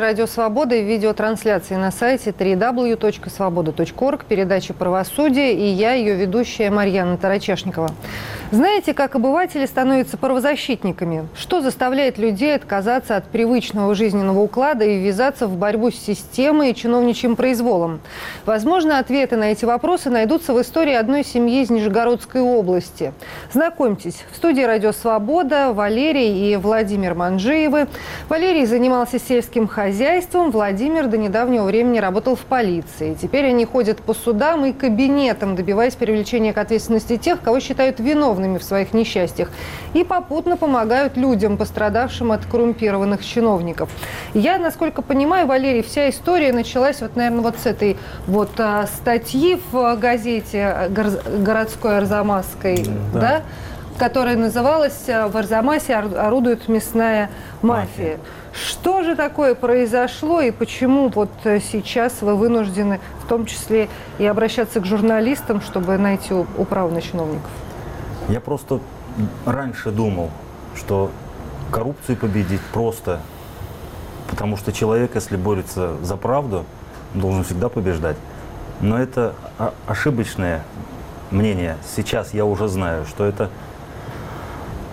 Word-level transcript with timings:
«Радио 0.00 0.26
Свобода» 0.26 0.74
и 0.74 0.82
видеотрансляции 0.82 1.74
на 1.74 1.90
сайте 1.90 2.30
www.svoboda.org, 2.30 4.24
передача 4.24 4.72
«Правосудие» 4.72 5.52
и 5.52 5.66
я, 5.66 5.92
ее 5.92 6.14
ведущая 6.14 6.70
Марьяна 6.70 7.18
Тарачешникова. 7.18 7.90
Знаете, 8.50 8.94
как 8.94 9.14
обыватели 9.14 9.64
становятся 9.66 10.16
правозащитниками? 10.16 11.28
Что 11.36 11.60
заставляет 11.60 12.18
людей 12.18 12.56
отказаться 12.56 13.14
от 13.16 13.26
привычного 13.26 13.94
жизненного 13.94 14.40
уклада 14.40 14.84
и 14.84 14.98
ввязаться 14.98 15.46
в 15.46 15.56
борьбу 15.56 15.92
с 15.92 15.96
системой 15.96 16.70
и 16.70 16.74
чиновничьим 16.74 17.36
произволом? 17.36 18.00
Возможно, 18.46 18.98
ответы 18.98 19.36
на 19.36 19.52
эти 19.52 19.64
вопросы 19.64 20.10
найдутся 20.10 20.52
в 20.52 20.60
истории 20.60 20.94
одной 20.94 21.24
семьи 21.24 21.62
из 21.62 21.70
Нижегородской 21.70 22.40
области. 22.40 23.12
Знакомьтесь, 23.52 24.24
в 24.32 24.36
студии 24.36 24.62
«Радио 24.62 24.90
Свобода» 24.92 25.72
Валерий 25.72 26.52
и 26.52 26.56
Владимир 26.56 27.14
Манжиевы. 27.14 27.86
Валерий 28.28 28.66
занимался 28.66 29.20
сельским 29.20 29.68
хозяйством, 29.68 29.89
Владимир 30.50 31.06
до 31.06 31.18
недавнего 31.18 31.64
времени 31.64 31.98
работал 31.98 32.36
в 32.36 32.40
полиции. 32.40 33.16
Теперь 33.20 33.46
они 33.46 33.64
ходят 33.64 34.00
по 34.00 34.14
судам 34.14 34.64
и 34.64 34.72
кабинетам, 34.72 35.56
добиваясь 35.56 35.94
привлечения 35.94 36.52
к 36.52 36.58
ответственности 36.58 37.16
тех, 37.16 37.40
кого 37.40 37.60
считают 37.60 38.00
виновными 38.00 38.30
виновными 38.30 38.58
в 38.58 38.62
своих 38.62 38.92
несчастьях 38.92 39.50
и 39.94 40.04
попутно 40.04 40.56
помогают 40.56 41.16
людям, 41.16 41.56
пострадавшим 41.56 42.32
от 42.32 42.44
коррумпированных 42.44 43.24
чиновников. 43.24 43.88
Я, 44.34 44.58
насколько 44.58 45.02
понимаю, 45.02 45.46
Валерий, 45.46 45.82
вся 45.82 46.10
история 46.10 46.52
началась 46.52 47.00
вот, 47.00 47.16
наверное, 47.16 47.40
вот 47.42 47.56
с 47.58 47.66
этой 47.66 47.96
вот 48.26 48.50
а, 48.58 48.86
статьи 48.86 49.60
в 49.72 49.96
газете 49.96 50.90
городской 50.90 51.98
Арзамасской, 51.98 52.84
да, 53.12 53.20
да 53.20 53.42
которая 54.00 54.34
называлась 54.34 55.06
«В 55.06 55.36
Арзамасе 55.36 55.94
орудует 55.94 56.68
мясная 56.68 57.30
мафия». 57.60 58.18
Что 58.50 59.02
же 59.02 59.14
такое 59.14 59.54
произошло 59.54 60.40
и 60.40 60.50
почему 60.50 61.10
вот 61.10 61.28
сейчас 61.44 62.22
вы 62.22 62.34
вынуждены 62.34 62.98
в 63.22 63.28
том 63.28 63.44
числе 63.44 63.90
и 64.18 64.24
обращаться 64.24 64.80
к 64.80 64.86
журналистам, 64.86 65.60
чтобы 65.60 65.98
найти 65.98 66.32
управу 66.32 66.90
на 66.94 67.02
чиновников? 67.02 67.50
Я 68.28 68.40
просто 68.40 68.80
раньше 69.44 69.90
думал, 69.90 70.30
что 70.74 71.10
коррупцию 71.70 72.16
победить 72.16 72.62
просто, 72.72 73.20
потому 74.30 74.56
что 74.56 74.72
человек, 74.72 75.14
если 75.14 75.36
борется 75.36 75.96
за 76.02 76.16
правду, 76.16 76.64
должен 77.12 77.44
всегда 77.44 77.68
побеждать. 77.68 78.16
Но 78.80 78.98
это 78.98 79.34
ошибочное 79.86 80.62
мнение. 81.30 81.76
Сейчас 81.94 82.32
я 82.32 82.46
уже 82.46 82.66
знаю, 82.66 83.04
что 83.04 83.26
это... 83.26 83.50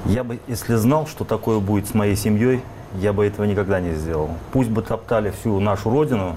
Я 0.06 0.24
бы, 0.24 0.40
если 0.48 0.76
знал, 0.76 1.08
что 1.08 1.26
такое 1.26 1.60
будет 1.60 1.88
с 1.88 1.94
моей 1.94 2.16
семьей, 2.16 2.62
я 2.96 3.14
бы 3.14 3.26
этого 3.26 3.46
никогда 3.46 3.80
не 3.80 3.94
сделал. 3.94 4.30
Пусть 4.52 4.70
бы 4.70 4.82
топтали 4.82 5.32
всю 5.32 5.60
нашу 5.60 5.90
родину, 5.90 6.36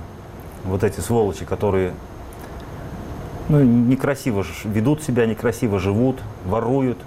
вот 0.64 0.84
эти 0.84 1.00
сволочи, 1.00 1.44
которые 1.44 1.92
ну, 3.48 3.62
некрасиво 3.62 4.44
ведут 4.64 5.03
себя, 5.03 5.27
некрасиво 5.27 5.78
живут, 5.78 6.19
воруют. 6.44 6.98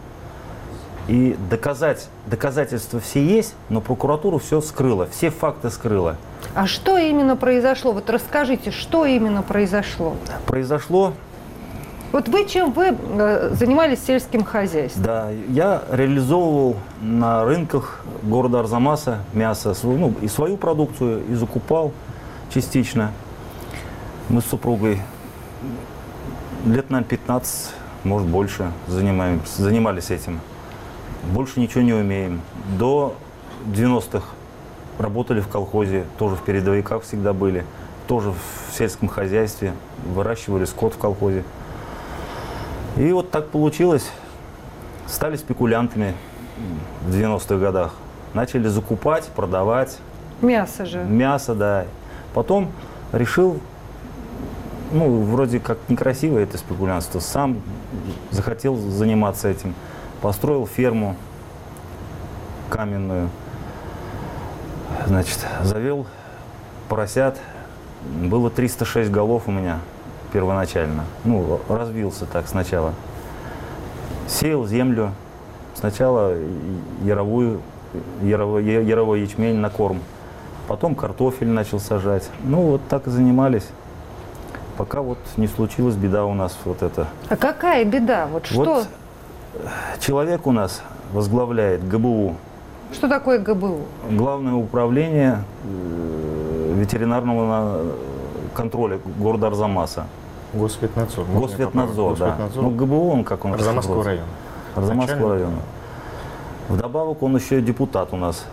И 1.08 1.36
доказать, 1.50 2.08
доказательства 2.28 3.02
все 3.02 3.26
есть, 3.26 3.56
но 3.68 3.82
прокуратура 3.82 4.40
все 4.40 4.62
скрыла, 4.62 5.06
все 5.08 5.30
факты 5.30 5.70
скрыла. 5.70 6.16
А 6.56 6.66
что 6.66 6.98
именно 6.98 7.36
произошло? 7.36 7.92
Вот 7.92 8.10
расскажите, 8.10 8.72
что 8.72 9.06
именно 9.06 9.42
произошло? 9.42 10.16
Произошло 10.46 11.14
вот 12.14 12.30
вы 12.30 12.46
чем 12.46 12.72
вы 12.72 12.96
э, 12.96 13.56
занимались 13.56 14.04
сельским 14.06 14.44
хозяйством? 14.44 15.04
Да, 15.04 15.32
я 15.50 15.82
реализовывал 15.92 16.78
на 17.02 17.44
рынках 17.44 18.06
города 18.22 18.60
Арзамаса 18.60 19.24
мясо, 19.34 19.76
ну, 19.82 20.14
и 20.22 20.28
свою 20.28 20.56
продукцию, 20.58 21.24
и 21.28 21.34
закупал 21.34 21.92
частично. 22.54 23.12
Мы 24.30 24.42
с 24.42 24.46
супругой 24.46 25.02
лет, 26.68 26.92
наверное, 26.92 27.10
15, 27.10 27.72
может, 28.04 28.28
больше 28.28 28.72
занимаемся, 28.88 29.64
занимались 29.64 30.12
этим. 30.12 30.40
Больше 31.34 31.60
ничего 31.60 31.82
не 31.82 31.94
умеем. 31.94 32.42
До 32.78 33.16
90-х 33.66 34.24
работали 35.00 35.42
в 35.42 35.48
колхозе, 35.48 36.06
тоже 36.20 36.36
в 36.36 36.44
передовиках 36.44 37.02
всегда 37.02 37.34
были, 37.34 37.66
тоже 38.06 38.32
в 38.32 38.78
сельском 38.78 39.08
хозяйстве, 39.08 39.74
выращивали 40.06 40.66
скот 40.66 40.94
в 40.94 41.00
колхозе. 41.00 41.44
И 42.98 43.12
вот 43.12 43.32
так 43.32 43.50
получилось. 43.50 44.12
Стали 45.08 45.36
спекулянтами 45.36 46.14
в 47.06 47.14
90-х 47.14 47.58
годах. 47.58 47.96
Начали 48.34 48.68
закупать, 48.68 49.26
продавать. 49.28 49.98
Мясо 50.42 50.86
же. 50.86 51.04
Мясо, 51.04 51.56
да. 51.56 51.86
Потом 52.34 52.72
решил 53.12 53.60
ну, 54.92 55.24
вроде 55.24 55.60
как 55.60 55.80
некрасиво 55.90 56.38
это 56.38 56.58
спекулянство. 56.58 57.20
Сам 57.20 57.62
захотел 58.30 58.76
заниматься 58.76 59.48
этим. 59.48 59.74
Построил 60.22 60.68
ферму 60.68 61.16
каменную. 62.70 63.30
Значит, 65.08 65.40
завел 65.64 66.06
поросят. 66.90 67.40
Было 68.04 68.50
306 68.52 69.10
голов 69.10 69.48
у 69.48 69.52
меня 69.52 69.80
первоначально. 70.34 71.06
Ну, 71.24 71.62
развился 71.70 72.26
так 72.26 72.48
сначала. 72.48 72.94
Сеял 74.28 74.66
землю. 74.66 75.12
Сначала 75.76 76.34
яровую, 77.04 77.62
яровой, 78.22 78.64
яровой 78.64 79.22
ячмень 79.22 79.56
на 79.56 79.70
корм. 79.70 80.00
Потом 80.68 80.96
картофель 80.96 81.48
начал 81.48 81.80
сажать. 81.80 82.30
Ну, 82.44 82.62
вот 82.62 82.82
так 82.90 83.08
и 83.08 83.10
занимались 83.10 83.66
пока 84.78 85.02
вот 85.02 85.18
не 85.38 85.48
случилась 85.48 85.96
беда 85.96 86.26
у 86.26 86.34
нас 86.34 86.58
вот 86.66 86.82
это. 86.82 87.08
А 87.30 87.38
какая 87.38 87.86
беда? 87.86 88.28
Вот 88.32 88.46
что? 88.46 88.64
Вот 88.64 88.88
человек 90.00 90.48
у 90.48 90.52
нас 90.52 90.82
возглавляет 91.12 91.88
ГБУ. 91.88 92.36
Что 92.92 93.08
такое 93.08 93.40
ГБУ? 93.40 93.82
Главное 94.12 94.54
управление 94.54 95.44
э, 95.64 96.74
ветеринарного 96.76 97.94
контроля 98.54 99.00
города 99.18 99.48
Арзамаса. 99.48 100.06
Госветнадзор. 100.54 101.26
Госветнадзор, 101.26 102.18
да. 102.18 102.26
Госветнадзор. 102.26 102.64
Ну, 102.64 102.70
ГБУ 102.70 103.10
он 103.10 103.24
как 103.24 103.46
он? 103.46 103.54
Арзамасского 103.54 104.04
района. 104.04 104.28
Арзамасского 104.76 105.34
района. 105.34 105.58
Вдобавок 106.70 107.24
он 107.24 107.36
еще 107.36 107.62
депутат 107.62 108.14
у 108.14 108.18
нас 108.18 108.46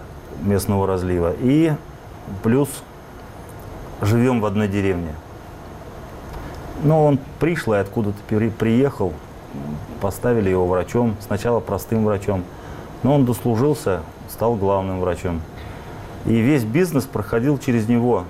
местного 0.43 0.87
разлива. 0.87 1.35
И 1.41 1.73
плюс 2.43 2.69
живем 4.01 4.41
в 4.41 4.47
одной 4.47 4.69
деревне. 4.69 5.15
Но 6.83 7.05
он 7.05 7.19
пришлый 7.39 7.81
откуда-то 7.81 8.19
приехал, 8.59 9.13
поставили 10.01 10.49
его 10.49 10.67
врачом, 10.67 11.17
сначала 11.21 11.61
простым 11.61 12.07
врачом, 12.07 12.45
но 13.03 13.15
он 13.15 13.27
дослужился, 13.27 14.01
стал 14.31 14.55
главным 14.55 15.01
врачом. 15.01 15.43
И 16.25 16.35
весь 16.41 16.65
бизнес 16.65 17.05
проходил 17.05 17.59
через 17.59 17.89
него. 17.89 18.25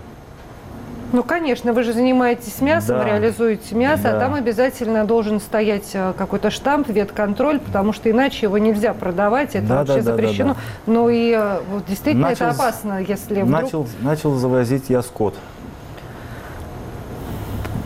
Ну, 1.13 1.23
конечно, 1.25 1.73
вы 1.73 1.83
же 1.83 1.93
занимаетесь 1.93 2.61
мясом, 2.61 2.99
да. 2.99 3.05
реализуете 3.05 3.75
мясо, 3.75 4.11
а 4.11 4.13
да. 4.13 4.17
а 4.17 4.21
там 4.21 4.35
обязательно 4.35 5.05
должен 5.05 5.41
стоять 5.41 5.91
э, 5.95 6.13
какой-то 6.17 6.51
штамп, 6.51 6.89
ветконтроль, 6.89 7.59
потому 7.59 7.93
что 7.93 8.11
иначе 8.11 8.47
его 8.47 8.59
нельзя 8.59 8.95
продавать, 8.95 9.57
это 9.57 9.67
да, 9.67 9.79
вообще 9.79 10.03
да, 10.03 10.03
запрещено. 10.03 10.49
Да, 10.49 10.55
да, 10.55 10.61
да. 10.87 10.93
Ну 10.93 11.09
и 11.09 11.33
э, 11.33 11.61
вот, 11.71 11.87
действительно 11.87 12.29
начал, 12.29 12.47
это 12.47 12.55
опасно, 12.55 13.01
если 13.01 13.43
вдруг... 13.43 13.63
Начал, 13.63 13.89
начал 14.03 14.35
завозить 14.37 14.89
я 14.89 15.03
скот. 15.03 15.35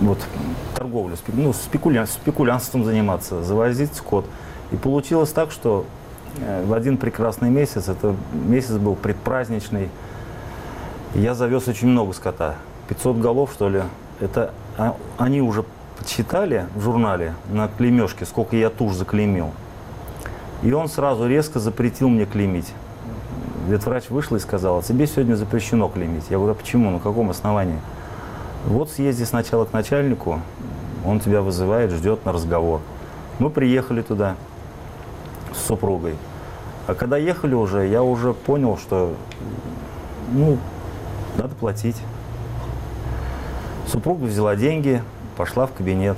Вот 0.00 0.19
торговлю, 0.75 1.16
ну, 1.28 1.52
спекуля, 1.52 2.06
спекулянством 2.06 2.84
заниматься, 2.84 3.43
завозить 3.43 3.94
скот. 3.94 4.26
И 4.70 4.76
получилось 4.76 5.31
так, 5.31 5.50
что 5.50 5.87
э, 6.38 6.64
в 6.66 6.75
один 6.75 6.98
прекрасный 6.98 7.48
месяц, 7.48 7.88
это 7.88 8.14
месяц 8.32 8.72
был 8.72 8.96
предпраздничный, 8.96 9.88
я 11.14 11.34
завез 11.34 11.69
очень 11.69 11.88
много 11.88 12.12
скота. 12.12 12.56
500 12.88 13.19
голов, 13.19 13.52
что 13.52 13.69
ли. 13.69 13.82
Это 14.20 14.52
а, 14.76 14.96
они 15.19 15.40
уже 15.40 15.64
подсчитали 15.98 16.66
в 16.75 16.81
журнале 16.81 17.34
на 17.50 17.69
клеймешке, 17.69 18.25
сколько 18.25 18.56
я 18.56 18.70
туш 18.70 18.94
заклеймил. 18.94 19.50
И 20.62 20.72
он 20.72 20.88
сразу 20.88 21.26
резко 21.26 21.60
запретил 21.60 22.08
мне 22.08 22.26
клеймить. 22.26 22.72
Ветврач 23.69 24.10
вышла 24.10 24.36
и 24.36 24.40
сказала, 24.40 24.82
тебе 24.82 25.06
сегодня 25.06 25.34
запрещено 25.34 25.88
клеймить. 25.88 26.25
Я 26.31 26.36
говорю, 26.36 26.52
а 26.52 26.54
почему, 26.54 26.90
на 26.90 26.98
каком 26.98 27.31
основании? 27.31 27.81
Вот 28.66 28.90
съезди 28.90 29.25
сначала 29.25 29.64
к 29.64 29.72
начальнику, 29.72 30.40
он 31.04 31.20
тебя 31.20 31.42
вызывает, 31.42 31.90
ждет 31.90 32.25
на 32.25 32.32
разговор. 32.32 32.81
Мы 33.38 33.50
приехали 33.50 34.02
туда 34.02 34.36
с 35.54 35.66
супругой. 35.66 36.16
А 36.86 36.94
когда 36.94 37.16
ехали 37.16 37.54
уже, 37.54 37.86
я 37.86 38.02
уже 38.02 38.34
понял, 38.34 38.76
что 38.76 39.14
ну, 40.32 40.58
надо 41.36 41.54
платить. 41.54 41.96
Супруга 43.94 44.25
взяла 44.25 44.56
деньги, 44.56 45.05
пошла 45.37 45.67
в 45.69 45.73
кабинет, 45.73 46.17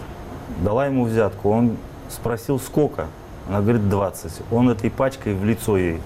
дала 0.65 0.87
ему 0.87 1.05
взятку. 1.05 1.51
Он 1.51 1.77
спросил, 2.09 2.59
сколько? 2.59 3.09
Она 3.47 3.61
говорит, 3.61 3.91
20. 3.91 4.33
Он 4.51 4.71
этой 4.71 4.89
пачкой 4.91 5.35
в 5.35 5.45
лицо 5.45 5.77
ей. 5.77 6.01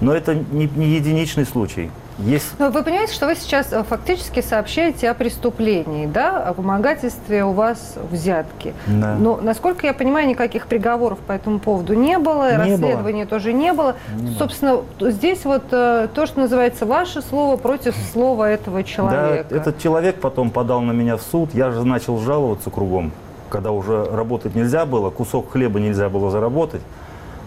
Но 0.00 0.14
это 0.14 0.36
не, 0.36 0.68
не 0.68 0.86
единичный 0.86 1.46
случай. 1.46 1.90
Есть... 2.18 2.54
Но 2.58 2.70
вы 2.70 2.82
понимаете, 2.82 3.12
что 3.12 3.26
вы 3.26 3.34
сейчас 3.34 3.72
э, 3.72 3.82
фактически 3.82 4.40
сообщаете 4.40 5.10
о 5.10 5.14
преступлении, 5.14 6.06
да, 6.06 6.44
о 6.44 6.52
вымогательстве 6.52 7.44
у 7.44 7.52
вас 7.52 7.96
взятки. 8.10 8.72
Да. 8.86 9.16
Но, 9.18 9.38
насколько 9.42 9.86
я 9.86 9.94
понимаю, 9.94 10.28
никаких 10.28 10.66
приговоров 10.66 11.18
по 11.18 11.32
этому 11.32 11.58
поводу 11.58 11.94
не 11.94 12.18
было, 12.18 12.52
Не 12.52 12.56
расследования 12.56 13.26
тоже 13.26 13.52
не 13.52 13.72
было. 13.72 13.96
Не 14.16 14.28
было. 14.28 14.38
Собственно, 14.38 14.80
здесь 15.00 15.44
вот 15.44 15.64
э, 15.72 16.08
то, 16.14 16.26
что 16.26 16.40
называется 16.40 16.86
ваше 16.86 17.20
слово 17.20 17.56
против 17.56 17.96
слова 18.12 18.48
этого 18.48 18.84
человека. 18.84 19.46
Да, 19.50 19.56
этот 19.56 19.78
человек 19.78 20.20
потом 20.20 20.50
подал 20.50 20.82
на 20.82 20.92
меня 20.92 21.16
в 21.16 21.22
суд, 21.22 21.52
я 21.52 21.72
же 21.72 21.84
начал 21.84 22.18
жаловаться 22.18 22.70
кругом, 22.70 23.12
когда 23.50 23.72
уже 23.72 24.04
работать 24.04 24.54
нельзя 24.54 24.86
было, 24.86 25.10
кусок 25.10 25.50
хлеба 25.50 25.80
нельзя 25.80 26.08
было 26.08 26.30
заработать, 26.30 26.82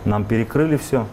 нам 0.04 0.26
перекрыли 0.26 0.76
все. 0.76 1.06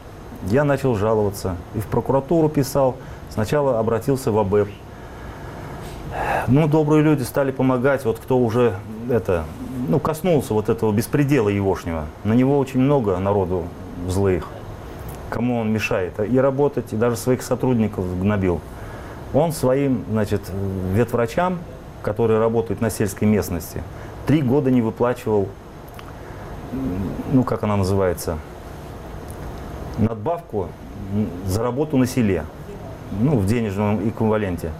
Я 0.48 0.64
начал 0.64 0.94
жаловаться 0.94 1.56
и 1.74 1.78
в 1.78 1.86
прокуратуру 1.86 2.48
писал, 2.48 2.96
сначала 3.34 3.80
обратился 3.80 4.30
в 4.30 4.38
АБЭП. 4.38 4.68
Ну, 6.46 6.68
добрые 6.68 7.02
люди 7.02 7.22
стали 7.22 7.50
помогать, 7.50 8.04
вот 8.04 8.18
кто 8.18 8.38
уже 8.38 8.74
это, 9.10 9.44
ну, 9.88 9.98
коснулся 9.98 10.54
вот 10.54 10.68
этого 10.68 10.92
беспредела 10.92 11.48
егошнего. 11.48 12.04
На 12.22 12.34
него 12.34 12.58
очень 12.58 12.80
много 12.80 13.18
народу 13.18 13.64
злых, 14.08 14.46
кому 15.30 15.58
он 15.58 15.72
мешает 15.72 16.12
и 16.20 16.38
работать, 16.38 16.92
и 16.92 16.96
даже 16.96 17.16
своих 17.16 17.42
сотрудников 17.42 18.04
гнобил. 18.20 18.60
Он 19.32 19.52
своим, 19.52 20.04
значит, 20.10 20.42
ветврачам, 20.92 21.58
которые 22.02 22.38
работают 22.38 22.80
на 22.80 22.90
сельской 22.90 23.26
местности, 23.26 23.82
три 24.26 24.42
года 24.42 24.70
не 24.70 24.80
выплачивал, 24.80 25.48
ну, 27.32 27.42
как 27.42 27.64
она 27.64 27.76
называется, 27.76 28.38
надбавку 29.98 30.68
за 31.46 31.62
работу 31.62 31.96
на 31.96 32.06
селе, 32.06 32.44
ну, 33.20 33.36
в 33.38 33.46
денежном 33.46 34.08
эквиваленте. 34.08 34.70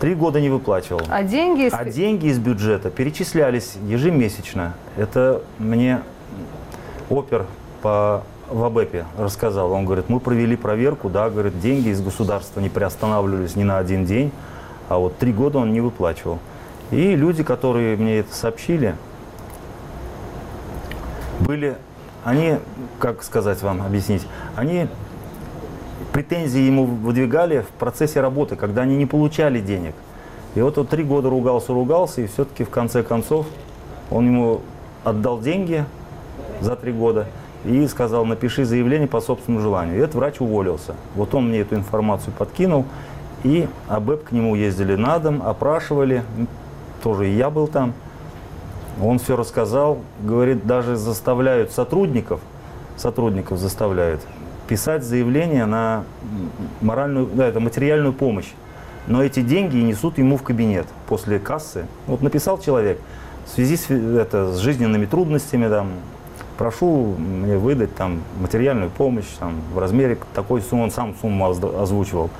Три 0.00 0.14
года 0.14 0.40
не 0.40 0.48
выплачивал. 0.48 1.02
А 1.08 1.22
деньги... 1.22 1.66
из- 1.66 1.74
А 1.74 1.84
деньги 1.84 2.26
из 2.26 2.38
бюджета 2.38 2.90
перечислялись 2.90 3.76
ежемесячно. 3.86 4.74
Это 4.96 5.42
мне 5.58 6.00
опер 7.10 7.46
по 7.82 8.22
в 8.48 8.64
АБЭПе 8.64 9.04
рассказал. 9.16 9.70
Он 9.72 9.84
говорит, 9.84 10.08
мы 10.08 10.18
провели 10.18 10.56
проверку, 10.56 11.08
да, 11.08 11.30
говорит, 11.30 11.60
деньги 11.60 11.88
из 11.90 12.00
государства 12.00 12.58
не 12.60 12.68
приостанавливались 12.68 13.54
ни 13.54 13.62
на 13.62 13.78
один 13.78 14.04
день, 14.06 14.32
а 14.88 14.98
вот 14.98 15.16
три 15.18 15.32
года 15.32 15.58
он 15.58 15.72
не 15.72 15.80
выплачивал. 15.80 16.40
И 16.90 17.14
люди, 17.14 17.44
которые 17.44 17.96
мне 17.96 18.18
это 18.18 18.34
сообщили, 18.34 18.96
были, 21.40 21.76
они, 22.24 22.56
как 22.98 23.22
сказать 23.22 23.62
вам, 23.62 23.82
объяснить, 23.82 24.26
они 24.56 24.88
претензии 26.12 26.60
ему 26.60 26.84
выдвигали 26.84 27.60
в 27.60 27.68
процессе 27.78 28.20
работы, 28.20 28.56
когда 28.56 28.82
они 28.82 28.96
не 28.96 29.06
получали 29.06 29.60
денег. 29.60 29.94
И 30.54 30.60
вот 30.60 30.78
он 30.78 30.86
три 30.86 31.04
года 31.04 31.30
ругался, 31.30 31.72
ругался, 31.72 32.22
и 32.22 32.26
все-таки 32.26 32.64
в 32.64 32.70
конце 32.70 33.02
концов 33.02 33.46
он 34.10 34.26
ему 34.26 34.60
отдал 35.04 35.40
деньги 35.40 35.84
за 36.60 36.76
три 36.76 36.92
года 36.92 37.26
и 37.64 37.86
сказал, 37.86 38.24
напиши 38.24 38.64
заявление 38.64 39.06
по 39.06 39.20
собственному 39.20 39.62
желанию. 39.62 39.96
И 39.96 39.98
этот 39.98 40.16
врач 40.16 40.40
уволился. 40.40 40.94
Вот 41.14 41.34
он 41.34 41.48
мне 41.48 41.60
эту 41.60 41.76
информацию 41.76 42.32
подкинул, 42.36 42.84
и 43.44 43.68
АБЭП 43.88 44.24
к 44.24 44.32
нему 44.32 44.54
ездили 44.54 44.96
на 44.96 45.18
дом, 45.18 45.42
опрашивали, 45.42 46.22
тоже 47.02 47.28
и 47.28 47.36
я 47.36 47.50
был 47.50 47.68
там. 47.68 47.92
Он 49.02 49.18
все 49.18 49.36
рассказал, 49.36 49.98
говорит, 50.20 50.66
даже 50.66 50.96
заставляют 50.96 51.72
сотрудников, 51.72 52.40
сотрудников 52.96 53.58
заставляют 53.58 54.20
писать 54.70 55.02
заявление 55.02 55.66
на 55.66 56.04
моральную, 56.80 57.26
да, 57.26 57.48
это 57.48 57.58
материальную 57.58 58.12
помощь. 58.12 58.52
Но 59.08 59.20
эти 59.20 59.42
деньги 59.42 59.76
несут 59.76 60.16
ему 60.18 60.36
в 60.36 60.44
кабинет 60.44 60.86
после 61.08 61.40
кассы. 61.40 61.86
Вот 62.06 62.22
написал 62.22 62.56
человек 62.60 63.00
в 63.46 63.50
связи 63.50 63.76
с, 63.76 63.90
это, 63.90 64.52
с 64.54 64.58
жизненными 64.58 65.06
трудностями, 65.06 65.68
там, 65.68 65.88
прошу 66.56 67.16
мне 67.18 67.58
выдать 67.58 67.96
там, 67.96 68.22
материальную 68.40 68.90
помощь 68.90 69.26
там, 69.40 69.54
в 69.74 69.78
размере 69.80 70.16
такой 70.34 70.62
суммы, 70.62 70.84
он 70.84 70.92
сам 70.92 71.16
сумму 71.20 71.48
озвучивал. 71.48 72.30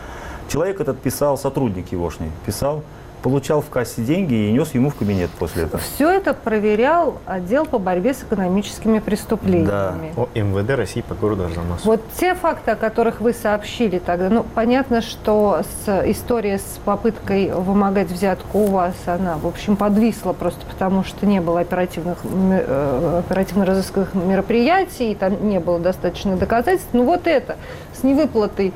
Человек 0.48 0.80
этот 0.80 1.00
писал, 1.00 1.36
сотрудник 1.36 1.90
егошний, 1.90 2.30
писал, 2.46 2.84
получал 3.22 3.60
в 3.60 3.68
кассе 3.68 4.02
деньги 4.02 4.34
и 4.34 4.52
нес 4.52 4.74
ему 4.74 4.90
в 4.90 4.96
кабинет 4.96 5.30
после 5.30 5.64
этого. 5.64 5.82
Все 5.94 6.10
это 6.10 6.34
проверял 6.34 7.18
отдел 7.26 7.66
по 7.66 7.78
борьбе 7.78 8.14
с 8.14 8.22
экономическими 8.22 8.98
преступлениями. 8.98 10.12
О 10.16 10.28
МВД 10.34 10.70
России 10.70 11.00
по 11.00 11.14
городу 11.14 11.44
Арзамас. 11.44 11.84
Вот 11.84 12.00
те 12.18 12.34
факты, 12.34 12.72
о 12.72 12.76
которых 12.76 13.20
вы 13.20 13.32
сообщили 13.32 13.98
тогда, 13.98 14.28
ну, 14.28 14.44
понятно, 14.54 15.00
что 15.02 15.62
с, 15.84 16.10
история 16.10 16.58
с 16.58 16.78
попыткой 16.84 17.52
вымогать 17.52 18.10
взятку 18.10 18.58
у 18.58 18.66
вас, 18.66 18.94
она, 19.06 19.36
в 19.36 19.46
общем, 19.46 19.76
подвисла 19.76 20.32
просто 20.32 20.64
потому, 20.66 21.04
что 21.04 21.26
не 21.26 21.40
было 21.40 21.60
оперативных, 21.60 22.18
э, 22.24 23.22
оперативно-розысковых 23.26 24.14
мероприятий, 24.14 25.12
и 25.12 25.14
там 25.14 25.48
не 25.48 25.60
было 25.60 25.78
достаточно 25.78 26.36
доказательств. 26.36 26.90
Ну, 26.92 27.04
вот 27.04 27.26
это, 27.26 27.56
с 27.98 28.02
невыплатой 28.02 28.72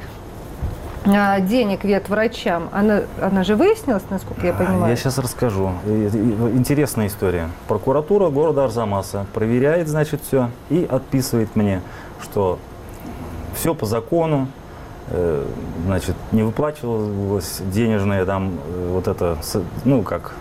денег 1.04 1.84
ветврачам, 1.84 2.68
она, 2.72 3.02
она 3.20 3.44
же 3.44 3.56
выяснилась, 3.56 4.02
насколько 4.10 4.46
я 4.46 4.52
понимаю? 4.54 4.88
Я 4.88 4.96
сейчас 4.96 5.18
расскажу. 5.18 5.72
Интересная 5.86 7.08
история. 7.08 7.48
Прокуратура 7.68 8.30
города 8.30 8.64
Арзамаса 8.64 9.26
проверяет, 9.34 9.88
значит, 9.88 10.22
все 10.26 10.48
и 10.70 10.86
отписывает 10.90 11.54
мне, 11.56 11.82
что 12.22 12.58
все 13.54 13.74
по 13.74 13.84
закону, 13.86 14.48
э, 15.08 15.44
значит, 15.84 16.16
не 16.32 16.42
выплачивалось 16.42 17.60
денежное 17.72 18.24
там, 18.24 18.54
э, 18.66 18.88
вот 18.92 19.06
это, 19.06 19.36
с- 19.42 19.62
ну, 19.84 20.02
как, 20.02 20.32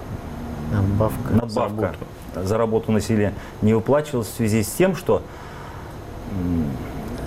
Надбавка. 0.72 1.18
за 1.30 1.36
надбавка 1.36 1.82
работу. 1.88 2.48
за 2.48 2.58
работу 2.58 2.92
на 2.92 3.02
селе 3.02 3.34
не 3.62 3.74
выплачивалась 3.74 4.28
в 4.30 4.36
связи 4.36 4.64
с 4.64 4.70
тем, 4.72 4.96
что 4.96 5.22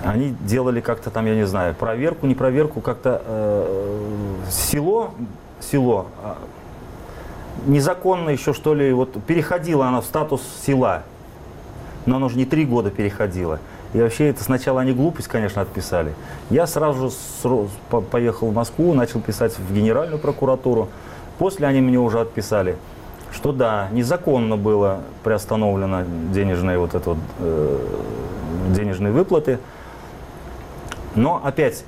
они 0.03 0.35
делали 0.41 0.81
как-то 0.81 1.09
там, 1.09 1.25
я 1.25 1.35
не 1.35 1.45
знаю, 1.45 1.73
проверку, 1.73 2.27
не 2.27 2.35
проверку, 2.35 2.81
как-то 2.81 3.21
э, 3.25 4.41
село, 4.49 5.11
село 5.59 6.07
а, 6.23 6.37
незаконно 7.65 8.29
еще 8.29 8.53
что 8.53 8.73
ли, 8.73 8.91
вот 8.93 9.21
переходила 9.23 9.87
она 9.87 10.01
в 10.01 10.05
статус 10.05 10.41
села, 10.65 11.03
но 12.05 12.17
оно 12.17 12.29
же 12.29 12.37
не 12.37 12.45
три 12.45 12.65
года 12.65 12.89
переходило. 12.89 13.59
И 13.93 13.99
вообще 13.99 14.29
это 14.29 14.43
сначала 14.43 14.81
они 14.81 14.91
глупость, 14.91 15.27
конечно, 15.27 15.61
отписали. 15.61 16.13
Я 16.49 16.67
сразу 16.67 17.09
же 17.09 18.01
поехал 18.11 18.49
в 18.49 18.53
Москву, 18.53 18.93
начал 18.93 19.21
писать 19.21 19.57
в 19.57 19.73
Генеральную 19.73 20.19
прокуратуру. 20.19 20.89
После 21.37 21.67
они 21.67 21.79
мне 21.81 21.97
уже 21.97 22.19
отписали, 22.19 22.75
что 23.31 23.53
да, 23.53 23.87
незаконно 23.91 24.57
было 24.57 25.01
приостановлено 25.23 26.03
денежные 26.33 26.77
вот 26.77 26.95
это 26.95 27.11
вот, 27.11 27.19
э, 27.39 27.79
денежные 28.75 29.13
выплаты. 29.13 29.59
Но 31.17 31.41
опять 31.43 31.83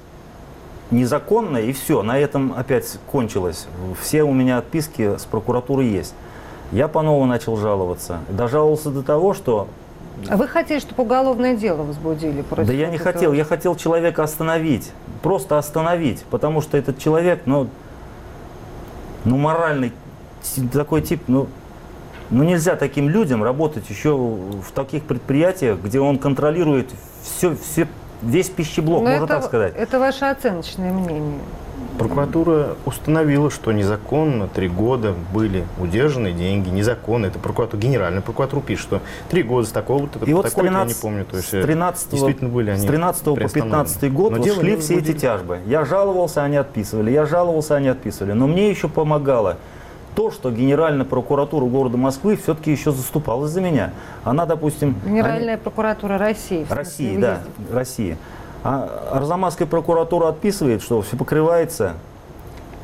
незаконно 0.92 1.58
и 1.58 1.72
все, 1.72 2.02
на 2.02 2.18
этом 2.18 2.54
опять 2.58 2.98
кончилось. 3.12 3.68
Все 4.02 4.24
у 4.24 4.34
меня 4.34 4.58
отписки 4.58 5.18
с 5.18 5.26
прокуратуры 5.26 5.84
есть. 5.84 6.14
Я 6.72 6.88
по 6.88 7.02
новому 7.02 7.26
начал 7.26 7.56
жаловаться. 7.56 8.20
Дожаловался 8.30 8.90
до 8.90 9.04
того, 9.04 9.34
что 9.34 9.68
А 10.28 10.36
вы 10.36 10.48
хотели, 10.48 10.80
чтобы 10.80 11.04
уголовное 11.04 11.56
дело 11.56 11.84
возбудили 11.84 12.42
против 12.42 12.68
да 12.68 12.74
я 12.74 12.90
не 12.90 12.96
этого? 12.96 13.12
хотел, 13.12 13.34
я 13.34 13.44
хотел 13.46 13.76
человека 13.76 14.24
остановить, 14.24 14.92
просто 15.22 15.58
остановить, 15.58 16.24
потому 16.30 16.62
что 16.62 16.78
этот 16.78 16.98
человек, 16.98 17.44
ну, 17.46 17.70
ну 19.26 19.38
моральный 19.38 19.94
такой 20.74 21.02
тип, 21.02 21.22
ну, 21.28 21.48
ну 22.32 22.44
нельзя 22.44 22.76
таким 22.76 23.10
людям 23.10 23.44
работать 23.44 23.90
еще 23.90 24.16
в 24.16 24.72
таких 24.74 25.04
предприятиях, 25.04 25.80
где 25.84 26.00
он 26.00 26.18
контролирует 26.18 26.90
все, 27.24 27.56
все, 27.56 27.88
весь 28.22 28.50
пищеблок, 28.50 29.04
Но 29.04 29.10
можно 29.10 29.24
это, 29.26 29.28
так 29.28 29.44
сказать. 29.44 29.74
Это 29.76 30.00
ваше 30.00 30.26
оценочное 30.26 30.92
мнение. 30.92 31.40
Прокуратура 31.98 32.78
установила, 32.86 33.52
что 33.52 33.74
незаконно 33.74 34.48
три 34.48 34.70
года 34.70 35.14
были 35.34 35.66
удержаны 35.82 36.32
деньги, 36.32 36.70
незаконно. 36.70 37.26
Это 37.26 37.40
прокуратура, 37.40 37.82
генеральная 37.82 38.22
прокуратура 38.22 38.62
пишет, 38.62 38.84
что 38.84 39.02
три 39.30 39.44
года 39.44 39.68
с 39.68 39.72
такого-то, 39.72 40.24
И 40.26 40.34
вот 40.34 40.48
с 40.48 40.50
такого 40.52 40.66
я 40.66 40.72
не 40.72 40.78
13, 40.78 41.02
помню. 41.02 41.26
То 41.26 41.36
есть, 41.36 41.50
с 41.50 41.52
13, 41.52 42.12
действительно 42.12 42.50
были 42.50 42.70
они 42.70 42.82
с 42.82 42.86
13 42.86 43.24
по 43.24 43.36
приостановлены. 43.36 43.84
15 43.84 44.14
год 44.14 44.32
Но 44.32 44.38
вот 44.38 44.54
шли 44.54 44.78
все 44.78 44.96
эти 45.00 45.14
тяжбы. 45.14 45.60
Я 45.66 45.84
жаловался, 45.84 46.44
они 46.44 46.56
отписывали. 46.56 47.12
Я 47.12 47.26
жаловался, 47.26 47.76
они 47.76 47.90
отписывали. 47.90 48.32
Но 48.32 48.48
мне 48.48 48.70
еще 48.70 48.88
помогало 48.88 49.58
то, 50.20 50.32
что 50.32 50.52
Генеральная 50.52 51.06
прокуратура 51.06 51.64
города 51.64 51.96
Москвы 51.96 52.36
все-таки 52.36 52.74
еще 52.74 52.92
заступалась 52.92 53.52
за 53.52 53.62
меня. 53.62 53.94
Она, 54.26 54.46
допустим... 54.46 54.98
Генеральная 55.06 55.58
прокуратура 55.58 56.18
России. 56.18 56.68
России, 56.70 57.16
да. 57.16 57.40
России. 57.72 58.18
А 58.62 59.12
Арзамасская 59.14 59.66
прокуратура 59.66 60.28
отписывает, 60.28 60.82
что 60.82 61.02
все 61.04 61.16
покрывается, 61.16 61.94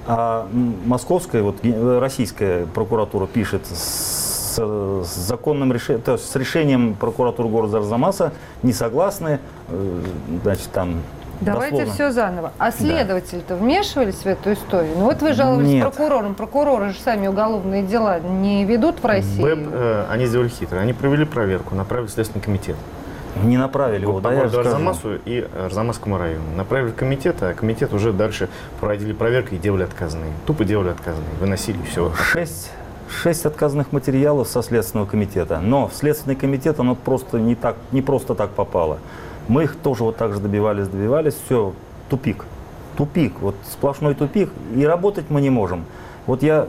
а 0.08 0.48
московская, 0.86 1.44
вот 1.44 1.58
российская 2.00 2.68
прокуратура 2.68 3.28
пишет 3.28 3.68
с, 3.68 4.58
с 4.58 5.16
законным 5.28 5.74
решением, 5.74 6.04
то 6.04 6.14
есть 6.14 6.32
с 6.32 6.36
решением 6.38 6.94
прокуратуры 6.94 7.50
города 7.50 7.80
Арзамаса 7.80 8.32
не 8.64 8.72
согласны, 8.72 9.42
э, 9.68 10.02
значит, 10.42 10.70
там 10.72 11.02
Давайте 11.42 11.86
Дословно. 11.86 11.94
все 11.94 12.12
заново. 12.12 12.52
А 12.58 12.72
следователи-то 12.72 13.56
вмешивались 13.56 14.16
в 14.16 14.26
эту 14.26 14.54
историю? 14.54 14.94
Ну 14.98 15.06
вот 15.06 15.22
вы 15.22 15.34
жаловались 15.34 15.68
Нет. 15.68 15.84
прокурорам. 15.84 16.36
Прокуроры 16.36 16.92
же 16.92 17.00
сами 17.00 17.28
уголовные 17.28 17.84
дела 17.84 18.20
не 18.20 18.64
ведут 18.66 19.02
в 19.02 19.06
России. 19.06 19.42
БЭП, 19.42 19.60
э, 19.72 20.06
они 20.10 20.26
сделали 20.26 20.48
хитро. 20.48 20.78
Они 20.78 20.94
провели 20.94 21.26
проверку, 21.26 21.76
направили 21.76 22.08
в 22.08 22.12
Следственный 22.12 22.42
комитет. 22.44 22.76
Не 23.44 23.58
направили 23.58 24.04
его, 24.04 24.22
да, 24.22 24.32
городу 24.32 24.54
скажу. 24.54 24.70
Арзамасу 24.70 25.16
и 25.26 25.46
Арзамасскому 25.66 26.18
району. 26.18 26.44
Направили 26.56 26.92
в 26.92 26.96
комитет, 26.96 27.36
а 27.42 27.54
комитет 27.54 27.94
уже 27.94 28.14
дальше 28.14 28.48
проводили 28.80 29.12
проверку 29.12 29.56
и 29.56 29.58
делали 29.58 29.84
отказные. 29.84 30.32
Тупо 30.46 30.64
делали 30.64 30.90
отказные. 30.90 31.28
Выносили 31.42 31.80
все. 31.84 32.14
Шесть, 32.14 32.72
шесть 33.10 33.46
отказанных 33.46 33.92
материалов 33.92 34.48
со 34.48 34.62
Следственного 34.62 35.06
комитета. 35.06 35.60
Но 35.60 35.90
в 35.90 35.94
Следственный 35.94 36.38
комитет 36.38 36.80
оно 36.80 36.96
просто 36.96 37.38
не, 37.38 37.56
так, 37.56 37.76
не 37.92 38.02
просто 38.02 38.36
так 38.36 38.52
попало. 38.52 39.00
Мы 39.48 39.64
их 39.64 39.76
тоже 39.76 40.04
вот 40.04 40.18
так 40.18 40.34
же 40.34 40.40
добивались, 40.40 40.88
добивались. 40.88 41.36
Все, 41.46 41.74
тупик. 42.10 42.46
Тупик, 42.98 43.34
вот 43.42 43.56
сплошной 43.70 44.16
тупик. 44.16 44.50
И 44.76 44.86
работать 44.86 45.26
мы 45.30 45.42
не 45.42 45.50
можем. 45.50 45.86
Вот 46.26 46.42
я 46.44 46.68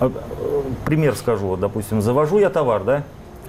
э, 0.00 0.10
пример 0.84 1.14
скажу. 1.16 1.48
Вот, 1.48 1.60
допустим, 1.60 2.00
завожу 2.00 2.38
я 2.38 2.48
товар, 2.48 2.84
да, 2.84 3.02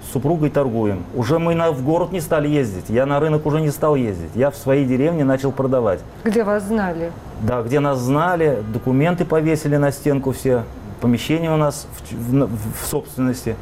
с 0.07 0.11
супругой 0.11 0.49
торгуем. 0.49 1.03
Уже 1.15 1.39
мы 1.39 1.55
на, 1.55 1.71
в 1.71 1.83
город 1.83 2.11
не 2.11 2.19
стали 2.19 2.47
ездить. 2.47 2.85
Я 2.89 3.05
на 3.05 3.19
рынок 3.19 3.45
уже 3.45 3.61
не 3.61 3.71
стал 3.71 3.95
ездить. 3.95 4.31
Я 4.35 4.51
в 4.51 4.55
своей 4.57 4.85
деревне 4.85 5.23
начал 5.23 5.51
продавать. 5.51 5.99
Где 6.23 6.43
вас 6.43 6.63
знали? 6.63 7.11
Да, 7.41 7.61
где 7.61 7.79
нас 7.79 7.99
знали, 7.99 8.63
документы 8.73 9.25
повесили 9.25 9.77
на 9.77 9.91
стенку 9.91 10.31
все, 10.31 10.63
помещения 11.01 11.53
у 11.53 11.57
нас 11.57 11.87
в, 12.11 12.45
в 12.45 12.47
в 12.47 12.85
собственности, 12.87 13.55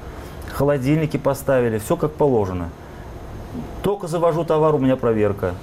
холодильники 0.54 1.18
поставили, 1.18 1.80
все 1.80 1.96
как 1.98 2.12
положено. 2.12 2.70
Только 3.82 4.08
завожу 4.08 4.44
товар, 4.44 4.76
у 4.76 4.80
меня 4.80 4.96
проверка. 4.96 5.54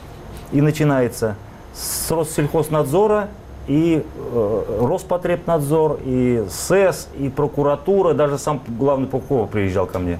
И 0.53 0.61
начинается 0.61 1.37
с 1.75 2.11
Россельхознадзора 2.11 3.29
и 3.67 4.05
э, 4.33 4.79
Роспотребнадзор, 4.81 6.01
и 6.05 6.45
СЭС, 6.51 7.09
и 7.19 7.29
прокуратура, 7.29 8.15
даже 8.15 8.39
сам 8.39 8.61
главный 8.67 9.07
прокурор 9.07 9.47
приезжал 9.47 9.87
ко 9.87 9.99
мне. 9.99 10.19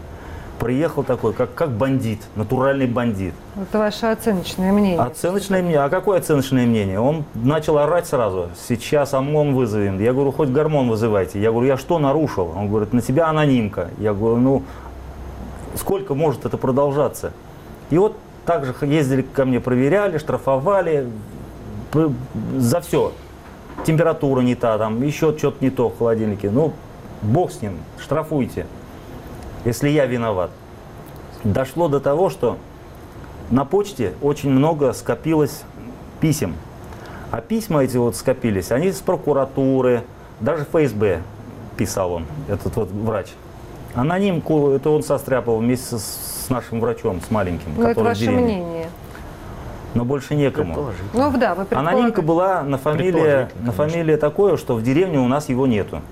Приехал 0.61 1.03
такой, 1.03 1.33
как, 1.33 1.55
как 1.55 1.71
бандит, 1.71 2.21
натуральный 2.37 2.87
бандит. 2.87 3.33
Это 3.61 3.79
ваше 3.79 4.07
оценочное 4.07 4.73
мнение. 4.73 5.01
Оценочное 5.01 5.63
мнение. 5.63 5.81
А 5.81 5.89
какое 5.89 6.19
оценочное 6.19 6.67
мнение? 6.67 7.01
Он 7.01 7.25
начал 7.35 7.79
орать 7.79 8.07
сразу. 8.07 8.51
Сейчас 8.69 9.15
ОМОН 9.15 9.55
вызовем. 9.55 9.99
Я 9.99 10.13
говорю, 10.13 10.33
хоть 10.33 10.51
гормон 10.51 10.91
вызывайте. 10.91 11.41
Я 11.41 11.51
говорю, 11.51 11.67
я 11.67 11.79
что 11.79 11.99
нарушил? 11.99 12.53
Он 12.55 12.69
говорит, 12.69 12.93
на 12.93 13.01
тебя 13.01 13.29
анонимка. 13.29 13.89
Я 13.99 14.13
говорю, 14.13 14.37
ну, 14.37 14.63
сколько 15.77 16.15
может 16.15 16.45
это 16.45 16.59
продолжаться? 16.59 17.33
И 17.91 17.99
вот 17.99 18.17
так 18.47 18.65
же 18.65 18.75
ездили 18.83 19.23
ко 19.23 19.45
мне, 19.45 19.61
проверяли, 19.61 20.19
штрафовали 20.19 21.09
за 22.57 22.81
все. 22.81 23.13
Температура 23.85 24.41
не 24.41 24.55
та, 24.55 24.79
там 24.79 25.03
еще 25.03 25.37
что-то 25.37 25.57
не 25.61 25.71
то 25.71 25.89
в 25.89 25.99
холодильнике. 25.99 26.51
Ну, 26.51 26.73
бог 27.23 27.51
с 27.51 27.63
ним, 27.63 27.79
штрафуйте, 27.99 28.67
если 29.65 29.89
я 29.89 30.07
виноват. 30.07 30.51
Дошло 31.45 31.89
до 31.89 32.01
того, 32.01 32.31
что 32.31 32.59
на 33.51 33.65
почте 33.65 34.15
очень 34.21 34.51
много 34.51 34.93
скопилось 34.93 35.63
писем. 36.21 36.55
А 37.31 37.41
письма 37.41 37.85
эти 37.85 37.97
вот 37.97 38.17
скопились, 38.17 38.73
они 38.73 38.93
с 38.93 39.01
прокуратуры, 39.01 40.03
даже 40.41 40.65
ФСБ 40.65 41.23
писал 41.77 42.13
он, 42.13 42.27
этот 42.49 42.77
вот 42.77 42.91
врач. 42.91 43.29
Анонимку, 43.95 44.71
это 44.71 44.91
он 44.91 45.03
состряпал 45.03 45.59
вместе 45.59 45.99
с, 45.99 46.30
с 46.51 46.53
нашим 46.53 46.81
врачом, 46.81 47.21
с 47.21 47.31
маленьким, 47.31 47.71
Ну, 47.77 47.83
это 47.85 47.91
который 47.91 48.03
в 48.03 48.09
ваше 48.09 48.21
деревне. 48.23 48.43
мнение. 48.43 48.87
Но 49.95 50.05
больше 50.05 50.35
некому. 50.35 50.91
Ну, 51.13 51.33
да, 51.39 51.55
вы 51.55 51.65
Анонимка 51.71 52.23
предполагаете. 52.23 52.23
была 52.23 52.63
на 52.65 52.77
фамилия, 52.77 53.51
на 53.61 53.71
фамилия 53.71 54.17
такое, 54.17 54.57
что 54.57 54.75
в 54.75 54.83
деревне 54.83 55.19
у 55.21 55.29
нас 55.29 55.49
его 55.49 55.69
нету. 55.69 56.03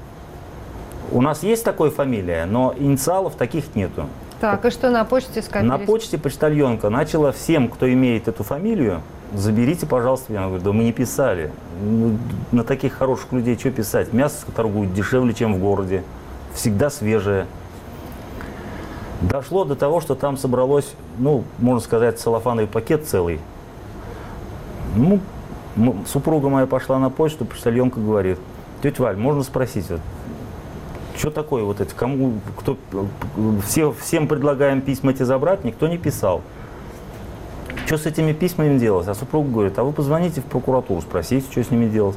У 1.11 1.21
нас 1.23 1.43
есть 1.43 1.65
такая 1.65 1.91
фамилия, 1.91 2.45
но 2.47 2.73
инициалов 2.79 3.35
таких 3.35 3.75
нету. 3.75 4.07
Так, 4.41 4.65
и 4.65 4.71
что 4.71 4.91
на 4.91 5.05
почте 5.05 5.43
скопились? 5.43 5.69
На 5.69 5.79
почте 5.79 6.19
почтальонка 6.19 6.89
начала 6.89 7.33
всем, 7.33 7.69
кто 7.69 7.93
имеет 7.93 8.29
эту 8.29 8.45
фамилию, 8.45 9.01
заберите, 9.35 9.87
пожалуйста. 9.87 10.33
Я 10.33 10.47
говорю, 10.47 10.63
да 10.63 10.71
мы 10.73 10.85
не 10.85 10.93
писали. 10.93 11.51
Ну, 11.83 12.17
на 12.53 12.63
таких 12.63 12.93
хороших 12.95 13.33
людей 13.33 13.59
что 13.59 13.73
писать? 13.73 14.13
Мясо 14.13 14.47
торгуют 14.55 14.95
дешевле, 14.95 15.35
чем 15.35 15.55
в 15.55 15.59
городе. 15.59 16.05
Всегда 16.55 16.91
свежее. 16.91 17.47
Дошло 19.21 19.65
до 19.65 19.75
того, 19.75 20.01
что 20.01 20.15
там 20.15 20.37
собралось, 20.37 20.95
ну, 21.19 21.45
можно 21.59 21.81
сказать, 21.81 22.21
целлофановый 22.21 22.69
пакет 22.69 23.07
целый. 23.07 23.41
Ну, 24.95 25.21
супруга 26.07 26.49
моя 26.49 26.67
пошла 26.67 26.99
на 26.99 27.11
почту, 27.11 27.45
почтальонка 27.45 28.01
говорит, 28.01 28.39
тетя 28.83 29.03
Валь, 29.03 29.17
можно 29.17 29.43
спросить, 29.43 29.91
вот, 29.91 30.01
что 31.17 31.31
такое 31.31 31.65
вот 31.65 31.81
это? 31.81 31.93
Кому, 31.95 32.35
кто, 32.57 32.77
все, 33.67 33.93
всем 33.93 34.29
предлагаем 34.29 34.81
письма 34.81 35.11
эти 35.11 35.25
забрать, 35.25 35.65
никто 35.65 35.89
не 35.89 35.99
писал. 35.99 36.43
Что 37.87 37.99
с 37.99 38.07
этими 38.07 38.33
письмами 38.33 38.79
делать? 38.79 39.09
А 39.09 39.15
супруга 39.15 39.51
говорит, 39.51 39.79
а 39.79 39.85
вы 39.85 39.93
позвоните 39.93 40.41
в 40.43 40.45
прокуратуру, 40.45 41.01
спросите, 41.01 41.47
что 41.51 41.65
с 41.65 41.71
ними 41.71 41.89
делать. 41.89 42.17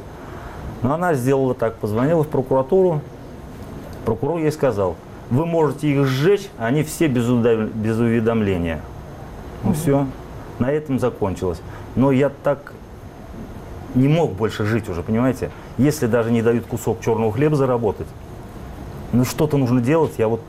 Но 0.82 0.94
она 0.94 1.14
сделала 1.14 1.54
так, 1.54 1.76
позвонила 1.76 2.22
в 2.22 2.28
прокуратуру, 2.28 3.00
прокурор 4.04 4.38
ей 4.38 4.52
сказал, 4.52 4.96
вы 5.32 5.46
можете 5.46 5.88
их 5.88 6.06
сжечь, 6.06 6.50
а 6.58 6.66
они 6.66 6.82
все 6.82 7.08
без, 7.08 7.26
без 7.26 7.98
уведомления. 7.98 8.80
Ну 9.64 9.72
все, 9.72 10.06
на 10.58 10.70
этом 10.70 10.98
закончилось. 10.98 11.58
Но 11.96 12.12
я 12.12 12.28
так 12.28 12.74
не 13.94 14.08
мог 14.08 14.32
больше 14.32 14.66
жить 14.66 14.90
уже, 14.90 15.02
понимаете? 15.02 15.50
Если 15.78 16.06
даже 16.06 16.30
не 16.30 16.42
дают 16.42 16.66
кусок 16.66 17.00
черного 17.00 17.32
хлеба 17.32 17.56
заработать, 17.56 18.08
ну 19.12 19.24
что-то 19.24 19.56
нужно 19.56 19.80
делать. 19.80 20.12
Я 20.18 20.28
вот, 20.28 20.42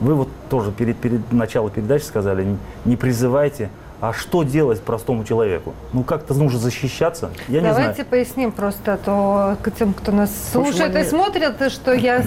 вы 0.00 0.14
вот 0.14 0.28
тоже 0.48 0.72
перед, 0.72 0.96
перед 0.96 1.30
началом 1.30 1.70
передачи 1.70 2.04
сказали, 2.04 2.44
не, 2.44 2.58
не 2.86 2.96
призывайте, 2.96 3.68
а 4.02 4.12
что 4.12 4.42
делать 4.42 4.80
простому 4.80 5.22
человеку? 5.22 5.74
Ну 5.92 6.02
как-то 6.02 6.34
нужно 6.34 6.58
защищаться. 6.58 7.30
Я 7.46 7.60
не 7.60 7.68
Давайте 7.68 7.94
знаю. 7.94 8.08
поясним 8.10 8.50
просто, 8.50 8.94
а 8.94 8.96
то 8.96 9.56
к 9.62 9.70
тем, 9.70 9.94
кто 9.94 10.10
нас 10.10 10.30
слушает 10.52 10.94
и 10.96 10.98
они- 10.98 11.08
смотрит, 11.08 11.72
что 11.72 11.92
я 11.94 12.20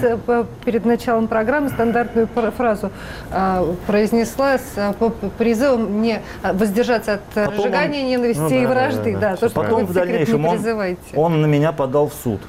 перед 0.64 0.86
началом 0.86 1.28
программы 1.28 1.68
стандартную 1.68 2.28
фразу 2.56 2.90
э, 3.30 3.74
произнесла 3.86 4.56
с 4.56 4.94
п- 4.98 5.10
призывом 5.36 6.00
не 6.00 6.22
воздержаться 6.42 7.12
от 7.14 7.20
Потом 7.34 7.54
разжигания 7.58 8.04
он- 8.04 8.08
ненависти 8.08 8.40
Ну 8.40 8.48
да, 8.48 8.56
и 8.56 8.66
вражды. 8.66 9.12
да, 9.12 9.20
Да, 9.20 9.30
да. 9.32 9.36
то, 9.36 9.48
что 9.50 9.60
Потом 9.62 9.80
вы 9.80 9.86
в 9.86 9.92
дальнейшем 9.92 10.40
не 10.42 10.48
он, 10.48 10.94
он 11.14 11.42
на 11.42 11.46
меня 11.46 11.72
подал 11.72 12.08
в 12.08 12.14
суд. 12.14 12.40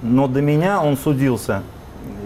Но 0.00 0.26
до 0.26 0.40
меня 0.40 0.80
он 0.82 0.96
судился 0.96 1.62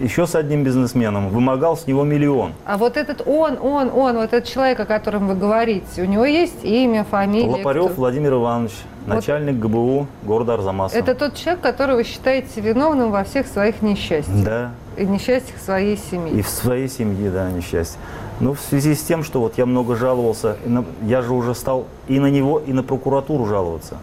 еще 0.01 0.27
с 0.27 0.35
одним 0.35 0.65
бизнесменом, 0.65 1.29
вымогал 1.29 1.77
с 1.77 1.87
него 1.87 2.05
миллион. 2.05 2.53
А 2.65 2.77
вот 2.79 2.97
этот 2.97 3.23
он, 3.27 3.59
он, 3.61 3.91
он, 3.95 4.17
вот 4.17 4.33
этот 4.33 4.45
человек, 4.45 4.81
о 4.81 4.85
котором 4.87 5.29
вы 5.29 5.35
говорите, 5.35 6.03
у 6.03 6.05
него 6.07 6.25
есть 6.25 6.65
имя, 6.65 7.05
фамилия? 7.05 7.49
Лопарев 7.51 7.87
кто? 7.87 7.95
Владимир 7.95 8.35
Иванович, 8.35 8.73
начальник 9.07 9.57
ГБУ 9.57 10.07
города 10.25 10.55
Арзамаса. 10.55 10.97
Это 10.99 11.15
тот 11.15 11.35
человек, 11.35 11.63
которого 11.63 11.97
вы 11.97 12.05
считаете 12.05 12.61
виновным 12.61 13.11
во 13.11 13.25
всех 13.25 13.47
своих 13.47 13.83
несчастьях 13.83 14.45
Да, 14.45 14.71
и 14.97 15.05
несчастьях 15.07 15.59
своей 15.61 15.95
и 15.95 15.99
семьи. 16.11 16.43
в 16.43 16.49
своей 16.49 16.89
семье, 16.89 17.31
да, 17.31 17.51
несчастье. 17.51 17.99
Ну, 18.41 18.55
в 18.55 18.61
связи 18.61 18.95
с 18.95 19.03
тем, 19.03 19.23
что 19.23 19.41
вот 19.41 19.59
я 19.59 19.67
много 19.67 19.95
жаловался, 19.95 20.57
и 20.67 20.69
на- 20.69 20.85
я 21.03 21.23
же 21.23 21.33
уже 21.33 21.55
стал 21.55 21.87
и 22.09 22.19
на 22.19 22.27
него, 22.31 22.59
и 22.59 22.73
на 22.73 22.83
прокуратуру 22.83 23.47
жаловаться. 23.47 23.97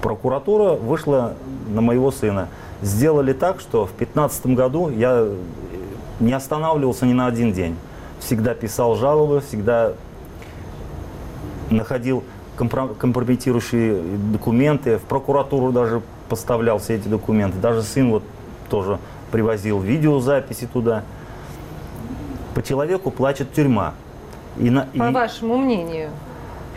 Прокуратура 0.00 0.72
вышла 0.72 1.34
на 1.68 1.80
моего 1.80 2.10
сына. 2.10 2.48
Сделали 2.82 3.32
так, 3.32 3.60
что 3.60 3.84
в 3.86 3.96
2015 3.96 4.46
году 4.48 4.88
я 4.90 5.28
не 6.20 6.32
останавливался 6.32 7.06
ни 7.06 7.12
на 7.12 7.26
один 7.26 7.52
день. 7.52 7.76
Всегда 8.18 8.54
писал 8.54 8.96
жалобы, 8.96 9.40
всегда 9.40 9.92
находил 11.70 12.22
компро- 12.58 12.94
компрометирующие 12.94 14.00
документы, 14.32 14.98
в 14.98 15.02
прокуратуру 15.02 15.72
даже 15.72 16.02
поставлял 16.28 16.78
все 16.78 16.94
эти 16.96 17.08
документы. 17.08 17.58
Даже 17.58 17.82
сын 17.82 18.10
вот 18.10 18.22
тоже 18.68 18.98
привозил 19.30 19.80
видеозаписи 19.80 20.66
туда. 20.66 21.04
По 22.54 22.62
человеку 22.62 23.10
плачет 23.10 23.52
тюрьма. 23.52 23.94
И 24.58 24.70
на, 24.70 24.82
По 24.96 25.08
и- 25.08 25.12
вашему 25.12 25.56
мнению. 25.56 26.10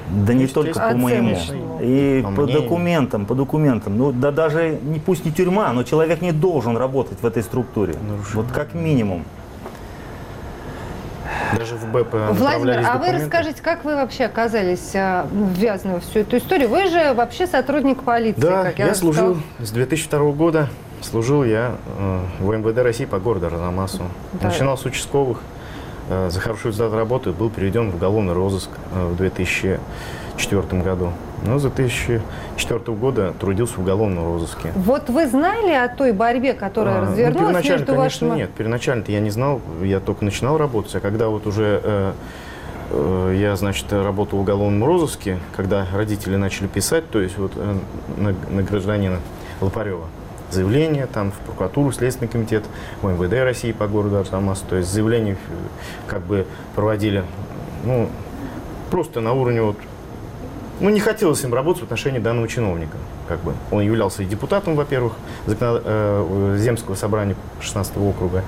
Да 0.09 0.33
не 0.33 0.47
только 0.47 0.79
по 0.79 0.95
моему. 0.95 1.37
И 1.81 2.25
По 2.35 2.45
документам, 2.45 3.25
по 3.25 3.35
документам. 3.35 3.97
Ну, 3.97 4.11
да 4.11 4.31
даже 4.31 4.79
не, 4.81 4.99
пусть 4.99 5.25
не 5.25 5.31
тюрьма, 5.31 5.71
но 5.73 5.83
человек 5.83 6.21
не 6.21 6.31
должен 6.31 6.77
работать 6.77 7.21
в 7.21 7.25
этой 7.25 7.43
структуре. 7.43 7.93
Нарушение. 7.93 8.35
Вот 8.35 8.51
как 8.51 8.73
минимум. 8.73 9.25
Даже 11.57 11.75
в 11.75 11.91
БЭП 11.91 12.13
Владимир, 12.13 12.77
направлялись 12.77 12.87
а 12.87 12.97
вы 12.97 13.11
расскажите, 13.11 13.61
как 13.61 13.83
вы 13.83 13.95
вообще 13.95 14.25
оказались 14.25 14.91
а, 14.95 15.27
ввязаны 15.31 15.99
в 15.99 16.03
всю 16.03 16.19
эту 16.19 16.37
историю? 16.37 16.69
Вы 16.69 16.87
же 16.87 17.13
вообще 17.13 17.47
сотрудник 17.47 18.03
полиции, 18.03 18.41
Да, 18.41 18.63
как 18.63 18.79
я, 18.79 18.85
уже 18.85 18.95
служил 18.95 19.37
с 19.59 19.71
2002 19.71 20.31
года. 20.31 20.69
Служил 21.01 21.43
я 21.43 21.75
э, 21.99 22.19
в 22.39 22.51
МВД 22.51 22.79
России 22.79 23.05
по 23.05 23.19
городу 23.19 23.47
Арзамасу. 23.47 24.03
Да. 24.33 24.47
Начинал 24.47 24.77
с 24.77 24.85
участковых, 24.85 25.39
э, 25.39 25.54
за 26.09 26.39
хороший 26.39 26.67
результат 26.67 26.93
работы 26.93 27.31
был 27.31 27.49
переведен 27.49 27.91
в 27.91 27.95
уголовный 27.95 28.33
розыск 28.33 28.69
э, 28.93 29.07
в 29.07 29.15
2004 29.17 30.81
году. 30.81 31.11
Но 31.43 31.59
с 31.59 31.63
2004 31.63 32.79
года 32.97 33.33
трудился 33.39 33.75
в 33.75 33.79
уголовном 33.79 34.25
розыске. 34.25 34.71
Вот 34.75 35.09
вы 35.09 35.27
знали 35.27 35.71
о 35.71 35.87
той 35.87 36.11
борьбе, 36.11 36.53
которая 36.53 36.97
А, 36.97 37.01
ну, 37.01 37.11
развернулась 37.11 37.37
первоначально, 37.37 37.79
между 37.79 37.95
конечно, 37.95 38.27
вашими... 38.27 38.41
нет. 38.41 38.51
Первоначально-то 38.51 39.11
я 39.11 39.19
не 39.19 39.29
знал, 39.29 39.61
я 39.81 39.99
только 39.99 40.25
начинал 40.25 40.57
работать. 40.57 40.95
А 40.95 40.99
когда 40.99 41.27
вот 41.27 41.47
уже 41.47 41.81
э, 41.83 42.13
э, 42.91 43.37
я, 43.39 43.55
значит, 43.55 43.91
работал 43.91 44.39
в 44.39 44.41
уголовном 44.41 44.83
розыске, 44.87 45.39
когда 45.55 45.85
родители 45.93 46.35
начали 46.35 46.67
писать, 46.67 47.09
то 47.09 47.19
есть 47.19 47.37
вот 47.37 47.53
э, 47.55 47.77
на, 48.17 48.35
на 48.49 48.63
гражданина 48.63 49.19
Лопарева, 49.61 50.05
заявление 50.51 51.07
там 51.07 51.31
в 51.31 51.35
прокуратуру, 51.35 51.91
Следственный 51.91 52.27
комитет, 52.27 52.63
в 53.01 53.07
МВД 53.07 53.33
России 53.43 53.71
по 53.71 53.87
городу 53.87 54.17
Арзамас, 54.17 54.59
то 54.67 54.75
есть 54.75 54.89
заявление 54.89 55.35
э, 55.35 55.53
как 56.07 56.21
бы 56.21 56.45
проводили, 56.75 57.23
ну, 57.83 58.09
просто 58.89 59.21
на 59.21 59.33
уровне 59.33 59.61
вот 59.61 59.77
ну, 60.79 60.89
не 60.89 60.99
хотелось 60.99 61.43
им 61.43 61.53
работать 61.53 61.81
в 61.81 61.85
отношении 61.85 62.19
данного 62.19 62.47
чиновника. 62.47 62.97
Как 63.27 63.39
бы. 63.39 63.53
Он 63.71 63.81
являлся 63.81 64.23
и 64.23 64.25
депутатом, 64.25 64.75
во-первых, 64.75 65.13
закона- 65.47 65.81
э, 65.83 66.57
Земского 66.59 66.95
собрания 66.95 67.35
16 67.61 67.97
округа. 67.97 68.43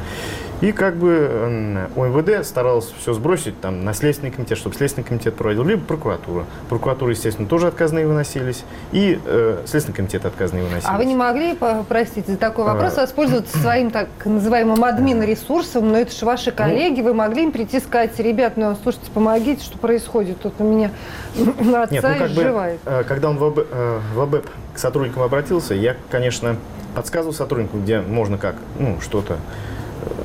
И 0.60 0.72
как 0.72 0.96
бы 0.96 1.88
ОМВД 1.96 2.44
старался 2.44 2.90
все 3.00 3.14
сбросить 3.14 3.62
там, 3.62 3.86
на 3.86 3.94
Следственный 3.94 4.32
комитет, 4.32 4.58
чтобы 4.58 4.76
Следственный 4.76 5.06
комитет 5.06 5.36
проводил, 5.36 5.64
либо 5.64 5.84
прокуратура. 5.84 6.46
Прокуратура, 6.68 7.12
естественно, 7.12 7.48
тоже 7.48 7.68
отказные 7.68 8.08
выносились, 8.08 8.64
и 8.92 9.20
э, 9.24 9.62
Следственный 9.68 9.96
комитет 9.96 10.26
отказные 10.26 10.64
выносились. 10.64 10.90
А 10.90 10.98
вы 10.98 11.06
не 11.06 11.16
могли, 11.16 11.56
простите 11.88 12.32
за 12.32 12.38
такой 12.40 12.66
вопрос, 12.66 12.98
А. 12.98 13.02
воспользоваться 13.02 13.56
своим 13.60 13.92
так 13.92 14.08
называемым 14.26 14.84
админ-ресурсом? 14.84 15.92
Но 15.92 16.00
это 16.00 16.12
же 16.12 16.18
Ну. 16.22 16.28
ваши 16.28 16.52
коллеги, 16.52 17.02
вы 17.02 17.14
могли 17.14 17.44
им 17.44 17.52
прийти 17.52 17.78
и 17.78 17.80
сказать, 17.80 18.18
ребят, 18.18 18.54
ну, 18.58 18.76
слушайте, 18.82 19.12
помогите, 19.14 19.64
что 19.64 19.78
происходит, 19.78 20.42
тут 20.42 20.56
у 20.58 20.64
меня 20.64 20.90
отца 21.36 21.88
Нет, 21.92 22.04
ну 22.04 22.10
как 22.18 22.32
бы, 22.32 22.42
изживает. 22.42 22.80
э, 22.86 23.04
когда 23.08 23.30
он 23.30 23.38
в 23.38 23.44
АБ, 23.44 23.60
э, 23.70 24.00
в 24.16 24.22
АБЭП 24.22 24.48
к 24.74 24.80
сотрудникам 24.80 25.22
обратился, 25.22 25.76
я, 25.76 25.96
конечно, 26.10 26.56
подсказывал 26.96 27.36
сотруднику, 27.36 27.78
где 27.78 28.00
можно 28.02 28.40
как, 28.40 28.56
ну, 28.80 29.00
что-то, 29.02 29.38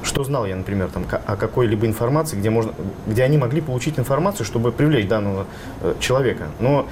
что 0.02 0.24
знал 0.24 0.46
я, 0.46 0.56
например, 0.56 0.88
там, 0.88 1.04
о 1.26 1.36
какой-либо 1.36 1.86
информации, 1.86 2.36
где, 2.36 2.50
можно, 2.50 2.72
где 3.06 3.22
они 3.22 3.38
могли 3.38 3.60
получить 3.60 3.98
информацию, 3.98 4.46
чтобы 4.46 4.72
привлечь 4.72 5.08
данного 5.08 5.46
э, 5.80 5.94
человека. 6.00 6.48
Но 6.60 6.86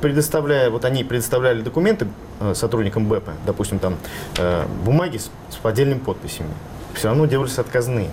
предоставляя, 0.00 0.68
вот 0.70 0.84
они 0.84 1.04
предоставляли 1.04 1.62
документы 1.62 2.08
э, 2.40 2.54
сотрудникам 2.54 3.06
БЭПа, 3.06 3.32
допустим, 3.46 3.78
там, 3.78 3.96
э, 4.38 4.64
бумаги 4.84 5.18
с, 5.18 5.30
с 5.50 5.56
поддельными 5.56 6.00
подписями, 6.00 6.50
все 6.94 7.08
равно 7.08 7.26
делались 7.26 7.58
отказные. 7.58 8.10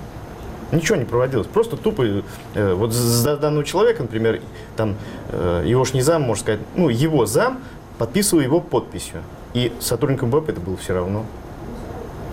Ничего 0.72 0.98
не 0.98 1.06
проводилось. 1.06 1.48
Просто 1.48 1.78
тупо, 1.78 2.06
э, 2.54 2.74
вот 2.74 2.94
за 2.94 3.38
данного 3.38 3.66
человека, 3.66 4.04
например, 4.04 4.42
там, 4.76 4.96
э, 5.30 5.64
его 5.66 5.84
ж 5.84 5.94
не 5.94 6.02
зам, 6.02 6.22
можно 6.22 6.42
сказать, 6.44 6.62
ну, 6.76 6.90
его 6.90 7.26
зам 7.26 7.60
подписывал 7.98 8.44
его 8.44 8.62
подписью. 8.62 9.22
И 9.54 9.74
сотрудникам 9.80 10.30
БЭП 10.30 10.50
это 10.50 10.62
было 10.62 10.78
все 10.78 10.94
равно. 10.94 11.26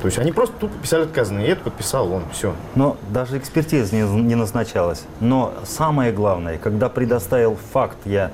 То 0.07 0.09
есть 0.09 0.21
они 0.21 0.31
просто 0.31 0.55
тупо 0.61 0.79
писали 0.81 1.03
отказные, 1.03 1.49
и 1.49 1.51
это 1.51 1.63
подписал 1.63 2.13
он, 2.13 2.23
все. 2.31 2.55
Но 2.77 2.97
даже 3.11 3.39
экспертиза 3.39 3.93
не, 3.93 4.03
не 4.23 4.37
назначалась. 4.37 5.03
Но 5.19 5.53
самое 5.65 6.13
главное, 6.13 6.59
когда 6.59 6.89
предоставил 6.89 7.59
факт 7.73 7.97
я, 8.05 8.31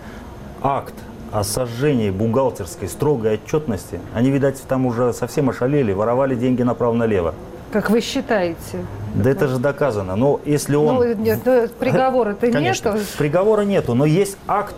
акт 0.61 0.93
о 1.33 1.43
сожжении 1.45 2.11
бухгалтерской 2.11 2.89
строгой 2.89 3.37
отчетности, 3.37 4.01
они, 4.13 4.31
видать, 4.31 4.63
там 4.69 4.85
уже 4.85 5.15
совсем 5.15 5.49
ошалели, 5.49 5.95
воровали 5.95 6.35
деньги 6.35 6.61
направо-налево. 6.61 7.35
Как 7.73 7.89
вы 7.89 8.03
считаете? 8.03 8.85
Да 9.15 9.31
это 9.31 9.49
же 9.49 9.57
доказано. 9.57 10.15
Но 10.15 10.43
если 10.45 10.77
он... 10.77 10.97
Ну, 10.97 11.15
нет, 11.15 11.41
ну, 11.47 11.69
приговора-то 11.79 12.49
нету. 12.49 12.99
Приговора 13.17 13.63
нету, 13.63 13.95
но 13.95 14.05
есть 14.05 14.37
акт. 14.47 14.77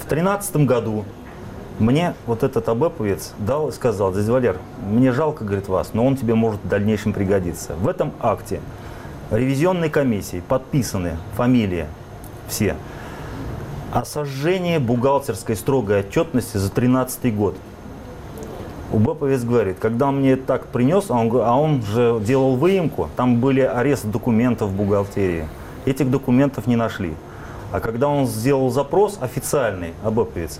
В 0.00 0.06
тринадцатом 0.08 0.64
году 0.64 1.04
мне 1.78 2.14
вот 2.26 2.42
этот 2.42 2.68
абэповец 2.68 3.34
дал 3.38 3.68
и 3.68 3.72
сказал, 3.72 4.12
дядя 4.12 4.32
Валер, 4.32 4.56
мне 4.84 5.12
жалко, 5.12 5.44
говорит, 5.44 5.68
вас, 5.68 5.90
но 5.94 6.04
он 6.04 6.16
тебе 6.16 6.34
может 6.34 6.60
в 6.62 6.68
дальнейшем 6.68 7.12
пригодиться. 7.12 7.74
В 7.74 7.86
этом 7.86 8.12
акте 8.20 8.60
ревизионной 9.30 9.88
комиссии 9.88 10.42
подписаны 10.46 11.16
фамилии 11.36 11.86
все 12.48 12.76
о 13.92 14.04
сожжении 14.04 14.78
бухгалтерской 14.78 15.56
строгой 15.56 16.00
отчетности 16.00 16.56
за 16.56 16.70
13 16.70 17.34
год. 17.34 17.56
УБПовец 18.92 19.44
говорит, 19.44 19.78
когда 19.78 20.08
он 20.08 20.20
мне 20.20 20.36
так 20.36 20.66
принес, 20.66 21.06
а 21.10 21.14
он, 21.14 21.30
а 21.34 21.58
он 21.58 21.82
же 21.82 22.20
делал 22.20 22.56
выемку, 22.56 23.08
там 23.16 23.40
были 23.40 23.60
аресты 23.60 24.08
документов 24.08 24.70
в 24.70 24.74
бухгалтерии. 24.74 25.46
Этих 25.84 26.10
документов 26.10 26.66
не 26.66 26.76
нашли. 26.76 27.14
А 27.70 27.80
когда 27.80 28.08
он 28.08 28.26
сделал 28.26 28.70
запрос 28.70 29.18
официальный, 29.20 29.92
АБПовец, 30.02 30.58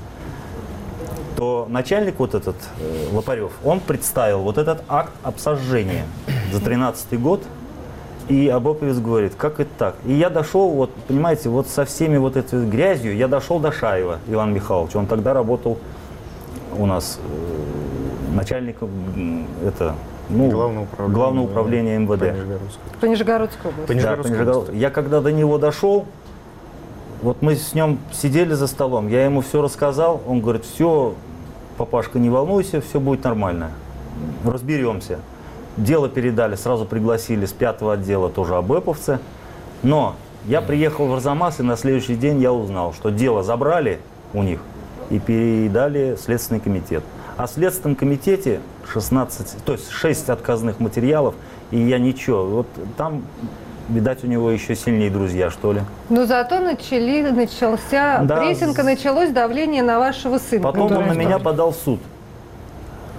то 1.39 1.67
начальник 1.71 2.19
вот 2.19 2.35
этот, 2.35 2.57
э, 2.81 3.15
Лопарев, 3.15 3.53
он 3.65 3.79
представил 3.79 4.41
вот 4.41 4.59
этот 4.59 4.83
акт 4.89 5.13
об 5.23 5.39
сожжении 5.39 6.03
за 6.53 6.61
13 6.61 7.17
год, 7.17 7.45
и 8.29 8.49
Абоповец 8.49 8.97
говорит, 8.99 9.35
как 9.37 9.61
это 9.61 9.71
так? 9.79 9.95
И 10.05 10.13
я 10.13 10.31
дошел, 10.31 10.69
вот, 10.71 10.91
понимаете, 11.07 11.49
вот 11.49 11.69
со 11.69 11.85
всеми 11.85 12.17
вот 12.17 12.37
этой 12.37 12.67
грязью, 12.67 13.17
я 13.17 13.29
дошел 13.29 13.61
до 13.61 13.71
Шаева 13.71 14.19
Ивана 14.27 14.51
Михайловича. 14.51 14.99
Он 14.99 15.07
тогда 15.07 15.33
работал 15.33 15.79
у 16.77 16.87
нас 16.87 17.21
э, 17.25 18.35
начальником 18.35 18.91
это, 19.65 19.95
ну, 20.29 20.51
Главное 20.51 20.83
управление, 20.83 21.15
Главного 21.15 21.45
управления 21.47 21.99
МВД. 21.99 22.19
по 22.19 22.25
Нижегородской. 22.25 22.83
По 23.01 23.05
Нижегородской 23.07 23.71
области. 23.71 23.87
По 23.87 23.89
Да, 23.89 23.95
Нижегородской 23.95 24.37
по 24.37 24.41
Нижегород- 24.43 24.57
области. 24.57 24.77
Я 24.77 24.91
когда 24.91 25.21
до 25.21 25.31
него 25.33 25.59
дошел, 25.59 26.05
вот 27.23 27.43
мы 27.43 27.55
с 27.57 27.75
ним 27.75 27.99
сидели 28.13 28.55
за 28.55 28.67
столом, 28.67 29.07
я 29.09 29.25
ему 29.25 29.41
все 29.41 29.63
рассказал, 29.63 30.21
он 30.27 30.41
говорит, 30.41 30.65
все, 30.65 31.15
папашка, 31.79 32.19
не 32.19 32.29
волнуйся, 32.29 32.83
все 32.83 33.01
будет 33.01 33.25
нормально, 33.25 33.71
разберемся. 34.45 35.21
Дело 35.77 36.09
передали, 36.09 36.57
сразу 36.57 36.85
пригласили 36.85 37.47
с 37.47 37.53
пятого 37.53 37.95
отдела 37.95 38.29
тоже 38.29 38.57
АБЭПовцы, 38.57 39.21
но 39.83 40.17
я 40.47 40.61
приехал 40.61 41.07
в 41.07 41.15
Арзамас, 41.15 41.61
и 41.61 41.63
на 41.63 41.77
следующий 41.77 42.17
день 42.17 42.41
я 42.41 42.53
узнал, 42.53 42.93
что 42.93 43.11
дело 43.11 43.43
забрали 43.43 44.01
у 44.35 44.43
них 44.43 44.61
и 45.09 45.19
передали 45.19 46.17
в 46.17 46.21
Следственный 46.21 46.61
комитет. 46.61 47.03
А 47.37 47.47
в 47.47 47.51
Следственном 47.51 47.95
комитете 47.95 48.61
16, 48.93 49.65
то 49.65 49.73
есть 49.73 49.89
6 49.91 50.29
отказных 50.31 50.81
материалов, 50.81 51.35
и 51.71 51.79
я 51.79 51.99
ничего. 51.99 52.45
Вот 52.45 52.67
там, 52.97 53.23
видать, 53.89 54.25
у 54.25 54.27
него 54.27 54.51
еще 54.51 54.75
сильнее 54.75 55.11
друзья, 55.11 55.51
что 55.51 55.73
ли. 55.73 55.81
Но 56.09 56.27
зато 56.27 56.61
начали, 56.61 57.31
начался 57.31 58.21
Да, 58.23 58.37
прессинг, 58.39 58.77
началось 58.83 59.31
давление 59.31 59.83
на 59.83 59.99
вашего 59.99 60.39
сына. 60.39 60.63
Потом 60.63 60.93
он 60.93 61.07
на 61.07 61.13
меня 61.13 61.39
подал 61.39 61.73
в 61.73 61.77
суд 61.77 62.01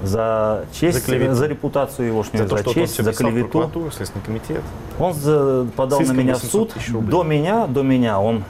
за 0.03 0.65
честь, 0.71 1.05
За 1.05 1.33
за 1.33 1.47
репутацию 1.47 2.07
За 2.07 2.13
егошнюю, 2.13 2.47
то, 2.47 2.55
за, 2.55 2.61
что 2.61 2.69
он 2.69 2.75
честь, 2.75 3.03
за 3.03 3.13
клевету. 3.13 3.69
Следственный 3.91 4.23
комитет. 4.25 4.61
Он 4.97 5.13
за- 5.13 5.67
подал 5.75 5.99
на 5.99 6.11
меня 6.13 6.35
в 6.35 6.43
800 6.43 6.71
суд. 6.71 7.09
До 7.09 7.23
меня, 7.23 7.67
до 7.67 7.81
меня 7.83 8.19
он 8.19 8.43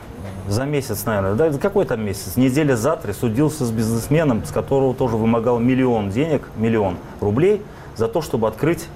за 0.48 0.66
месяц, 0.66 1.06
наверное, 1.06 1.36
да, 1.36 1.52
какой 1.58 1.86
там 1.86 2.04
месяц, 2.04 2.36
неделя 2.36 2.76
за 2.76 2.96
три 2.96 3.14
судился 3.14 3.66
с 3.66 3.72
бизнесменом, 3.72 4.44
с 4.46 4.52
которого 4.52 4.94
тоже 4.94 5.16
вымогал 5.16 5.60
миллион 5.60 6.10
денег, 6.10 6.50
миллион 6.58 6.98
рублей 7.20 7.62
за 7.96 8.08
то, 8.08 8.22
чтобы 8.22 8.48
открыть 8.48 8.88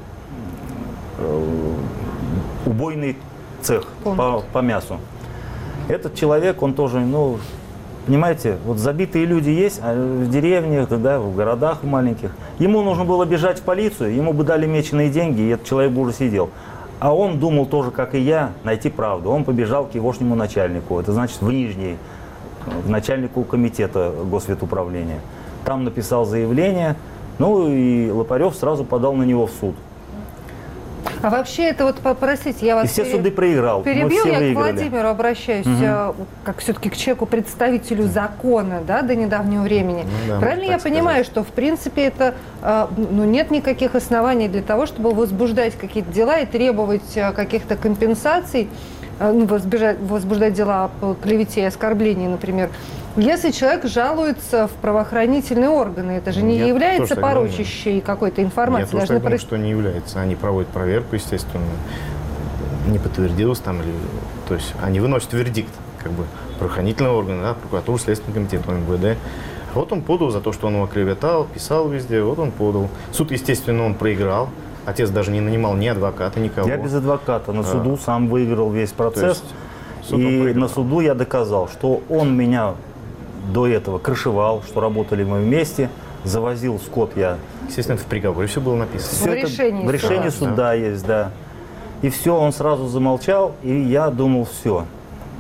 э, 1.19 1.72
убойный 2.65 3.17
цех 3.62 3.88
по, 4.04 4.43
по 4.52 4.60
мясу. 4.60 4.99
Этот 5.88 6.15
человек, 6.15 6.62
он 6.62 6.73
тоже, 6.73 6.99
ну, 6.99 7.39
понимаете, 8.06 8.58
вот 8.65 8.78
забитые 8.78 9.26
люди 9.26 9.49
есть 9.49 9.80
а 9.84 9.93
в 9.93 10.30
деревнях, 10.30 10.89
да, 10.89 11.19
в 11.19 11.36
городах 11.36 11.84
маленьких. 11.84 12.32
Ему 12.60 12.82
нужно 12.82 13.06
было 13.06 13.26
бежать 13.26 13.60
в 13.60 13.63
полицию, 13.63 14.15
ему 14.15 14.34
бы 14.34 14.43
дали 14.43 14.65
меченые 14.65 15.10
деньги, 15.10 15.41
и 15.41 15.49
этот 15.49 15.65
человек 15.65 15.91
бы 15.91 16.02
уже 16.02 16.13
сидел. 16.13 16.49
А 16.99 17.13
он 17.13 17.39
думал 17.39 17.65
тоже, 17.65 17.91
как 17.91 18.15
и 18.15 18.19
я, 18.19 18.52
найти 18.63 18.89
правду. 18.89 19.30
Он 19.30 19.43
побежал 19.43 19.86
к 19.86 19.95
егошнему 19.95 20.36
начальнику, 20.36 20.99
это 20.99 21.12
значит 21.12 21.41
в 21.41 21.52
Нижний, 21.52 21.97
к 22.86 22.88
начальнику 22.88 23.43
комитета 23.43 24.13
госветуправления. 24.23 25.19
Там 25.65 25.84
написал 25.84 26.26
заявление, 26.26 26.95
ну 27.39 27.67
и 27.67 28.10
Лопарев 28.10 28.56
сразу 28.56 28.86
подал 28.86 29.13
на 29.13 29.23
него 29.23 29.47
в 29.47 29.52
суд. 29.52 29.76
А 31.21 31.29
вообще 31.29 31.63
это 31.63 31.85
вот, 31.85 31.97
по- 31.99 32.13
простите, 32.13 32.65
я 32.65 32.75
вас 32.75 32.85
И 32.85 32.87
все 32.87 33.03
пере- 33.03 33.15
суды 33.15 33.31
проиграл. 33.31 33.81
Перебил, 33.83 34.25
я 34.25 34.33
к 34.35 34.39
выиграли. 34.39 34.53
Владимиру 34.53 35.07
обращаюсь, 35.07 35.65
э, 35.67 36.13
как 36.43 36.59
все-таки 36.59 36.89
к 36.89 36.95
человеку, 36.97 37.25
представителю 37.25 38.03
закона, 38.07 38.81
да, 38.85 39.01
до 39.01 39.15
недавнего 39.15 39.61
времени. 39.63 40.03
Ну 40.03 40.33
да, 40.33 40.39
Правильно 40.39 40.63
я 40.63 40.73
так 40.73 40.83
понимаю, 40.83 41.23
что 41.25 41.43
в 41.43 41.47
принципе 41.47 42.03
это, 42.05 42.35
э, 42.61 42.87
ну, 42.97 43.23
нет 43.23 43.51
никаких 43.51 43.95
оснований 43.95 44.47
для 44.47 44.61
того, 44.61 44.85
чтобы 44.85 45.11
возбуждать 45.11 45.75
какие-то 45.77 46.11
дела 46.11 46.39
и 46.39 46.45
требовать 46.45 47.15
э, 47.15 47.31
каких-то 47.31 47.75
компенсаций, 47.75 48.69
ну, 49.19 49.45
возбежать- 49.45 49.99
возбуждать 50.01 50.53
дела 50.53 50.89
по 50.99 51.13
клевете 51.13 51.61
и 51.61 51.63
оскорблении, 51.65 52.27
например, 52.27 52.69
если 53.15 53.52
человек 53.52 53.86
жалуется 53.86 54.67
в 54.67 54.71
правоохранительные 54.82 55.69
органы, 55.69 56.12
это 56.12 56.32
же 56.32 56.41
не 56.41 56.58
Я 56.58 56.67
является 56.67 57.15
порочащей 57.15 58.02
какой-то 58.02 58.41
Я 58.41 58.47
информацией. 58.47 58.91
тоже 58.91 58.97
Должны 59.08 59.15
так 59.15 59.23
думаю, 59.23 59.38
проис- 59.39 59.41
что 59.41 59.58
не 59.58 59.69
является. 59.69 60.21
Они 60.21 60.36
проводят 60.36 60.69
проверку, 60.69 61.15
естественно. 61.15 61.63
не 62.88 62.99
подтвердилось 62.99 63.60
там, 63.60 63.82
или, 63.82 63.91
то 64.49 64.56
есть 64.56 64.73
они 64.82 64.99
выносят 64.99 65.32
вердикт, 65.32 65.71
как 66.04 66.12
бы, 66.12 66.26
правоохранительный 66.60 67.12
орган, 67.12 67.41
да, 67.41 67.54
прокуратура, 67.54 67.97
Следственный 67.97 68.34
комитет, 68.34 68.62
МВД. 68.67 69.17
Вот 69.73 69.91
он 69.93 70.02
подал 70.02 70.32
за 70.32 70.41
то, 70.41 70.52
что 70.52 70.67
он 70.67 70.76
его 70.76 70.88
клеветал, 70.88 71.45
писал 71.45 71.88
везде, 71.88 72.21
вот 72.21 72.39
он 72.39 72.52
подал. 72.52 72.89
Суд, 73.13 73.32
естественно, 73.32 73.86
он 73.86 73.93
проиграл. 73.95 74.49
Отец 74.86 75.10
даже 75.10 75.32
не 75.32 75.39
нанимал 75.39 75.76
ни 75.76 75.88
адвоката, 75.88 76.41
никого. 76.41 76.67
Я 76.67 76.76
без 76.76 76.93
адвоката 76.93 77.54
на 77.54 77.63
суду 77.63 77.97
сам 77.97 78.28
выиграл 78.28 78.69
весь 78.69 78.91
процесс. 78.91 79.41
есть 80.02 80.12
и 80.12 80.54
на 80.54 80.67
суду 80.67 80.99
я 80.99 81.13
доказал, 81.13 81.69
что 81.69 82.02
он 82.10 82.36
меня 82.36 82.73
до 83.51 83.67
этого 83.67 83.99
крышевал, 83.99 84.63
что 84.63 84.79
работали 84.79 85.23
мы 85.23 85.41
вместе, 85.41 85.89
завозил 86.23 86.79
скот 86.79 87.15
я. 87.15 87.38
Естественно, 87.67 87.95
это 87.95 88.03
в 88.03 88.08
приговоре 88.08 88.47
все 88.47 88.62
было 88.62 88.75
написано. 88.75 89.32
В 89.32 89.36
решении 89.36 89.86
в 89.86 89.91
решении 89.91 90.29
суда. 90.29 90.49
суда 90.49 90.73
есть, 90.73 91.06
да. 91.06 91.32
И 92.01 92.10
все, 92.10 92.36
он 92.36 92.51
сразу 92.51 92.88
замолчал, 92.88 93.56
и 93.63 93.73
я 93.73 94.10
думал, 94.10 94.45
все, 94.45 94.86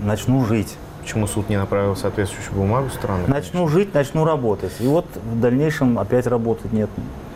начну 0.01 0.45
жить. 0.45 0.77
Почему 1.01 1.27
суд 1.27 1.49
не 1.49 1.57
направил 1.57 1.97
соответствующую 1.97 2.55
бумагу 2.55 2.89
странно? 2.89 3.25
Начну 3.27 3.67
жить, 3.67 3.93
начну 3.93 4.23
работать. 4.23 4.71
И 4.79 4.87
вот 4.87 5.05
в 5.15 5.39
дальнейшем 5.41 5.99
опять 5.99 6.27
работать 6.27 6.71
нет. 6.71 6.89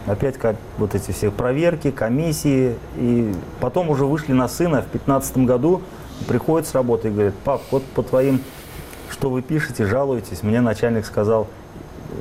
Опять 0.06 0.38
как 0.38 0.56
вот 0.78 0.96
эти 0.96 1.12
все 1.12 1.32
проверки, 1.32 1.92
комиссии. 1.92 2.76
И 2.96 3.36
потом 3.60 3.90
уже 3.90 4.06
вышли 4.06 4.32
на 4.32 4.48
сына 4.48 4.82
в 4.82 4.86
15 4.86 5.40
году. 5.40 5.82
Приходит 6.30 6.66
с 6.66 6.74
работы 6.74 7.10
и 7.10 7.12
говорит, 7.12 7.34
пап, 7.44 7.62
вот 7.70 7.84
по 7.84 8.04
твоим, 8.04 8.42
что 9.12 9.30
вы 9.30 9.42
пишете, 9.42 9.86
жалуетесь, 9.86 10.44
мне 10.44 10.62
начальник 10.62 11.06
сказал, 11.06 11.48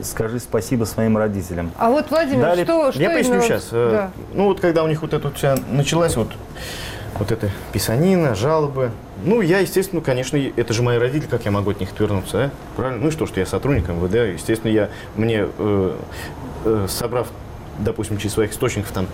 скажи 0.03 0.41
спасибо 0.41 0.85
своим 0.85 1.17
родителям. 1.17 1.71
А 1.79 1.91
вот, 1.91 2.11
Владимир, 2.11 2.43
Дали- 2.43 2.65
что, 2.65 2.93
что 2.93 3.01
Я 3.03 3.11
поясню 3.11 3.35
именно- 3.35 3.47
сейчас. 3.47 3.69
Да. 3.71 4.11
Ну 4.35 4.45
вот 4.47 4.61
когда 4.61 4.83
у 4.85 4.89
них 4.89 5.03
вот 5.03 5.13
это 5.15 5.31
вся 5.33 5.57
началась 5.71 6.17
вот, 6.17 6.29
вот 7.19 7.31
эта 7.33 7.51
писанина, 7.73 8.35
жалобы. 8.35 8.91
Ну, 9.25 9.41
я, 9.41 9.61
естественно, 9.61 10.03
конечно, 10.03 10.37
это 10.37 10.73
же 10.75 10.83
мои 10.83 10.99
родители, 10.99 11.29
как 11.29 11.45
я 11.47 11.51
могу 11.51 11.71
от 11.71 11.81
них 11.81 11.91
отвернуться, 11.93 12.45
а? 12.45 12.51
Правильно? 12.77 13.01
Ну 13.03 13.09
и 13.09 13.11
что, 13.11 13.27
что 13.27 13.41
я 13.41 13.47
сотрудник 13.47 13.89
МВД, 13.89 14.35
естественно, 14.35 14.71
я, 14.71 14.91
мне, 15.17 15.47
э, 15.59 15.97
э, 16.65 16.87
собрав, 16.89 17.29
допустим, 17.79 18.19
через 18.19 18.35
своих 18.35 18.53
источников 18.53 18.91
там 18.93 19.07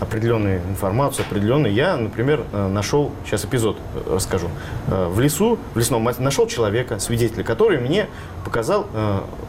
определенную 0.00 0.60
информацию, 0.68 1.24
определенную, 1.28 1.72
я, 1.74 1.96
например, 1.96 2.42
э, 2.52 2.68
нашел, 2.68 3.10
сейчас 3.24 3.44
эпизод 3.44 3.76
э, 3.94 4.14
расскажу, 4.14 4.48
Э, 4.88 5.08
в 5.08 5.18
лесу, 5.20 5.58
в 5.74 5.78
лесном 5.78 6.04
нашел 6.18 6.46
человека, 6.46 6.98
свидетеля, 6.98 7.42
который 7.44 7.78
мне 7.78 8.06
показал, 8.44 8.86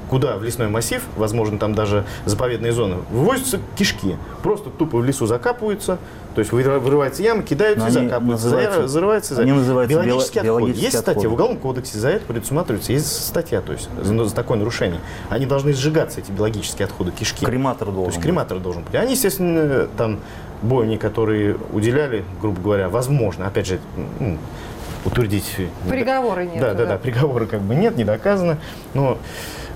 куда 0.09 0.37
в 0.37 0.43
лесной 0.43 0.69
массив, 0.69 1.03
возможно, 1.17 1.59
там 1.59 1.75
даже 1.75 2.03
заповедные 2.25 2.71
зоны, 2.71 2.95
вывозятся 3.11 3.59
кишки. 3.77 4.15
Просто 4.41 4.69
тупо 4.71 4.97
в 4.97 5.05
лесу 5.05 5.27
закапываются, 5.27 5.99
то 6.33 6.39
есть 6.39 6.51
выры- 6.51 6.79
вырывается 6.79 7.21
яма, 7.21 7.43
кидаются 7.43 7.83
Но 7.83 7.89
и 7.89 7.91
закапываются, 7.91 8.87
зарывается. 8.87 9.35
за- 9.35 9.41
они 9.43 9.51
называются 9.51 9.95
биологический 9.95 10.39
био- 10.39 10.55
отход. 10.57 10.69
Есть 10.75 10.97
статья 10.97 11.11
отходы. 11.11 11.29
в 11.29 11.33
Уголовном 11.33 11.59
кодексе, 11.59 11.99
за 11.99 12.09
это 12.09 12.25
предусматривается, 12.25 12.91
есть 12.93 13.25
статья, 13.27 13.61
то 13.61 13.73
есть 13.73 13.87
за, 14.01 14.25
за 14.25 14.33
такое 14.33 14.57
нарушение. 14.57 14.99
Они 15.29 15.45
должны 15.45 15.73
сжигаться, 15.73 16.19
эти 16.19 16.31
биологические 16.31 16.85
отходы, 16.85 17.11
кишки. 17.11 17.45
Крематор 17.45 17.87
То 17.89 17.93
должен 17.93 18.05
есть 18.07 18.17
быть. 18.17 18.23
крематор 18.25 18.57
должен 18.59 18.83
быть. 18.83 18.95
Они, 18.95 19.11
естественно, 19.13 19.87
там 19.97 20.19
бойни, 20.61 20.97
которые 20.97 21.57
уделяли, 21.71 22.23
грубо 22.41 22.61
говоря, 22.61 22.89
возможно, 22.89 23.47
опять 23.47 23.67
же, 23.67 23.79
ну, 24.19 24.37
утвердить... 25.05 25.55
Приговора 25.89 26.41
нет. 26.41 26.59
Да, 26.59 26.73
да, 26.73 26.85
да, 26.85 26.97
приговора 26.97 27.45
как 27.45 27.61
бы 27.61 27.75
нет, 27.75 27.97
не 27.97 28.03
доказано. 28.03 28.57
Но 28.93 29.17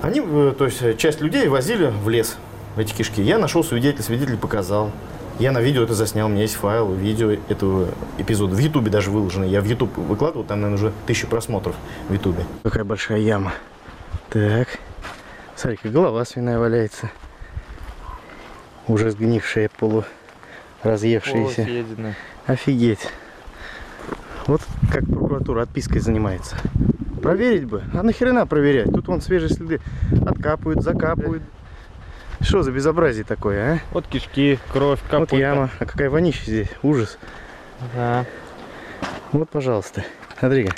они, 0.02 0.22
э, 0.24 0.54
то 0.58 0.66
есть 0.66 0.82
э, 0.82 0.96
часть 0.96 1.22
людей 1.22 1.48
возили 1.48 1.88
в 1.88 2.10
лес 2.10 2.38
в 2.76 2.80
эти 2.80 2.94
кишки. 2.94 3.22
Я 3.22 3.38
нашел 3.38 3.64
свидетеля, 3.64 4.04
свидетель 4.04 4.38
показал. 4.38 4.92
Я 5.40 5.52
на 5.52 5.60
видео 5.60 5.84
это 5.84 5.94
заснял, 5.94 6.28
у 6.28 6.30
меня 6.30 6.44
есть 6.44 6.56
файл, 6.56 6.94
видео 6.94 7.32
этого 7.50 7.88
эпизода. 8.18 8.56
В 8.56 8.60
Ютубе 8.60 8.92
даже 8.92 9.10
выложено. 9.10 9.44
Я 9.44 9.62
в 9.62 9.66
Ютуб 9.66 9.98
выкладывал, 9.98 10.44
там, 10.44 10.62
наверное, 10.62 10.84
уже 10.84 10.94
тысяча 11.08 11.28
просмотров 11.28 11.76
в 12.10 12.14
Ютубе. 12.14 12.46
Какая 12.64 12.84
большая 12.84 13.20
яма. 13.20 13.54
Так. 14.30 14.68
Смотри-ка, 15.56 15.90
голова 15.90 16.26
свиная 16.26 16.60
валяется. 16.60 17.12
Уже 18.88 19.12
сгнившая, 19.12 19.70
полу 19.80 20.04
разъевшаяся. 20.84 21.64
Съедено. 21.64 22.14
Офигеть. 22.48 23.08
Вот 24.48 24.62
как 24.92 25.06
прокуратура 25.06 25.62
отпиской 25.64 26.00
занимается. 26.00 26.56
Проверить 27.22 27.66
бы. 27.66 27.84
А 27.94 28.02
нахрена 28.04 28.48
проверять? 28.48 28.92
Тут 28.92 29.08
вон 29.08 29.22
свежие 29.22 29.50
следы. 29.50 29.80
Откапывают, 30.26 30.82
закапывают. 30.82 31.44
Что 32.42 32.64
за 32.64 32.72
безобразие 32.72 33.24
такое, 33.24 33.76
а? 33.76 33.80
Вот 33.92 34.08
кишки, 34.08 34.58
кровь, 34.74 35.00
капута. 35.10 35.36
Вот 35.36 35.40
яма. 35.40 35.70
А 35.80 35.86
какая 35.86 36.10
вонища 36.10 36.44
здесь. 36.46 36.70
Ужас. 36.82 37.20
Да, 37.96 38.26
Вот, 39.32 39.50
пожалуйста. 39.50 40.04
Смотри-ка. 40.40 40.74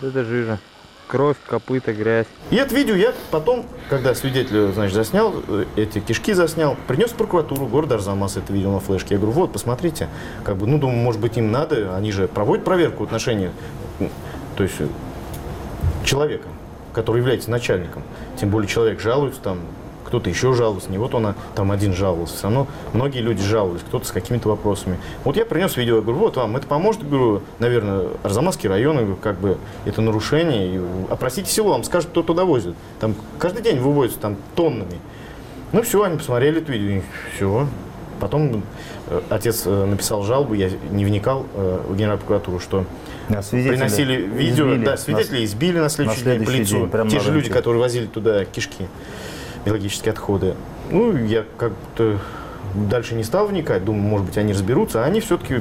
вот 0.00 0.10
это 0.10 0.24
жижа. 0.24 0.58
Кровь, 1.06 1.36
копыта, 1.46 1.92
грязь. 1.92 2.26
И 2.50 2.56
это 2.56 2.74
видео 2.74 2.94
я 2.94 3.12
потом, 3.30 3.66
когда 3.90 4.14
свидетель, 4.14 4.72
значит, 4.72 4.94
заснял, 4.94 5.34
э, 5.48 5.64
эти 5.76 6.00
кишки 6.00 6.32
заснял, 6.32 6.76
принес 6.86 7.10
в 7.10 7.14
прокуратуру 7.14 7.66
города 7.66 7.96
Арзамас 7.96 8.36
это 8.36 8.52
видео 8.52 8.72
на 8.72 8.80
флешке. 8.80 9.14
Я 9.14 9.20
говорю, 9.20 9.32
вот, 9.34 9.52
посмотрите. 9.52 10.08
Как 10.44 10.56
бы, 10.56 10.66
ну, 10.66 10.78
думаю, 10.78 10.98
может 10.98 11.20
быть, 11.20 11.36
им 11.36 11.52
надо, 11.52 11.94
они 11.94 12.10
же 12.10 12.26
проводят 12.26 12.64
проверку 12.64 13.04
м, 13.04 14.10
то 14.56 14.62
есть, 14.62 14.76
э, 14.78 14.86
человека, 16.04 16.48
который 16.92 17.18
является 17.18 17.50
начальником. 17.50 18.02
Тем 18.40 18.50
более 18.50 18.68
человек 18.68 19.00
жалуется, 19.00 19.40
там, 19.40 19.60
кто-то 20.04 20.28
еще 20.30 20.54
жалуется, 20.54 20.90
не 20.90 20.98
вот 20.98 21.14
он 21.14 21.26
а, 21.28 21.34
там 21.54 21.72
один 21.72 21.94
жаловался. 21.94 22.34
Все 22.34 22.44
равно 22.44 22.66
многие 22.92 23.20
люди 23.20 23.42
жаловались, 23.42 23.82
кто-то 23.82 24.06
с 24.06 24.12
какими-то 24.12 24.48
вопросами. 24.48 24.98
Вот 25.24 25.36
я 25.36 25.44
принес 25.44 25.76
видео, 25.76 25.96
я 25.96 26.02
говорю, 26.02 26.18
вот 26.18 26.36
вам, 26.36 26.56
это 26.56 26.66
поможет, 26.66 27.08
говорю, 27.08 27.42
наверное, 27.58 28.08
Арзамасский 28.22 28.68
район, 28.68 28.96
говорю, 28.96 29.16
как 29.16 29.38
бы 29.38 29.58
это 29.84 30.00
нарушение. 30.00 30.76
И 30.76 30.80
опросите 31.10 31.50
село, 31.50 31.70
вам 31.70 31.84
скажут, 31.84 32.10
кто 32.10 32.22
туда 32.22 32.44
возит. 32.44 32.74
Там 33.00 33.14
каждый 33.38 33.62
день 33.62 33.78
вывозят 33.80 34.20
там 34.20 34.36
тоннами. 34.54 34.98
Ну 35.72 35.82
все, 35.82 36.02
они 36.04 36.18
посмотрели 36.18 36.60
это 36.60 36.70
видео, 36.70 36.98
и 36.98 37.02
все. 37.34 37.66
Потом 38.20 38.62
э, 39.08 39.20
отец 39.28 39.64
э, 39.66 39.84
написал 39.86 40.22
жалобу, 40.22 40.54
я 40.54 40.70
не 40.90 41.04
вникал 41.04 41.46
э, 41.54 41.80
в 41.88 41.94
Генеральную 41.94 42.18
прокуратуру, 42.20 42.60
что 42.60 42.84
А 43.28 43.42
приносили 43.50 44.14
видео, 44.22 44.66
избили 44.68 44.84
да, 44.84 44.90
на- 44.92 44.96
свидетелей 44.96 45.44
избили 45.44 45.78
на 45.80 45.88
следующий, 45.88 46.22
день 46.22 46.38
по 46.38 46.44
следующий 46.46 46.60
лицу. 46.74 46.78
день, 46.82 46.90
прямо 46.90 47.10
Те 47.10 47.16
на 47.16 47.22
же 47.22 47.32
люди, 47.32 47.50
которые 47.50 47.80
возили 47.80 48.06
туда 48.06 48.44
кишки, 48.44 48.86
биологические 49.64 50.12
отходы. 50.12 50.54
Ну, 50.90 51.16
я 51.16 51.44
как-то 51.56 52.18
дальше 52.74 53.14
не 53.14 53.24
стал 53.24 53.46
вникать, 53.46 53.84
думаю, 53.84 54.02
может 54.02 54.26
быть, 54.26 54.38
они 54.38 54.52
разберутся, 54.52 55.04
а 55.04 55.06
они 55.06 55.20
все-таки 55.20 55.60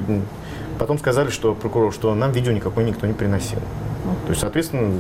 потом 0.79 0.97
сказали, 0.97 1.29
что 1.29 1.53
прокурор, 1.53 1.93
что 1.93 2.13
нам 2.15 2.31
видео 2.31 2.51
никакой 2.51 2.83
никто 2.83 3.07
не 3.07 3.13
приносил. 3.13 3.59
То 4.25 4.29
есть, 4.29 4.41
соответственно, 4.41 4.99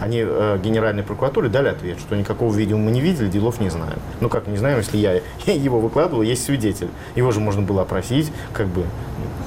они 0.00 0.22
э, 0.26 0.58
Генеральной 0.62 1.02
прокуратуре 1.02 1.48
дали 1.48 1.68
ответ, 1.68 1.98
что 1.98 2.16
никакого 2.16 2.54
видео 2.54 2.76
мы 2.76 2.90
не 2.90 3.00
видели, 3.00 3.28
делов 3.28 3.60
не 3.60 3.70
знаем. 3.70 3.98
Ну 4.20 4.28
как 4.28 4.46
не 4.46 4.56
знаем, 4.56 4.78
если 4.78 4.98
я 4.98 5.20
его 5.46 5.80
выкладывал, 5.80 6.22
есть 6.22 6.44
свидетель. 6.44 6.88
Его 7.14 7.32
же 7.32 7.40
можно 7.40 7.62
было 7.62 7.82
опросить, 7.82 8.30
как 8.52 8.66
бы. 8.66 8.84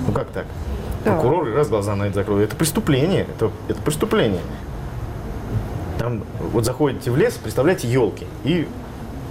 Ну 0.07 0.13
как 0.13 0.27
так? 0.27 0.45
Да. 1.05 1.13
Прокурор 1.13 1.53
раз 1.53 1.69
глаза 1.69 1.95
на 1.95 2.03
это 2.03 2.15
закрыл. 2.15 2.39
Это 2.39 2.55
преступление. 2.55 3.21
Это, 3.21 3.51
это 3.67 3.81
преступление. 3.81 4.41
Там 5.99 6.23
вот 6.53 6.63
заходите 6.63 7.11
в 7.11 7.17
лес, 7.17 7.33
представляете, 7.33 7.89
елки. 7.91 8.25
И 8.45 8.67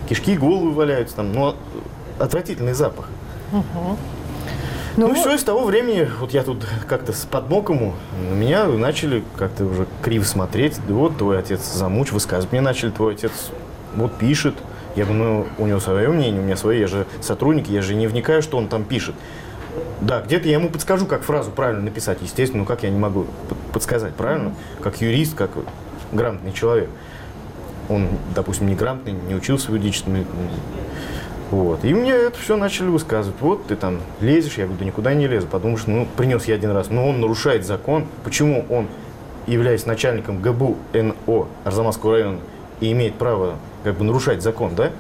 кишки, 0.08 0.36
головы 0.36 0.70
валяются 0.72 1.16
там. 1.16 1.32
Ну, 1.32 1.54
отвратительный 2.18 2.74
запах. 2.74 3.08
Ну, 3.50 3.64
Ну, 4.98 5.08
вот- 5.08 5.16
все, 5.16 5.34
и 5.34 5.38
с 5.38 5.44
того 5.44 5.64
времени, 5.64 6.06
вот 6.20 6.32
я 6.34 6.42
тут 6.42 6.66
как-то 6.86 7.12
с 7.14 7.24
подмог 7.24 7.70
ему, 7.70 7.94
на 8.30 8.34
меня 8.34 8.66
начали 8.66 9.24
как-то 9.38 9.64
уже 9.64 9.86
криво 10.02 10.24
смотреть. 10.24 10.78
Да 10.86 10.92
вот 10.94 11.16
твой 11.16 11.38
отец 11.38 11.64
замуч, 11.72 12.12
высказывать 12.12 12.52
мне 12.52 12.60
начали, 12.60 12.90
твой 12.90 13.14
отец 13.14 13.32
вот 13.96 14.12
пишет. 14.18 14.54
Я 14.94 15.04
говорю, 15.06 15.22
ну, 15.22 15.46
у 15.58 15.66
него 15.66 15.80
свое 15.80 16.08
мнение, 16.08 16.40
у 16.40 16.44
меня 16.44 16.56
свое, 16.56 16.80
я 16.80 16.86
же 16.86 17.06
сотрудник, 17.22 17.68
я 17.68 17.80
же 17.80 17.94
не 17.94 18.08
вникаю, 18.08 18.42
что 18.42 18.58
он 18.58 18.68
там 18.68 18.84
пишет. 18.84 19.14
Да, 20.02 20.20
где-то 20.20 20.48
я 20.48 20.54
ему 20.54 20.68
подскажу, 20.68 21.06
как 21.06 21.22
фразу 21.22 21.50
правильно 21.50 21.82
написать, 21.82 22.18
естественно, 22.20 22.62
ну 22.62 22.66
как 22.66 22.82
я 22.82 22.90
не 22.90 22.98
могу 22.98 23.26
под- 23.48 23.58
подсказать, 23.72 24.14
правильно? 24.14 24.52
Как 24.82 25.00
юрист, 25.00 25.34
как 25.36 25.50
грамотный 26.12 26.52
человек. 26.52 26.88
Он, 27.88 28.08
допустим, 28.34 28.66
не 28.66 28.74
грамотный, 28.74 29.12
не 29.12 29.34
учился 29.34 29.70
в 29.70 29.74
юридическом 29.74 30.14
вот. 31.50 31.82
И 31.84 31.94
мне 31.94 32.12
это 32.12 32.38
все 32.38 32.56
начали 32.56 32.88
высказывать. 32.88 33.40
Вот 33.40 33.66
ты 33.66 33.76
там 33.76 34.00
лезешь, 34.20 34.58
я 34.58 34.64
говорю, 34.64 34.80
да 34.80 34.84
никуда 34.84 35.14
не 35.14 35.26
лезу. 35.26 35.46
Подумаешь, 35.46 35.86
ну, 35.86 36.06
принес 36.16 36.44
я 36.44 36.56
один 36.56 36.72
раз, 36.72 36.90
но 36.90 37.08
он 37.08 37.20
нарушает 37.20 37.64
закон. 37.64 38.06
Почему 38.22 38.66
он, 38.68 38.86
являясь 39.46 39.86
начальником 39.86 40.42
ГБУ 40.42 40.76
НО 40.92 41.48
Арзамасского 41.64 42.12
района, 42.12 42.38
и 42.80 42.92
имеет 42.92 43.14
право 43.14 43.54
как 43.82 43.96
бы 43.96 44.04
нарушать 44.04 44.42
закон, 44.42 44.74
да? 44.74 44.90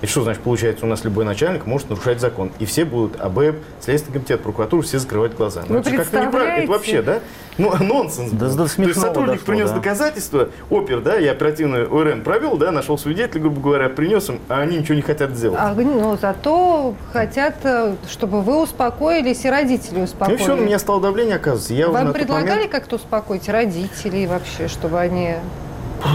И 0.00 0.06
что 0.06 0.22
значит, 0.22 0.42
получается, 0.42 0.86
у 0.86 0.88
нас 0.88 1.04
любой 1.04 1.24
начальник 1.24 1.66
может 1.66 1.90
нарушать 1.90 2.20
закон. 2.20 2.50
И 2.58 2.64
все 2.64 2.84
будут, 2.84 3.20
АБЭП, 3.20 3.56
Следственный 3.80 4.14
комитет, 4.14 4.40
прокуратура, 4.42 4.82
все 4.82 4.98
закрывать 4.98 5.34
глаза. 5.34 5.62
Вы 5.68 5.78
это 5.78 5.90
как-то 5.90 6.24
неправильно. 6.24 6.62
Это 6.62 6.72
вообще, 6.72 7.02
да? 7.02 7.20
Ну, 7.58 7.74
нонсенс. 7.78 8.30
Да 8.32 8.48
до 8.48 8.56
То 8.68 8.82
есть 8.82 8.98
сотрудник 8.98 9.40
дошло, 9.40 9.46
принес 9.46 9.68
да. 9.68 9.76
доказательства, 9.76 10.48
опер, 10.70 11.00
да, 11.00 11.16
я 11.16 11.32
оперативный 11.32 11.86
ОРН 11.86 12.22
провел, 12.22 12.56
да, 12.56 12.70
нашел 12.70 12.96
свидетеля, 12.96 13.42
грубо 13.42 13.60
говоря, 13.60 13.90
принес 13.90 14.30
им, 14.30 14.40
а 14.48 14.60
они 14.60 14.78
ничего 14.78 14.94
не 14.94 15.02
хотят 15.02 15.32
сделать. 15.32 15.58
А, 15.60 15.74
ну, 15.74 16.16
зато 16.20 16.94
хотят, 17.12 17.56
э, 17.64 17.94
чтобы 18.08 18.40
вы 18.40 18.62
успокоились 18.62 19.44
и 19.44 19.50
родители 19.50 19.96
Ну 19.96 20.00
и 20.00 20.04
успокоились. 20.04 20.40
все, 20.40 20.56
на 20.56 20.60
меня 20.62 20.78
стало 20.78 21.02
давление 21.02 21.36
оказывается. 21.36 21.74
Я 21.74 21.88
Вам 21.88 22.14
предлагали 22.14 22.50
момент- 22.54 22.72
как-то 22.72 22.96
успокоить 22.96 23.48
родителей 23.50 24.26
вообще, 24.26 24.68
чтобы 24.68 24.98
они... 24.98 25.34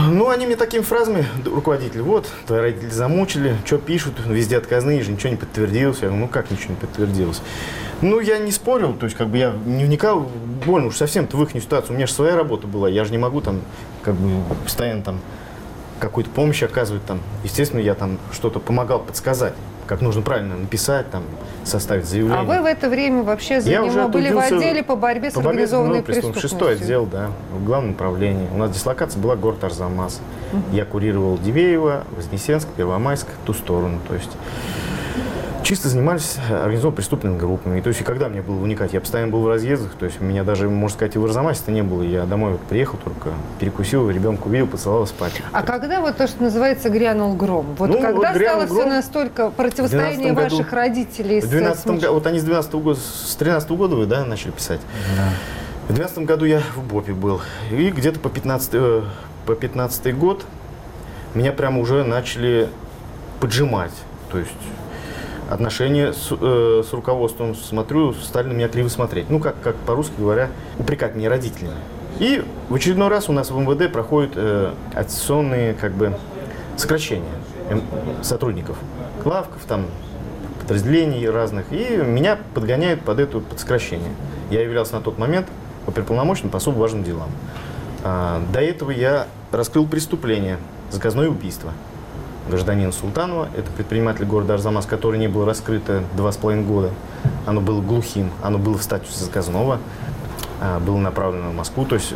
Ну, 0.10 0.30
они 0.30 0.46
мне 0.46 0.56
такими 0.56 0.82
фразами, 0.82 1.26
руководитель, 1.46 2.02
вот, 2.02 2.28
твои 2.48 2.60
родители 2.60 2.90
замучили, 2.90 3.56
что 3.66 3.78
пишут, 3.78 4.16
везде 4.26 4.58
отказные 4.58 5.02
же, 5.04 5.12
ничего 5.12 5.30
не 5.30 5.36
подтвердилось. 5.36 5.98
Я 6.02 6.08
говорю, 6.08 6.26
ну 6.26 6.28
как 6.28 6.50
ничего 6.50 6.72
не 6.74 6.80
подтвердилось? 6.80 7.42
Ну, 8.02 8.20
я 8.20 8.40
не 8.40 8.52
спорил, 8.52 8.94
то 8.94 9.06
есть, 9.06 9.16
как 9.16 9.30
бы 9.30 9.38
я 9.38 9.54
не 9.66 9.86
вникал, 9.86 10.30
больно 10.66 10.88
уж 10.88 10.98
совсем-то 10.98 11.38
в 11.38 11.44
их 11.44 11.52
ситуацию. 11.52 11.94
У 11.94 11.96
меня 11.96 12.08
же 12.08 12.14
своя 12.14 12.36
работа 12.36 12.68
была, 12.68 12.90
я 12.90 13.06
же 13.06 13.12
не 13.12 13.18
могу 13.18 13.42
там, 13.42 13.62
как 14.04 14.16
бы, 14.16 14.44
постоянно 14.64 15.02
там 15.02 15.20
какую-то 16.00 16.30
помощь 16.30 16.62
оказывать 16.64 17.06
там. 17.06 17.22
Естественно, 17.44 17.80
я 17.80 17.94
там 17.94 18.18
что-то 18.34 18.60
помогал 18.60 19.00
подсказать, 19.00 19.54
как 19.86 20.02
нужно 20.02 20.22
правильно 20.22 20.56
написать, 20.56 21.10
там, 21.12 21.24
составить 21.64 22.06
заявление. 22.06 22.40
А 22.40 22.44
вы 22.44 22.62
в 22.62 22.66
это 22.66 22.90
время 22.90 23.24
вообще 23.24 23.60
Я 23.60 23.84
уже 23.84 23.92
занимали, 23.94 24.12
были 24.12 24.32
в 24.34 24.38
отделе 24.40 24.84
по 24.84 24.96
борьбе 24.96 25.30
с 25.32 25.34
По 25.34 25.42
борьбе 25.42 25.50
организованной 25.64 26.02
преступностью. 26.02 26.42
преступностью. 26.42 26.76
Шестой 26.76 26.86
отдел, 26.86 27.06
да, 27.06 27.30
в 27.54 27.64
главном 27.64 27.92
управлении. 27.92 28.48
У 28.54 28.58
нас 28.58 28.72
дислокация 28.72 29.22
была 29.22 29.36
город 29.36 29.64
Арзамас. 29.64 30.22
Я 30.72 30.86
курировал 30.86 31.38
Дивеево, 31.38 32.04
Вознесенск, 32.16 32.68
Первомайск, 32.70 33.28
ту 33.46 33.54
сторону. 33.54 34.00
То 34.08 34.14
есть 34.16 34.32
чисто 35.66 35.90
занимались 35.90 36.38
организованными 36.50 36.96
преступными 36.96 37.38
группами. 37.40 37.80
И 37.80 37.82
то 37.82 37.90
есть, 37.90 38.00
и 38.02 38.04
когда 38.04 38.30
мне 38.30 38.42
было 38.44 38.62
уникать, 38.62 38.94
я 38.94 39.02
постоянно 39.02 39.32
был 39.32 39.42
в 39.42 39.48
разъездах, 39.48 39.94
то 39.98 40.06
есть, 40.06 40.22
у 40.22 40.24
меня 40.24 40.44
даже, 40.44 40.70
можно 40.70 40.96
сказать, 40.96 41.16
и 41.16 41.20
в 41.20 41.26
Арзамасе-то 41.26 41.72
не 41.72 41.82
было. 41.82 42.04
Я 42.04 42.26
домой 42.26 42.52
вот 42.54 42.62
приехал 42.62 43.00
только, 43.04 43.32
перекусил, 43.60 44.10
ребенка 44.10 44.46
увидел, 44.48 44.68
поцеловал 44.68 45.08
спать. 45.08 45.34
А 45.52 45.64
когда 45.64 46.02
вот 46.02 46.18
то, 46.18 46.28
что 46.28 46.44
называется, 46.44 46.90
грянул 46.90 47.34
гром? 47.36 47.76
Вот 47.80 47.90
Ну, 47.90 48.00
когда 48.00 48.32
вот 48.34 48.38
стало 48.42 48.66
все 48.68 48.86
настолько 48.86 49.50
противостояние 49.50 50.34
12 50.34 50.36
году- 50.36 50.58
ваших 50.58 50.72
родителей 50.74 51.42
В 51.42 51.46
с 51.46 51.48
12 51.50 51.82
случаем- 51.84 52.02
году, 52.02 52.14
вот 52.14 52.28
они 52.28 52.40
с 52.40 52.44
12 52.44 52.82
года, 52.82 53.00
с 53.00 53.36
13 53.36 53.76
года 53.76 53.96
вы, 53.96 54.06
да, 54.06 54.24
начали 54.24 54.52
писать? 54.52 54.82
В 55.90 55.94
12 55.94 56.26
году 56.26 56.46
я 56.46 56.62
в 56.76 56.84
БОПе 56.84 57.14
был. 57.14 57.42
И 57.72 57.90
где-то 57.90 58.20
по 58.20 58.30
15, 58.30 58.70
э, 58.74 59.02
по 59.48 59.56
15 59.56 60.12
год 60.14 60.46
меня 61.34 61.52
прямо 61.52 61.80
уже 61.82 62.04
начали 62.04 62.70
поджимать. 63.40 63.92
То 64.32 64.40
есть 64.40 64.52
отношения 65.50 66.14
с, 66.14 66.30
э, 66.32 66.84
с 66.88 66.94
руководством, 66.94 67.56
смотрю, 67.56 68.14
стали 68.14 68.48
на 68.48 68.54
меня 68.54 68.68
криво 68.68 68.90
смотреть. 68.90 69.30
Ну, 69.30 69.40
как, 69.40 69.56
как 69.62 69.76
по-русски 69.76 70.14
говоря, 70.18 70.50
упрекать 70.78 71.16
меня 71.16 71.30
родителями. 71.30 71.76
И 72.20 72.44
в 72.70 72.76
очередной 72.76 73.10
раз 73.10 73.30
у 73.30 73.34
нас 73.34 73.52
в 73.52 73.58
МВД 73.58 73.92
проходят 73.92 74.32
э, 74.36 74.72
аттестационные 74.94 75.74
как 75.74 75.94
бы 75.94 76.16
сокращения 76.78 77.26
эм, 77.70 77.82
сотрудников. 78.22 78.78
Главков, 79.24 79.62
там, 79.68 79.86
подразделений 80.62 81.30
разных. 81.30 81.72
И 81.72 81.98
меня 81.98 82.40
подгоняют 82.54 83.02
под 83.02 83.20
это 83.20 83.40
под 83.40 83.60
сокращение. 83.60 84.12
Я 84.50 84.62
являлся 84.62 84.96
на 84.96 85.02
тот 85.02 85.18
момент 85.18 85.48
оперполномоченным 85.88 86.52
по 86.52 86.58
особо 86.58 86.80
важным 86.80 87.04
делам. 87.04 87.30
А, 88.04 88.42
До 88.52 88.62
этого 88.62 88.92
я 88.92 89.28
раскрыл 89.52 89.86
преступление, 89.86 90.58
заказное 90.92 91.28
убийство 91.28 91.72
гражданина 92.50 92.92
Султанова. 92.92 93.50
Это 93.56 93.70
предприниматель 93.72 94.26
города 94.26 94.54
Арзамас, 94.54 94.86
который 94.86 95.20
не 95.20 95.28
было 95.28 95.46
раскрыто 95.46 96.04
два 96.16 96.32
с 96.32 96.38
половиной 96.38 96.64
года. 96.66 96.92
Оно 97.46 97.62
было 97.62 97.82
глухим, 97.82 98.32
оно 98.44 98.58
было 98.58 98.78
в 98.78 98.84
статусе 98.84 99.24
заказного, 99.24 99.80
а, 100.62 100.80
было 100.80 100.98
направлено 100.98 101.50
в 101.50 101.54
Москву. 101.54 101.86
То 101.86 101.96
есть, 101.96 102.12
э, 102.12 102.16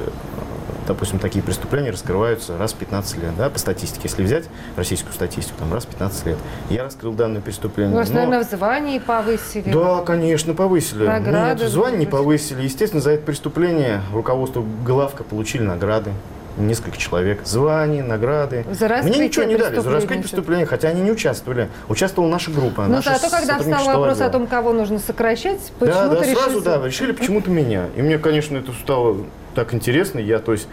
допустим, 0.88 1.20
такие 1.20 1.44
преступления 1.44 1.92
раскрываются 1.92 2.58
раз 2.58 2.74
в 2.74 2.78
15 2.78 3.18
лет, 3.18 3.36
да, 3.38 3.50
по 3.50 3.60
статистике. 3.60 4.02
Если 4.04 4.24
взять 4.24 4.46
российскую 4.76 5.14
статистику, 5.14 5.60
там 5.60 5.74
раз 5.74 5.86
в 5.86 5.88
15 5.90 6.26
лет. 6.26 6.38
Я 6.70 6.84
раскрыл 6.84 7.14
данное 7.14 7.42
преступление. 7.42 7.96
Вас, 7.96 8.10
но- 8.10 8.16
наверное, 8.16 8.44
в 8.44 8.50
звании 8.50 9.00
повысили. 9.00 9.72
да, 9.72 10.02
конечно, 10.02 10.54
повысили. 10.54 11.06
Награды 11.06 11.64
Нет, 11.64 11.72
звание 11.72 12.00
не 12.00 12.06
повысили. 12.06 12.50
повысили. 12.56 12.64
Естественно, 12.64 13.02
за 13.02 13.12
это 13.12 13.24
преступление 13.24 14.02
руководство 14.14 14.64
главка 14.86 15.24
получили 15.24 15.64
награды. 15.64 16.12
Несколько 16.58 16.98
человек. 16.98 17.42
Звания, 17.46 18.04
награды. 18.04 18.66
За 18.72 18.88
Мне 19.04 19.20
ничего 19.20 19.46
не 19.46 19.58
дали 19.58 19.80
за 19.80 19.90
раскрытие 19.90 20.24
преступления, 20.24 20.66
хотя 20.66 20.90
они 20.90 21.02
не 21.02 21.12
участвовали. 21.12 21.70
Участвовала 21.88 22.30
наша 22.30 22.52
группа. 22.52 22.84
Но 22.84 22.96
наша 22.96 23.18
зато, 23.18 23.30
когда 23.30 23.60
встал 23.60 23.86
вопрос 23.86 24.22
о 24.22 24.30
том, 24.30 24.48
кого 24.48 24.74
нужно 24.74 25.00
сокращать, 25.00 25.60
Да, 25.80 25.86
почему-то 25.86 26.10
да, 26.10 26.24
сразу, 26.24 26.50
решили... 26.50 26.64
да, 26.64 26.86
решили 26.86 27.12
почему-то 27.14 27.50
меня. 27.50 27.86
И 27.96 28.02
мне, 28.02 28.18
конечно, 28.18 28.58
это 28.58 28.72
стало 28.74 29.18
так 29.56 29.74
интересно. 29.74 30.20
Я, 30.20 30.40
то 30.40 30.52
есть, 30.52 30.68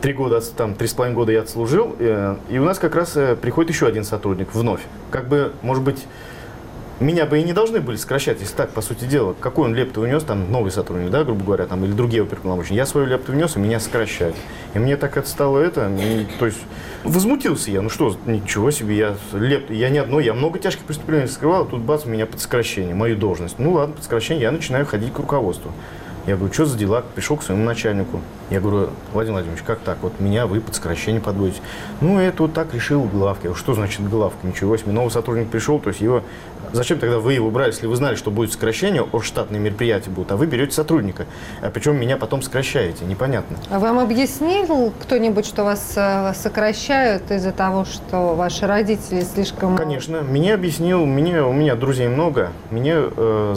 три 0.00 0.12
года, 0.12 0.40
там, 0.40 0.74
три 0.74 0.88
с 0.88 0.94
половиной 0.94 1.16
года 1.16 1.32
я 1.32 1.40
отслужил, 1.40 1.94
э, 1.98 2.36
и 2.48 2.58
у 2.58 2.64
нас 2.64 2.78
как 2.78 2.94
раз 2.94 3.16
э, 3.16 3.36
приходит 3.36 3.70
еще 3.70 3.86
один 3.86 4.04
сотрудник 4.04 4.54
вновь. 4.54 4.80
Как 5.10 5.28
бы, 5.28 5.52
может 5.62 5.82
быть, 5.82 6.06
меня 7.00 7.24
бы 7.24 7.40
и 7.40 7.42
не 7.42 7.52
должны 7.52 7.80
были 7.80 7.96
сокращать, 7.96 8.40
если 8.40 8.54
так, 8.54 8.70
по 8.70 8.82
сути 8.82 9.04
дела. 9.04 9.34
Какой 9.40 9.64
он 9.64 9.74
лепту 9.74 10.02
внес, 10.02 10.22
там, 10.22 10.52
новый 10.52 10.70
сотрудник, 10.70 11.10
да, 11.10 11.24
грубо 11.24 11.44
говоря, 11.44 11.66
там, 11.66 11.84
или 11.84 11.92
другие 11.92 12.22
оперполномоченные. 12.22 12.76
Я 12.76 12.86
свою 12.86 13.06
лепту 13.06 13.32
внес, 13.32 13.56
и 13.56 13.58
меня 13.58 13.80
сокращают. 13.80 14.36
И 14.74 14.78
мне 14.78 14.96
так 14.96 15.16
это 15.16 15.28
стало 15.28 15.58
это, 15.58 15.82
м, 15.82 16.26
то 16.38 16.46
есть, 16.46 16.58
возмутился 17.02 17.70
я. 17.70 17.80
Ну 17.80 17.88
что, 17.88 18.14
ничего 18.26 18.70
себе, 18.70 18.96
я 18.96 19.16
лепту, 19.32 19.72
я 19.72 19.88
не 19.88 19.98
одно, 19.98 20.20
я 20.20 20.34
много 20.34 20.58
тяжких 20.58 20.84
преступлений 20.84 21.26
скрывал, 21.26 21.62
а 21.62 21.66
тут 21.66 21.80
бац, 21.80 22.04
меня 22.04 22.26
под 22.26 22.40
сокращение, 22.40 22.94
мою 22.94 23.16
должность. 23.16 23.58
Ну 23.58 23.72
ладно, 23.72 23.94
под 23.94 24.04
сокращение, 24.04 24.42
я 24.42 24.50
начинаю 24.52 24.84
ходить 24.84 25.12
к 25.12 25.18
руководству. 25.18 25.72
Я 26.26 26.36
говорю, 26.36 26.52
что 26.52 26.66
за 26.66 26.76
дела? 26.76 27.02
Пришел 27.14 27.38
к 27.38 27.42
своему 27.42 27.64
начальнику. 27.64 28.20
Я 28.50 28.60
говорю, 28.60 28.90
Владимир 29.14 29.36
Владимирович, 29.36 29.64
как 29.66 29.78
так? 29.80 29.98
Вот 30.02 30.20
меня 30.20 30.46
вы 30.46 30.60
под 30.60 30.74
сокращение 30.74 31.20
подводите. 31.20 31.60
Ну, 32.02 32.20
это 32.20 32.42
вот 32.42 32.52
так 32.52 32.74
решил 32.74 33.04
главка. 33.04 33.54
Что 33.54 33.72
значит 33.72 34.06
главка? 34.08 34.46
Ничего 34.46 34.76
себе. 34.76 34.92
Новый 34.92 35.10
сотрудник 35.10 35.48
пришел, 35.48 35.80
то 35.80 35.88
есть 35.88 36.02
его... 36.02 36.22
Зачем 36.72 36.98
тогда 36.98 37.18
вы 37.18 37.34
его 37.34 37.50
брали, 37.50 37.70
если 37.70 37.86
вы 37.86 37.96
знали, 37.96 38.14
что 38.14 38.30
будет 38.30 38.52
сокращение, 38.52 39.02
о 39.02 39.20
штатные 39.20 39.60
мероприятия 39.60 40.10
будут, 40.10 40.32
а 40.32 40.36
вы 40.36 40.46
берете 40.46 40.72
сотрудника, 40.72 41.26
а 41.62 41.70
причем 41.70 41.96
меня 41.96 42.16
потом 42.16 42.42
сокращаете? 42.42 43.04
Непонятно. 43.04 43.56
А 43.70 43.78
вам 43.78 43.98
объяснил 43.98 44.92
кто-нибудь, 45.00 45.46
что 45.46 45.64
вас 45.64 45.92
э, 45.96 46.32
сокращают 46.34 47.30
из-за 47.30 47.52
того, 47.52 47.84
что 47.84 48.34
ваши 48.34 48.66
родители 48.66 49.22
слишком... 49.22 49.76
Конечно, 49.76 50.22
мне 50.22 50.54
объяснил, 50.54 51.06
мне, 51.06 51.42
у 51.42 51.52
меня 51.52 51.74
друзей 51.74 52.08
много. 52.08 52.50
Мне 52.70 52.94
э, 52.94 53.54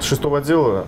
с 0.00 0.04
шестого 0.04 0.38
отдела 0.38 0.86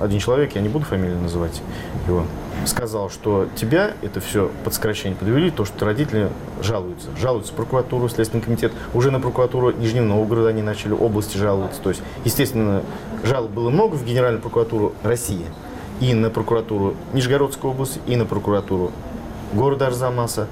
один 0.00 0.18
человек, 0.18 0.54
я 0.54 0.60
не 0.60 0.68
буду 0.68 0.84
фамилию 0.84 1.18
называть 1.18 1.62
его, 2.06 2.24
сказал, 2.66 3.10
что 3.10 3.48
тебя 3.56 3.94
это 4.02 4.20
все 4.20 4.50
под 4.64 4.74
сокращение 4.74 5.16
подвели, 5.16 5.50
то, 5.50 5.64
что 5.64 5.84
родители 5.84 6.30
жалуются. 6.62 7.08
Жалуются 7.16 7.52
прокуратуру, 7.52 8.08
Следственный 8.08 8.42
комитет. 8.42 8.72
Уже 8.92 9.10
на 9.10 9.20
прокуратуру 9.20 9.70
Нижнего 9.72 10.04
Новгорода 10.04 10.48
они 10.48 10.62
начали, 10.62 10.92
области 10.92 11.36
жаловаться. 11.36 11.80
То 11.80 11.90
есть, 11.90 12.02
естественно, 12.24 12.82
жалоб 13.22 13.50
было 13.50 13.70
много 13.70 13.94
в 13.94 14.04
Генеральную 14.04 14.40
прокуратуру 14.40 14.94
России 15.02 15.46
и 16.00 16.12
на 16.14 16.30
прокуратуру 16.30 16.94
Нижегородской 17.12 17.70
области, 17.70 18.00
и 18.06 18.16
на 18.16 18.24
прокуратуру 18.24 18.92
города 19.52 19.86
Арзамаса, 19.86 20.48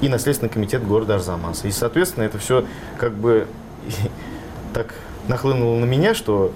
и 0.00 0.08
на 0.08 0.18
Следственный 0.18 0.50
комитет 0.50 0.86
города 0.86 1.14
Арзамаса. 1.14 1.68
И, 1.68 1.70
соответственно, 1.70 2.24
это 2.24 2.38
все 2.38 2.64
как 2.98 3.14
бы 3.14 3.46
так 4.74 4.94
нахлынуло 5.28 5.78
на 5.78 5.84
меня, 5.84 6.14
что 6.14 6.52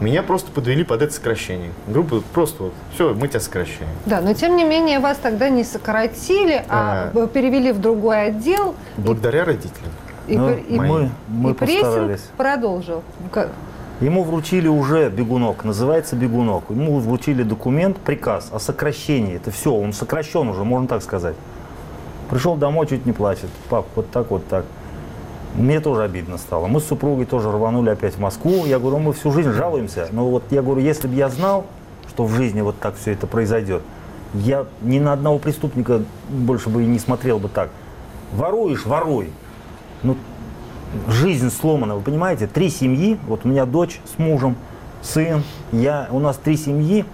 меня 0.00 0.22
просто 0.22 0.50
подвели 0.50 0.82
под 0.84 1.02
это 1.02 1.12
сокращение. 1.12 1.70
Группа 1.86 2.22
просто 2.32 2.64
вот, 2.64 2.72
все, 2.94 3.12
мы 3.14 3.28
тебя 3.28 3.40
сокращаем. 3.40 3.90
Да, 4.06 4.20
но 4.20 4.32
тем 4.34 4.56
не 4.56 4.64
менее 4.64 4.98
вас 4.98 5.18
тогда 5.18 5.48
не 5.50 5.62
сократили, 5.64 6.64
а, 6.68 7.10
А. 7.14 7.26
перевели 7.26 7.72
в 7.72 7.80
другой 7.80 8.26
отдел, 8.26 8.74
Благодаря 8.96 9.44
родителям. 9.44 9.90
и, 10.26 10.36
Ну, 10.38 10.50
и- 10.50 10.78
мы, 10.78 11.10
мы 11.28 11.50
и 11.50 11.54
прессинг 11.54 11.82
постарались. 11.84 12.22
продолжил. 12.36 13.02
Ему 14.00 14.24
вручили 14.24 14.66
уже 14.68 15.10
бегунок, 15.10 15.62
называется 15.64 16.16
бегунок. 16.16 16.64
Ему 16.70 16.98
вручили 17.00 17.42
документ, 17.42 17.98
приказ 17.98 18.48
о 18.50 18.58
сокращении. 18.58 19.36
Это 19.36 19.50
все, 19.50 19.74
он 19.74 19.92
сокращен 19.92 20.48
уже, 20.48 20.64
можно 20.64 20.88
так 20.88 21.02
сказать. 21.02 21.34
Пришел 22.30 22.56
домой, 22.56 22.86
чуть 22.86 23.04
не 23.04 23.12
плачет. 23.12 23.50
Пап, 23.68 23.86
вот 23.96 24.10
так, 24.10 24.30
вот 24.30 24.46
так. 24.48 24.64
Мне 25.54 25.80
тоже 25.80 26.02
обидно 26.04 26.38
стало. 26.38 26.66
Мы 26.68 26.80
с 26.80 26.84
супругой 26.86 27.26
тоже 27.26 27.50
рванули 27.50 27.90
опять 27.90 28.14
в 28.14 28.20
Москву. 28.20 28.64
Я 28.66 28.78
говорю, 28.78 28.98
мы 28.98 29.12
всю 29.12 29.32
жизнь 29.32 29.50
жалуемся. 29.50 30.08
Но 30.12 30.28
вот 30.28 30.44
я 30.50 30.62
говорю, 30.62 30.80
если 30.80 31.08
бы 31.08 31.14
я 31.14 31.28
знал, 31.28 31.66
что 32.08 32.24
в 32.24 32.32
жизни 32.32 32.60
вот 32.60 32.78
так 32.78 32.94
все 32.96 33.12
это 33.12 33.26
произойдет, 33.26 33.82
я 34.34 34.66
ни 34.82 34.98
на 34.98 35.12
одного 35.12 35.38
преступника 35.38 36.02
больше 36.28 36.68
бы 36.68 36.84
и 36.84 36.86
не 36.86 36.98
смотрел 36.98 37.38
бы 37.38 37.48
так. 37.48 37.70
Воруешь, 38.32 38.86
воруй. 38.86 39.30
Ну, 40.02 40.16
жизнь 41.08 41.50
сломана, 41.50 41.96
вы 41.96 42.02
понимаете? 42.02 42.46
Три 42.46 42.70
семьи, 42.70 43.18
вот 43.26 43.40
у 43.44 43.48
меня 43.48 43.66
дочь 43.66 44.00
с 44.14 44.18
мужем, 44.18 44.56
сын, 45.02 45.42
я, 45.72 46.08
у 46.10 46.20
нас 46.20 46.36
три 46.36 46.56
семьи, 46.56 47.04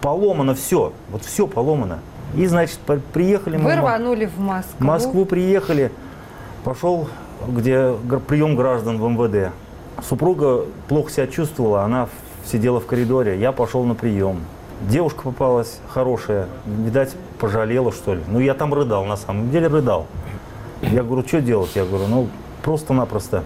поломано 0.00 0.54
все, 0.54 0.92
вот 1.10 1.22
все 1.22 1.46
поломано. 1.46 1.98
И, 2.34 2.46
значит, 2.46 2.78
приехали 3.12 3.56
мы 3.56 3.64
Вы 3.64 3.76
рванули 3.76 4.26
в 4.26 4.38
Москву. 4.38 4.74
в 4.78 4.80
Москву, 4.80 5.24
приехали, 5.26 5.92
пошел 6.64 7.08
где 7.46 7.94
прием 8.26 8.56
граждан 8.56 8.98
в 8.98 9.08
МВД. 9.08 9.52
Супруга 10.02 10.64
плохо 10.88 11.10
себя 11.10 11.26
чувствовала, 11.26 11.82
она 11.82 12.08
сидела 12.44 12.80
в 12.80 12.86
коридоре, 12.86 13.38
я 13.38 13.52
пошел 13.52 13.84
на 13.84 13.94
прием. 13.94 14.40
Девушка 14.82 15.22
попалась 15.22 15.78
хорошая, 15.88 16.48
видать, 16.66 17.14
пожалела, 17.38 17.92
что 17.92 18.14
ли. 18.14 18.22
Ну, 18.26 18.40
я 18.40 18.54
там 18.54 18.74
рыдал, 18.74 19.04
на 19.04 19.16
самом 19.16 19.50
деле 19.50 19.68
рыдал. 19.68 20.06
Я 20.82 21.02
говорю, 21.02 21.26
что 21.26 21.40
делать? 21.40 21.70
Я 21.74 21.84
говорю, 21.84 22.06
ну, 22.08 22.28
просто-напросто. 22.62 23.44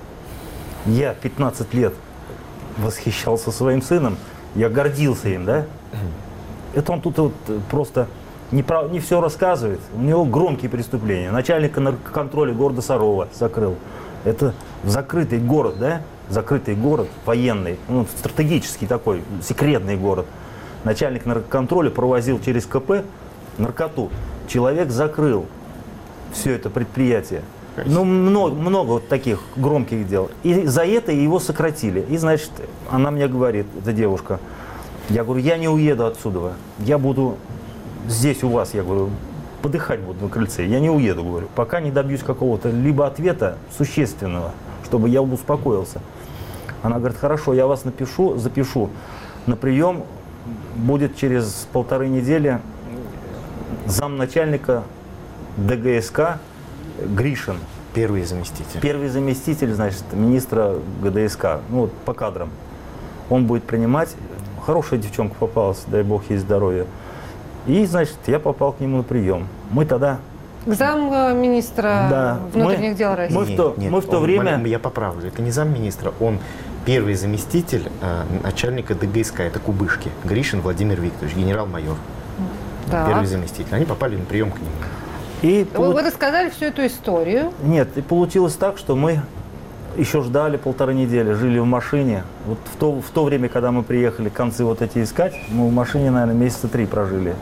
Я 0.86 1.14
15 1.14 1.74
лет 1.74 1.94
восхищался 2.78 3.52
своим 3.52 3.82
сыном, 3.82 4.16
я 4.54 4.68
гордился 4.68 5.28
им, 5.28 5.44
да? 5.44 5.66
Это 6.74 6.92
он 6.92 7.00
тут 7.00 7.18
вот 7.18 7.32
просто 7.70 8.08
не, 8.50 8.62
прав- 8.62 8.90
не 8.90 9.00
все 9.00 9.20
рассказывает. 9.20 9.80
У 9.94 10.00
него 10.00 10.24
громкие 10.24 10.70
преступления. 10.70 11.30
Начальника 11.30 11.80
наркоконтроля 11.80 12.54
города 12.54 12.82
Сарова 12.82 13.28
закрыл. 13.32 13.76
Это 14.24 14.54
закрытый 14.84 15.38
город, 15.38 15.78
да? 15.78 16.02
Закрытый 16.28 16.74
город, 16.74 17.08
военный, 17.24 17.78
ну, 17.88 18.04
стратегический 18.18 18.86
такой, 18.86 19.22
секретный 19.42 19.96
город. 19.96 20.26
Начальник 20.84 21.24
наркоконтроля 21.24 21.90
провозил 21.90 22.38
через 22.38 22.66
КП 22.66 23.04
наркоту. 23.56 24.10
Человек 24.46 24.90
закрыл 24.90 25.46
все 26.32 26.52
это 26.52 26.68
предприятие. 26.68 27.42
Ну, 27.86 28.04
много, 28.04 28.54
много 28.54 28.88
вот 28.88 29.08
таких 29.08 29.40
громких 29.56 30.06
дел. 30.08 30.30
И 30.42 30.66
за 30.66 30.84
это 30.84 31.12
его 31.12 31.38
сократили. 31.38 32.04
И, 32.08 32.16
значит, 32.16 32.50
она 32.90 33.10
мне 33.10 33.28
говорит, 33.28 33.66
эта 33.80 33.92
девушка, 33.92 34.40
я 35.08 35.24
говорю, 35.24 35.40
я 35.42 35.56
не 35.56 35.68
уеду 35.68 36.06
отсюда. 36.06 36.54
Я 36.80 36.98
буду 36.98 37.36
здесь 38.08 38.42
у 38.42 38.48
вас, 38.48 38.74
я 38.74 38.82
говорю, 38.82 39.10
подыхать 39.62 40.00
буду 40.00 40.24
на 40.24 40.28
крыльце. 40.30 40.66
Я 40.66 40.80
не 40.80 40.90
уеду, 40.90 41.22
говорю, 41.22 41.48
пока 41.54 41.80
не 41.80 41.90
добьюсь 41.90 42.22
какого-то 42.22 42.70
либо 42.70 43.06
ответа 43.06 43.58
существенного, 43.76 44.52
чтобы 44.84 45.08
я 45.08 45.22
успокоился. 45.22 46.00
Она 46.82 46.98
говорит, 46.98 47.18
хорошо, 47.18 47.54
я 47.54 47.66
вас 47.66 47.84
напишу, 47.84 48.36
запишу 48.36 48.90
на 49.46 49.56
прием. 49.56 50.04
Будет 50.76 51.16
через 51.16 51.66
полторы 51.72 52.08
недели 52.08 52.60
замначальника 53.86 54.84
ДГСК 55.56 56.38
Гришин. 57.04 57.56
Первый 57.94 58.24
заместитель. 58.24 58.80
Первый 58.80 59.08
заместитель, 59.08 59.72
значит, 59.74 60.04
министра 60.12 60.76
ГДСК, 61.02 61.60
ну 61.68 61.80
вот 61.80 61.92
по 62.04 62.14
кадрам. 62.14 62.50
Он 63.28 63.46
будет 63.46 63.64
принимать. 63.64 64.14
Хорошая 64.64 65.00
девчонка 65.00 65.34
попалась, 65.34 65.82
дай 65.88 66.02
бог 66.02 66.30
ей 66.30 66.38
здоровья. 66.38 66.86
И, 67.68 67.86
значит, 67.86 68.16
я 68.26 68.38
попал 68.40 68.72
к 68.72 68.80
нему 68.80 68.98
на 68.98 69.02
прием. 69.04 69.46
Мы 69.70 69.84
тогда, 69.84 70.18
Замминистра 70.66 72.06
Да, 72.10 72.38
внутренних 72.52 72.90
мы- 72.90 72.94
дел 72.96 73.14
России. 73.14 73.34
мы 73.34 73.44
в 73.44 73.56
то- 73.56 73.74
мы 73.78 74.00
в 74.00 74.06
то 74.06 74.16
он- 74.18 74.22
время- 74.24 74.62
Я 74.66 74.78
поправлю, 74.78 75.28
это 75.28 75.40
не 75.40 75.50
замминистра, 75.50 76.12
он 76.20 76.38
первый 76.84 77.14
заместитель 77.14 77.88
э, 78.02 78.22
начальника 78.42 78.94
ДГСК, 78.94 79.40
это 79.40 79.60
Кубышки, 79.60 80.10
Гришин 80.24 80.60
Владимир 80.60 81.00
Викторович, 81.00 81.34
генерал-майор, 81.36 81.96
Да. 82.90 83.06
первый 83.06 83.26
заместитель. 83.26 83.74
Они 83.74 83.84
попали 83.86 84.16
на 84.16 84.24
прием 84.24 84.50
к 84.50 84.56
нему. 84.56 84.70
и 85.40 85.66
Вы, 85.72 85.78
полу- 85.78 85.92
вы 85.94 86.02
рассказали 86.02 86.50
всю 86.50 86.64
эту 86.66 86.84
историю. 86.84 87.52
Нет, 87.62 87.96
и 87.96 88.02
получилось 88.02 88.54
так, 88.54 88.76
что 88.76 88.96
мы 88.96 89.20
еще 89.98 90.22
ждали 90.22 90.56
полторы 90.56 90.94
недели, 90.94 91.32
жили 91.32 91.58
в 91.58 91.64
машине. 91.64 92.24
Вот 92.46 92.58
в 92.72 92.78
то, 92.78 92.92
в 92.92 93.10
то 93.10 93.24
время, 93.24 93.48
когда 93.48 93.72
мы 93.72 93.82
приехали 93.82 94.28
концы 94.28 94.64
вот 94.64 94.80
эти 94.80 95.02
искать, 95.02 95.34
мы 95.50 95.68
в 95.68 95.72
машине, 95.72 96.10
наверное, 96.10 96.34
месяца 96.34 96.68
три 96.68 96.86
прожили. 96.86 97.34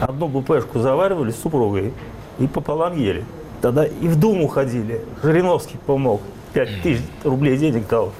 Одну 0.00 0.28
БПшку 0.28 0.78
заваривали 0.78 1.30
с 1.32 1.40
супругой 1.40 1.92
и 2.38 2.46
пополам 2.46 2.96
ели. 2.96 3.24
Тогда 3.60 3.86
и 3.86 4.08
в 4.08 4.18
Думу 4.18 4.46
ходили. 4.46 5.00
Жириновский 5.22 5.78
помог. 5.86 6.20
Пять 6.52 6.82
тысяч 6.82 7.02
рублей 7.24 7.56
денег 7.56 7.88
дал. 7.88 8.12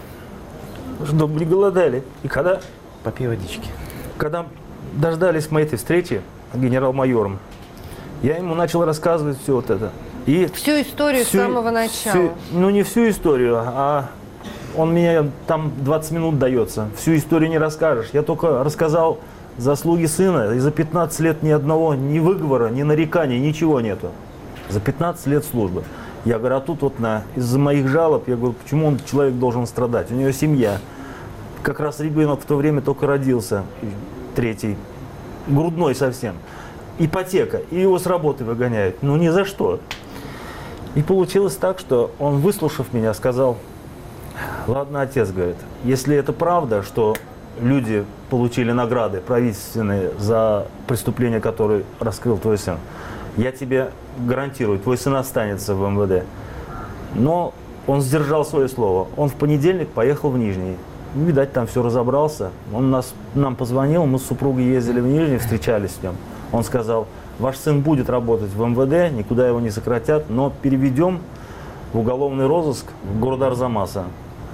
Чтобы 1.07 1.38
не 1.38 1.46
голодали. 1.46 2.02
И 2.22 2.29
когда 2.29 2.61
Попей 3.05 3.29
водички. 3.29 3.68
когда 4.18 4.46
дождались 4.94 5.50
мы 5.50 5.61
этой 5.61 5.76
встречи 5.76 6.22
с 6.52 6.59
генерал-майором, 6.59 7.38
я 8.22 8.37
ему 8.37 8.55
начал 8.55 8.85
рассказывать 8.85 9.38
все 9.40 9.55
вот 9.55 9.70
это. 9.70 9.92
И 10.27 10.47
Всю 10.55 10.73
историю 10.81 11.25
всю- 11.25 11.39
с 11.39 11.41
самого 11.43 11.71
начала. 11.71 12.11
всю- 12.15 12.33
ну, 12.53 12.71
не 12.71 12.83
всю 12.83 13.09
историю, 13.09 13.62
а 13.65 14.09
он 14.77 14.93
меня 14.95 15.27
там 15.47 15.73
20 15.79 16.12
минут 16.12 16.39
дается. 16.39 16.89
Всю 16.97 17.17
историю 17.17 17.49
не 17.49 17.59
расскажешь. 17.59 18.11
Я 18.12 18.23
только 18.23 18.65
рассказал 18.65 19.19
заслуги 19.57 20.07
сына, 20.07 20.53
и 20.55 20.59
за 20.59 20.71
15 20.73 21.21
лет 21.21 21.43
ни 21.43 21.51
одного, 21.51 21.95
ни 21.95 22.19
выговора, 22.19 22.69
ни 22.71 22.83
нарекания, 22.83 23.39
ничего 23.39 23.81
нету. 23.81 24.11
За 24.69 24.81
15 24.81 25.27
лет 25.29 25.45
службы. 25.45 25.85
Я 26.25 26.39
говорю, 26.41 26.57
а 26.57 26.61
тут 26.61 26.83
вот 26.83 26.99
на, 26.99 27.23
из-за 27.37 27.59
моих 27.59 27.87
жалоб, 27.89 28.27
я 28.27 28.35
говорю, 28.35 28.55
почему 28.55 28.89
он, 28.89 28.99
человек 29.09 29.35
должен 29.35 29.65
страдать? 29.67 30.11
У 30.11 30.15
него 30.15 30.33
семья. 30.33 30.79
Как 31.62 31.79
раз 31.79 32.01
ребенок 32.01 32.41
в 32.41 32.45
то 32.45 32.57
время 32.57 32.81
только 32.81 33.07
родился, 33.07 33.62
третий, 34.35 34.77
грудной 35.47 35.95
совсем. 35.95 36.35
Ипотека, 36.99 37.61
и 37.71 37.79
его 37.81 37.99
с 37.99 38.07
работы 38.07 38.45
выгоняют. 38.45 38.97
Ну 39.03 39.17
ни 39.17 39.29
за 39.29 39.45
что. 39.45 39.79
И 40.97 41.03
получилось 41.03 41.55
так, 41.57 41.79
что 41.79 42.11
он, 42.19 42.39
выслушав 42.39 42.95
меня, 42.95 43.13
сказал, 43.13 43.59
ладно, 44.67 45.03
отец, 45.03 45.31
говорит, 45.31 45.57
если 45.85 46.17
это 46.17 46.33
правда, 46.33 46.83
что 46.83 47.15
люди 47.61 48.05
получили 48.31 48.73
награды 48.73 49.21
правительственные 49.21 50.13
за 50.19 50.67
преступления, 50.87 51.39
которые 51.39 51.85
раскрыл 52.01 52.39
твой 52.39 52.57
сын, 52.57 52.79
я 53.37 53.53
тебе 53.53 53.91
гарантирую, 54.19 54.79
твой 54.79 54.97
сын 54.97 55.15
останется 55.17 55.75
в 55.75 55.87
МВД. 55.87 56.25
Но 57.15 57.53
он 57.87 58.01
сдержал 58.01 58.47
свое 58.47 58.67
слово. 58.67 59.09
Он 59.19 59.29
в 59.29 59.35
понедельник 59.35 59.89
поехал 59.89 60.31
в 60.31 60.39
Нижний. 60.39 60.77
Видать, 61.15 61.53
там 61.53 61.67
все 61.67 61.83
разобрался. 61.83 62.51
Он 62.73 62.91
нас, 62.91 63.13
нам 63.35 63.55
позвонил, 63.55 64.07
мы 64.07 64.19
с 64.19 64.25
супругой 64.25 64.65
ездили 64.65 65.01
в 65.01 65.07
Нижний, 65.07 65.37
встречались 65.37 65.93
с 65.93 66.03
ним. 66.03 66.13
Он 66.53 66.65
сказал, 66.65 67.07
ваш 67.38 67.57
сын 67.57 67.81
будет 67.81 68.09
работать 68.11 68.51
в 68.51 68.64
МВД, 68.64 69.12
никуда 69.14 69.46
его 69.49 69.61
не 69.61 69.70
сократят, 69.70 70.31
но 70.31 70.53
переведем 70.62 71.20
в 71.92 71.99
уголовный 71.99 72.46
розыск 72.46 72.87
в 73.05 73.20
город 73.20 73.42
Арзамаса. 73.42 74.05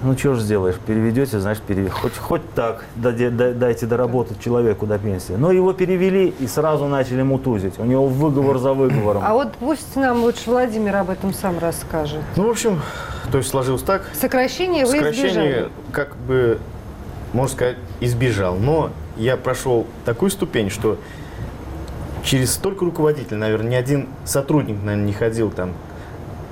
Ну, 0.04 0.18
что 0.18 0.34
же 0.34 0.40
сделаешь, 0.40 0.74
переведете, 0.84 1.38
значит, 1.38 1.62
переве- 1.62 1.88
хоть, 1.88 2.16
хоть 2.18 2.42
так 2.56 2.84
даде- 2.96 3.30
да- 3.30 3.52
дайте 3.52 3.86
доработать 3.86 4.40
человеку 4.40 4.84
до 4.84 4.98
пенсии. 4.98 5.34
Но 5.34 5.52
его 5.52 5.72
перевели 5.72 6.34
и 6.40 6.48
сразу 6.48 6.86
начали 6.86 7.22
мутузить. 7.22 7.78
У 7.78 7.84
него 7.84 8.08
выговор 8.08 8.58
за 8.58 8.72
выговором. 8.72 9.22
А 9.24 9.32
вот 9.32 9.52
пусть 9.60 9.94
нам 9.94 10.22
лучше 10.22 10.50
Владимир 10.50 10.96
об 10.96 11.10
этом 11.10 11.32
сам 11.32 11.56
расскажет. 11.60 12.18
Ну, 12.34 12.48
в 12.48 12.50
общем, 12.50 12.80
то 13.30 13.38
есть 13.38 13.48
сложилось 13.50 13.82
так. 13.82 14.02
Сокращение 14.20 14.84
вы 14.86 14.90
Сокращение, 14.90 15.28
избежали. 15.30 15.68
как 15.92 16.16
бы, 16.26 16.58
можно 17.32 17.54
сказать, 17.54 17.76
избежал. 18.00 18.56
Но 18.56 18.90
я 19.16 19.36
прошел 19.36 19.86
такую 20.04 20.32
ступень, 20.32 20.68
что 20.68 20.98
через 22.24 22.52
столько 22.54 22.84
руководителей, 22.84 23.36
наверное, 23.38 23.70
ни 23.70 23.74
один 23.74 24.08
сотрудник, 24.24 24.76
наверное, 24.82 25.06
не 25.06 25.12
ходил 25.12 25.50
там 25.50 25.72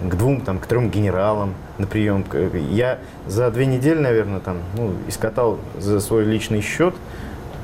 к 0.03 0.15
двум, 0.15 0.41
там, 0.41 0.59
к 0.59 0.67
трем 0.67 0.91
генералам 0.91 1.55
на 1.79 1.87
прием. 1.87 2.25
К- 2.25 2.37
Я 2.71 2.99
за 3.27 3.51
две 3.51 3.67
недели, 3.67 3.99
наверное, 3.99 4.41
там, 4.41 4.59
ну, 4.77 4.93
искатал 5.09 5.59
за 5.79 6.01
свой 6.01 6.25
личный 6.25 6.63
счет, 6.63 6.95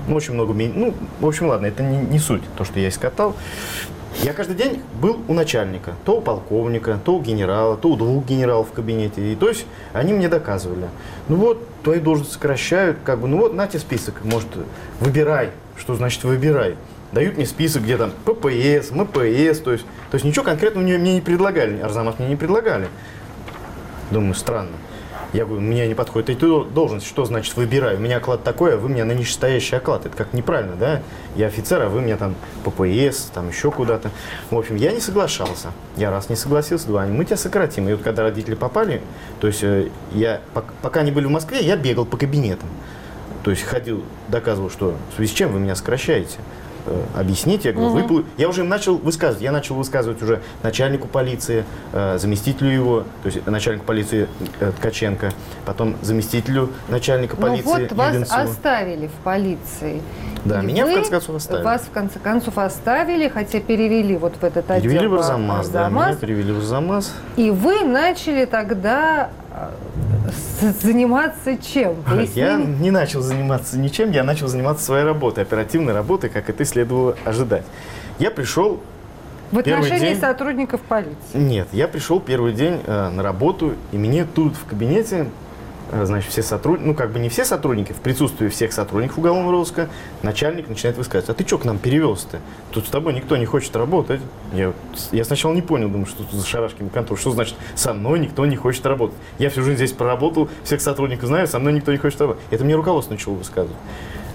ну, 0.08 0.16
очень 0.16 0.34
много, 0.34 0.52
ну, 0.52 0.94
в 1.20 1.26
общем, 1.26 1.46
ладно, 1.48 1.66
это 1.66 1.82
не, 1.82 1.96
не 1.98 2.18
суть, 2.18 2.42
то, 2.56 2.64
что 2.64 2.78
я 2.78 2.88
искатал. 2.88 3.34
Я 4.22 4.32
каждый 4.32 4.56
день 4.56 4.80
был 5.00 5.18
у 5.28 5.34
начальника, 5.34 5.92
то 6.06 6.18
у 6.18 6.20
полковника, 6.22 6.98
то 7.04 7.16
у 7.16 7.20
генерала, 7.20 7.76
то 7.76 7.90
у 7.90 7.96
двух 7.96 8.24
генералов 8.24 8.68
в 8.68 8.72
кабинете. 8.72 9.32
И 9.32 9.36
то 9.36 9.48
есть 9.48 9.66
они 9.92 10.14
мне 10.14 10.28
доказывали, 10.28 10.88
ну 11.28 11.36
вот, 11.36 11.66
твои 11.82 12.00
должности 12.00 12.32
сокращают, 12.34 12.98
как 13.04 13.18
бы, 13.20 13.28
ну 13.28 13.38
вот, 13.38 13.52
на 13.54 13.66
тебе 13.66 13.80
список, 13.80 14.24
может, 14.24 14.48
выбирай. 15.00 15.50
Что 15.76 15.94
значит 15.96 16.24
выбирай? 16.24 16.76
Дают 17.16 17.38
мне 17.38 17.46
список, 17.46 17.84
где 17.84 17.96
там 17.96 18.12
ППС, 18.26 18.90
МПС, 18.90 19.60
то 19.60 19.72
есть, 19.72 19.86
то 20.10 20.16
есть 20.16 20.24
ничего 20.26 20.44
конкретного 20.44 20.84
мне, 20.84 20.98
не 20.98 21.22
предлагали, 21.22 21.80
Арзамас 21.80 22.18
мне 22.18 22.28
не 22.28 22.36
предлагали. 22.36 22.88
Думаю, 24.10 24.34
странно. 24.34 24.76
Я 25.32 25.46
говорю, 25.46 25.62
мне 25.62 25.88
не 25.88 25.94
подходит 25.94 26.28
эта 26.28 26.64
должность, 26.64 27.06
что 27.06 27.24
значит 27.24 27.56
выбираю? 27.56 27.96
У 27.96 28.02
меня 28.02 28.18
оклад 28.18 28.44
такой, 28.44 28.74
а 28.74 28.76
вы 28.76 28.90
мне 28.90 29.02
на 29.04 29.12
нижестоящий 29.12 29.78
оклад. 29.78 30.04
Это 30.04 30.14
как 30.14 30.34
неправильно, 30.34 30.76
да? 30.76 31.00
Я 31.36 31.46
офицер, 31.46 31.80
а 31.80 31.88
вы 31.88 32.02
мне 32.02 32.16
там 32.16 32.34
ППС, 32.64 33.30
там 33.32 33.48
еще 33.48 33.70
куда-то. 33.70 34.10
В 34.50 34.58
общем, 34.58 34.76
я 34.76 34.92
не 34.92 35.00
соглашался. 35.00 35.68
Я 35.96 36.10
раз 36.10 36.28
не 36.28 36.36
согласился, 36.36 36.86
два, 36.86 37.06
мы 37.06 37.24
тебя 37.24 37.38
сократим. 37.38 37.88
И 37.88 37.94
вот 37.94 38.02
когда 38.02 38.24
родители 38.24 38.56
попали, 38.56 39.00
то 39.40 39.46
есть 39.46 39.62
э, 39.62 39.88
я, 40.12 40.42
пок- 40.54 40.70
пока 40.82 41.00
они 41.00 41.12
были 41.12 41.24
в 41.24 41.30
Москве, 41.30 41.60
я 41.62 41.76
бегал 41.76 42.04
по 42.04 42.18
кабинетам. 42.18 42.68
То 43.42 43.50
есть 43.50 43.62
ходил, 43.62 44.04
доказывал, 44.28 44.68
что 44.68 44.94
в 45.12 45.16
связи 45.16 45.32
с 45.32 45.34
чем 45.34 45.52
вы 45.52 45.60
меня 45.60 45.76
сокращаете. 45.76 46.36
Э, 46.86 47.02
объяснить. 47.20 47.64
Я 47.64 47.72
говорю, 47.72 47.90
вы 47.90 48.02
полу- 48.04 48.24
я 48.36 48.48
уже 48.48 48.62
им 48.62 48.68
начал 48.68 48.96
высказывать. 48.96 49.42
Я 49.42 49.52
начал 49.52 49.74
высказывать 49.74 50.22
уже 50.22 50.40
начальнику 50.62 51.08
полиции, 51.08 51.64
э, 51.92 52.18
заместителю 52.18 52.70
его, 52.70 53.00
то 53.22 53.26
есть 53.26 53.46
начальнику 53.46 53.84
полиции 53.84 54.28
э, 54.60 54.72
Ткаченко, 54.78 55.30
потом 55.64 55.96
заместителю 56.02 56.70
начальника 56.88 57.36
Ну 57.38 57.46
полиции 57.48 57.66
вот 57.66 57.92
вас 57.92 58.12
Юденцеву. 58.14 58.40
оставили 58.42 59.06
в 59.08 59.24
полиции. 59.24 60.02
Да, 60.44 60.62
И 60.62 60.66
меня 60.66 60.84
в 60.84 60.88
вы- 60.88 60.94
конце 60.96 61.10
концов 61.10 61.36
оставили. 61.36 61.64
Вас 61.64 61.82
в 61.82 61.90
конце 61.90 62.18
концов 62.20 62.58
оставили, 62.58 63.28
хотя 63.28 63.60
перевели 63.60 64.16
вот 64.16 64.34
в 64.40 64.44
этот 64.44 64.70
отдел. 64.70 64.88
Перевели 64.90 65.06
в 65.08 65.14
Арзамас, 65.16 65.68
да, 65.68 65.88
меня 65.88 66.14
перевели 66.14 66.52
в 66.52 66.58
Арзамас. 66.58 67.12
И 67.36 67.50
вы 67.50 67.80
начали 67.84 68.44
тогда 68.44 69.30
заниматься 70.60 71.56
чем? 71.58 71.96
Я 72.06 72.16
Пояснили? 72.16 72.64
не 72.82 72.90
начал 72.90 73.20
заниматься 73.20 73.78
ничем, 73.78 74.10
я 74.10 74.24
начал 74.24 74.48
заниматься 74.48 74.84
своей 74.84 75.04
работой, 75.04 75.42
оперативной 75.42 75.92
работой, 75.92 76.30
как 76.30 76.48
это 76.50 76.62
и 76.62 76.66
следовало 76.66 77.16
ожидать. 77.24 77.64
Я 78.18 78.30
пришел, 78.30 78.80
В 79.52 79.58
отношении 79.58 80.10
день- 80.12 80.20
сотрудников 80.20 80.80
полиции. 80.82 81.16
нет, 81.34 81.68
я 81.72 81.86
пришел 81.88 82.20
первый 82.20 82.52
день 82.52 82.80
э, 82.86 83.10
на 83.10 83.22
работу, 83.22 83.74
и 83.92 83.96
мне 83.98 84.24
тут 84.24 84.54
в 84.56 84.64
кабинете, 84.64 85.26
значит, 85.90 86.30
все 86.30 86.42
сотрудники, 86.42 86.86
ну 86.86 86.94
как 86.94 87.12
бы 87.12 87.18
не 87.18 87.28
все 87.28 87.44
сотрудники, 87.44 87.92
в 87.92 88.00
присутствии 88.00 88.48
всех 88.48 88.72
сотрудников 88.72 89.18
уголовного 89.18 89.52
розыска, 89.52 89.88
начальник 90.22 90.68
начинает 90.68 90.96
высказывать, 90.96 91.30
а 91.30 91.34
ты 91.34 91.46
что 91.46 91.58
к 91.58 91.64
нам 91.64 91.78
перевелся-то? 91.78 92.40
Тут 92.72 92.86
с 92.86 92.90
тобой 92.90 93.14
никто 93.14 93.36
не 93.36 93.46
хочет 93.46 93.74
работать. 93.76 94.20
Я, 94.52 94.72
я 95.12 95.24
сначала 95.24 95.52
не 95.52 95.62
понял, 95.62 95.88
думаю, 95.88 96.06
что 96.06 96.24
тут 96.24 96.32
за 96.32 96.46
шарашкин 96.46 96.90
контор, 96.90 97.18
что 97.18 97.30
значит 97.30 97.54
со 97.74 97.94
мной 97.94 98.18
никто 98.18 98.46
не 98.46 98.56
хочет 98.56 98.84
работать. 98.86 99.16
Я 99.38 99.50
всю 99.50 99.62
жизнь 99.62 99.76
здесь 99.76 99.92
проработал, 99.92 100.48
всех 100.64 100.80
сотрудников 100.80 101.28
знаю, 101.28 101.46
со 101.46 101.58
мной 101.58 101.72
никто 101.72 101.92
не 101.92 101.98
хочет 101.98 102.20
работать. 102.20 102.42
Это 102.50 102.64
мне 102.64 102.74
руководство 102.74 103.14
начало 103.14 103.34
высказывать. 103.34 103.76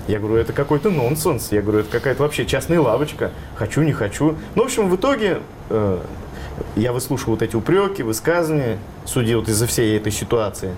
Я 0.08 0.20
говорю, 0.20 0.38
это 0.38 0.52
какой-то 0.52 0.90
нонсенс. 0.90 1.52
Я 1.52 1.62
говорю, 1.62 1.80
это 1.80 1.92
какая-то 1.92 2.24
вообще 2.24 2.46
частная 2.46 2.82
лавочка. 2.82 3.32
Хочу, 3.56 3.82
не 3.82 3.94
хочу. 3.94 4.36
Ну, 4.56 4.64
в 4.64 4.66
общем, 4.66 4.90
в 4.90 4.96
итоге 4.96 5.40
э, 5.70 6.00
я 6.76 6.92
выслушал 6.92 7.32
вот 7.34 7.42
эти 7.42 7.56
упреки, 7.56 8.04
высказывания, 8.04 8.80
судил 9.06 9.40
вот 9.40 9.50
из-за 9.50 9.68
всей 9.68 9.96
этой 9.96 10.12
ситуации. 10.12 10.74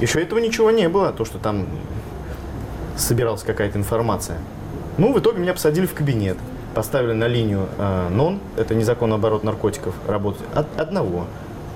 Еще 0.00 0.22
этого 0.22 0.38
ничего 0.38 0.70
не 0.70 0.88
было, 0.88 1.12
то, 1.12 1.24
что 1.24 1.38
там 1.38 1.66
собиралась 2.96 3.42
какая-то 3.42 3.78
информация. 3.78 4.38
Ну, 4.98 5.12
в 5.12 5.18
итоге 5.18 5.40
меня 5.40 5.52
посадили 5.52 5.86
в 5.86 5.94
кабинет, 5.94 6.36
поставили 6.74 7.12
на 7.12 7.26
линию 7.26 7.66
э, 7.78 8.08
НОН, 8.10 8.40
это 8.56 8.74
незаконный 8.74 9.16
оборот 9.16 9.44
наркотиков, 9.44 9.94
работать 10.06 10.42
от 10.54 10.66
одного. 10.78 11.26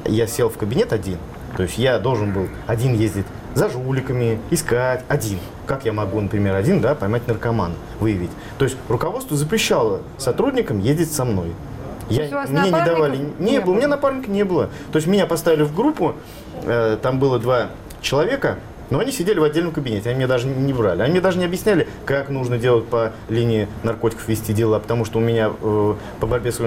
Я 0.05 0.27
сел 0.27 0.49
в 0.51 0.57
кабинет 0.57 0.93
один, 0.93 1.19
то 1.57 1.63
есть 1.63 1.79
я 1.79 1.99
должен 1.99 2.33
был 2.33 2.49
один 2.67 2.95
ездить 2.95 3.27
за 3.55 3.71
жуликами, 3.71 4.39
искать 4.51 5.03
один. 5.09 5.39
Как 5.67 5.85
я 5.87 5.93
могу, 5.93 6.21
например, 6.21 6.55
один, 6.55 6.81
да, 6.81 6.95
поймать 6.95 7.27
наркомана, 7.27 7.75
выявить. 8.01 8.31
То 8.59 8.67
есть 8.67 8.77
руководство 8.89 9.37
запрещало 9.37 10.03
сотрудникам 10.19 10.79
ездить 10.79 11.11
со 11.11 11.25
мной. 11.25 11.53
Я, 12.11 12.27
у 12.29 12.31
вас 12.33 12.51
мне 12.51 12.65
не 12.65 12.71
давали, 12.71 13.17
не, 13.17 13.53
не 13.53 13.61
было, 13.61 13.73
у 13.73 13.75
меня 13.75 13.89
было? 13.89 13.97
напарника 13.97 14.31
не 14.31 14.45
было. 14.45 14.69
То 14.93 14.97
есть 14.97 15.09
меня 15.09 15.27
поставили 15.27 15.63
в 15.63 15.75
группу, 15.75 16.15
э, 16.63 16.99
там 17.01 17.19
было 17.19 17.39
два 17.39 17.71
человека, 18.07 18.59
но 18.89 19.01
они 19.01 19.11
сидели 19.11 19.39
в 19.39 19.43
отдельном 19.43 19.73
кабинете, 19.73 20.11
они 20.11 20.19
мне 20.19 20.27
даже 20.27 20.47
не 20.47 20.73
врали. 20.73 21.03
Они 21.03 21.13
мне 21.13 21.21
даже 21.21 21.39
не 21.39 21.45
объясняли, 21.45 21.89
как 22.05 22.29
нужно 22.29 22.57
делать 22.57 22.87
по 22.87 23.13
линии 23.29 23.69
наркотиков 23.83 24.29
вести 24.29 24.53
дела, 24.53 24.79
потому 24.79 25.05
что 25.05 25.19
у 25.19 25.21
меня 25.21 25.51
э, 25.61 25.95
по 26.21 26.27
борьбе 26.27 26.53
с 26.53 26.61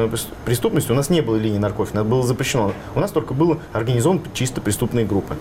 преступностью 0.45 0.93
у 0.93 0.97
нас 0.97 1.09
не 1.09 1.21
было 1.21 1.37
линии 1.37 1.57
наркотиков, 1.57 2.01
это 2.01 2.09
было 2.09 2.23
запрещено. 2.23 2.73
У 2.93 2.99
нас 2.99 3.11
только 3.11 3.33
было 3.33 3.59
организован 3.71 4.21
чисто 4.33 4.59
преступные 4.59 5.05
группы. 5.05 5.35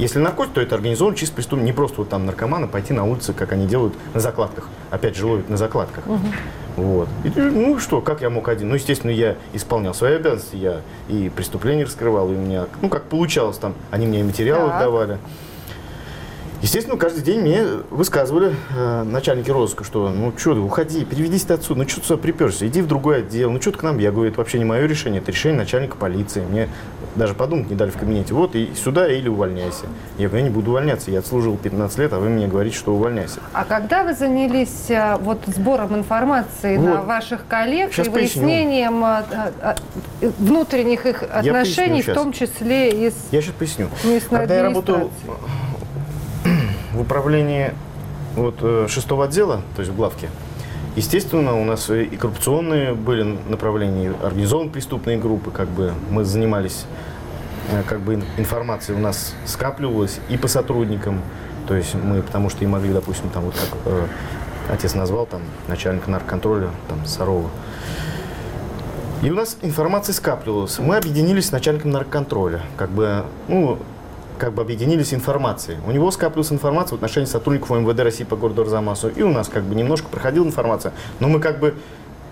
Если 0.00 0.18
наркотик, 0.18 0.54
то 0.54 0.60
это 0.62 0.76
организован 0.76 1.14
чисто 1.14 1.34
преступный, 1.34 1.66
не 1.66 1.72
просто 1.74 1.98
вот 1.98 2.08
там 2.08 2.24
наркоманы 2.24 2.66
пойти 2.66 2.94
на 2.94 3.04
улице, 3.04 3.34
как 3.34 3.52
они 3.52 3.66
делают 3.66 3.92
на 4.14 4.20
закладках. 4.20 4.66
Опять 4.88 5.14
же, 5.14 5.26
ловят 5.26 5.50
на 5.50 5.58
закладках. 5.58 6.04
Вот. 6.76 7.06
И, 7.22 7.28
ну 7.38 7.78
что, 7.78 8.00
как 8.00 8.22
я 8.22 8.30
мог 8.30 8.48
один? 8.48 8.70
Ну, 8.70 8.76
естественно, 8.76 9.10
я 9.10 9.36
исполнял 9.52 9.92
свои 9.92 10.14
обязанности, 10.14 10.56
я 10.56 10.80
и 11.08 11.28
преступления 11.28 11.84
раскрывал, 11.84 12.30
и 12.30 12.34
у 12.34 12.38
меня, 12.38 12.66
ну, 12.80 12.88
как 12.88 13.04
получалось 13.04 13.58
там, 13.58 13.74
они 13.90 14.06
мне 14.06 14.20
и 14.20 14.22
материалы 14.22 14.70
Так. 14.70 14.80
давали. 14.80 15.18
Естественно, 16.62 16.98
каждый 16.98 17.22
день 17.22 17.40
мне 17.40 17.64
высказывали 17.88 18.54
э, 18.76 19.02
начальники 19.04 19.50
розыска, 19.50 19.82
что 19.82 20.10
ну 20.10 20.32
что 20.36 20.54
ты, 20.54 20.60
уходи, 20.60 21.06
переведись 21.06 21.42
ты 21.42 21.54
отсюда, 21.54 21.82
ну 21.82 21.88
что 21.88 22.00
ты 22.00 22.06
сюда 22.06 22.22
приперся, 22.22 22.66
иди 22.66 22.82
в 22.82 22.86
другой 22.86 23.20
отдел, 23.20 23.50
ну 23.50 23.60
что 23.62 23.72
ты 23.72 23.78
к 23.78 23.82
нам, 23.82 23.98
я 23.98 24.12
говорю, 24.12 24.30
это 24.30 24.38
вообще 24.38 24.58
не 24.58 24.66
мое 24.66 24.86
решение, 24.86 25.22
это 25.22 25.32
решение 25.32 25.58
начальника 25.58 25.96
полиции, 25.96 26.42
мне 26.42 26.68
даже 27.16 27.32
подумать 27.34 27.70
не 27.70 27.76
дали 27.76 27.90
в 27.90 27.96
кабинете, 27.96 28.34
вот 28.34 28.54
и 28.54 28.72
сюда 28.74 29.10
или 29.10 29.28
увольняйся. 29.28 29.86
Я 30.18 30.28
говорю, 30.28 30.44
я 30.44 30.50
не 30.50 30.54
буду 30.54 30.70
увольняться, 30.70 31.10
я 31.10 31.20
отслужил 31.20 31.56
15 31.56 31.98
лет, 31.98 32.12
а 32.12 32.18
вы 32.18 32.28
мне 32.28 32.46
говорите, 32.46 32.76
что 32.76 32.92
увольняйся. 32.92 33.40
А 33.54 33.64
когда 33.64 34.04
вы 34.04 34.12
занялись 34.12 34.90
а, 34.90 35.16
вот 35.16 35.38
сбором 35.46 35.96
информации 35.96 36.76
на 36.76 36.96
Вот. 36.96 37.06
ваших 37.06 37.46
коллег 37.48 37.92
Щас 37.92 38.06
и 38.06 38.10
выяснением 38.10 39.02
а, 39.02 39.24
а, 39.62 39.76
внутренних 40.20 41.06
их 41.06 41.22
отношений, 41.22 42.02
в 42.02 42.12
том 42.12 42.32
числе 42.32 42.90
и 42.90 43.10
с 43.10 43.14
Я 43.30 43.40
сейчас 43.40 43.54
поясню. 43.54 43.88
Когда 44.28 44.56
я 44.56 44.62
работал? 44.64 45.10
В 46.92 47.00
управлении 47.00 47.72
вот, 48.36 48.56
э, 48.62 48.86
шестого 48.88 49.24
отдела, 49.24 49.62
то 49.76 49.80
есть 49.82 49.92
в 49.92 49.96
главке, 49.96 50.28
естественно, 50.96 51.60
у 51.60 51.64
нас 51.64 51.90
и 51.90 52.04
коррупционные 52.16 52.94
были 52.94 53.22
направления, 53.48 54.06
и 54.10 54.24
организованные 54.24 54.72
преступные 54.72 55.18
группы, 55.18 55.50
как 55.50 55.68
бы 55.68 55.92
мы 56.10 56.24
занимались, 56.24 56.84
э, 57.70 57.82
как 57.88 58.00
бы 58.00 58.14
ин- 58.14 58.24
информация 58.38 58.96
у 58.96 59.00
нас 59.00 59.34
скапливалась 59.46 60.18
и 60.28 60.36
по 60.36 60.48
сотрудникам, 60.48 61.20
то 61.66 61.74
есть 61.74 61.94
мы, 61.94 62.22
потому 62.22 62.50
что 62.50 62.64
и 62.64 62.66
могли, 62.66 62.92
допустим, 62.92 63.28
там 63.30 63.44
вот 63.44 63.54
как 63.54 63.78
э, 63.92 64.06
отец 64.70 64.94
назвал, 64.94 65.26
там 65.26 65.42
начальника 65.68 66.10
наркоконтроля, 66.10 66.70
там 66.88 67.04
Сарова, 67.06 67.50
и 69.22 69.30
у 69.30 69.34
нас 69.34 69.58
информация 69.60 70.14
скапливалась. 70.14 70.78
Мы 70.78 70.96
объединились 70.96 71.48
с 71.48 71.52
начальником 71.52 71.90
наркоконтроля. 71.90 72.62
Как 72.78 72.88
бы, 72.88 73.24
ну, 73.48 73.78
как 74.40 74.54
бы 74.54 74.62
объединились 74.62 75.12
информацией. 75.12 75.78
У 75.86 75.92
него 75.92 76.10
скапливалась 76.10 76.50
информация 76.50 76.92
в 76.92 76.94
отношении 76.94 77.26
сотрудников 77.26 77.70
МВД 77.70 78.00
России 78.00 78.24
по 78.24 78.36
городу 78.36 78.62
Арзамасу. 78.62 79.08
И 79.10 79.22
у 79.22 79.28
нас 79.28 79.48
как 79.48 79.62
бы 79.64 79.74
немножко 79.74 80.08
проходила 80.08 80.46
информация. 80.46 80.92
Но 81.20 81.28
мы 81.28 81.40
как 81.40 81.60
бы, 81.60 81.74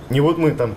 не 0.09 0.21
вот 0.21 0.39
мы 0.39 0.53
там, 0.53 0.75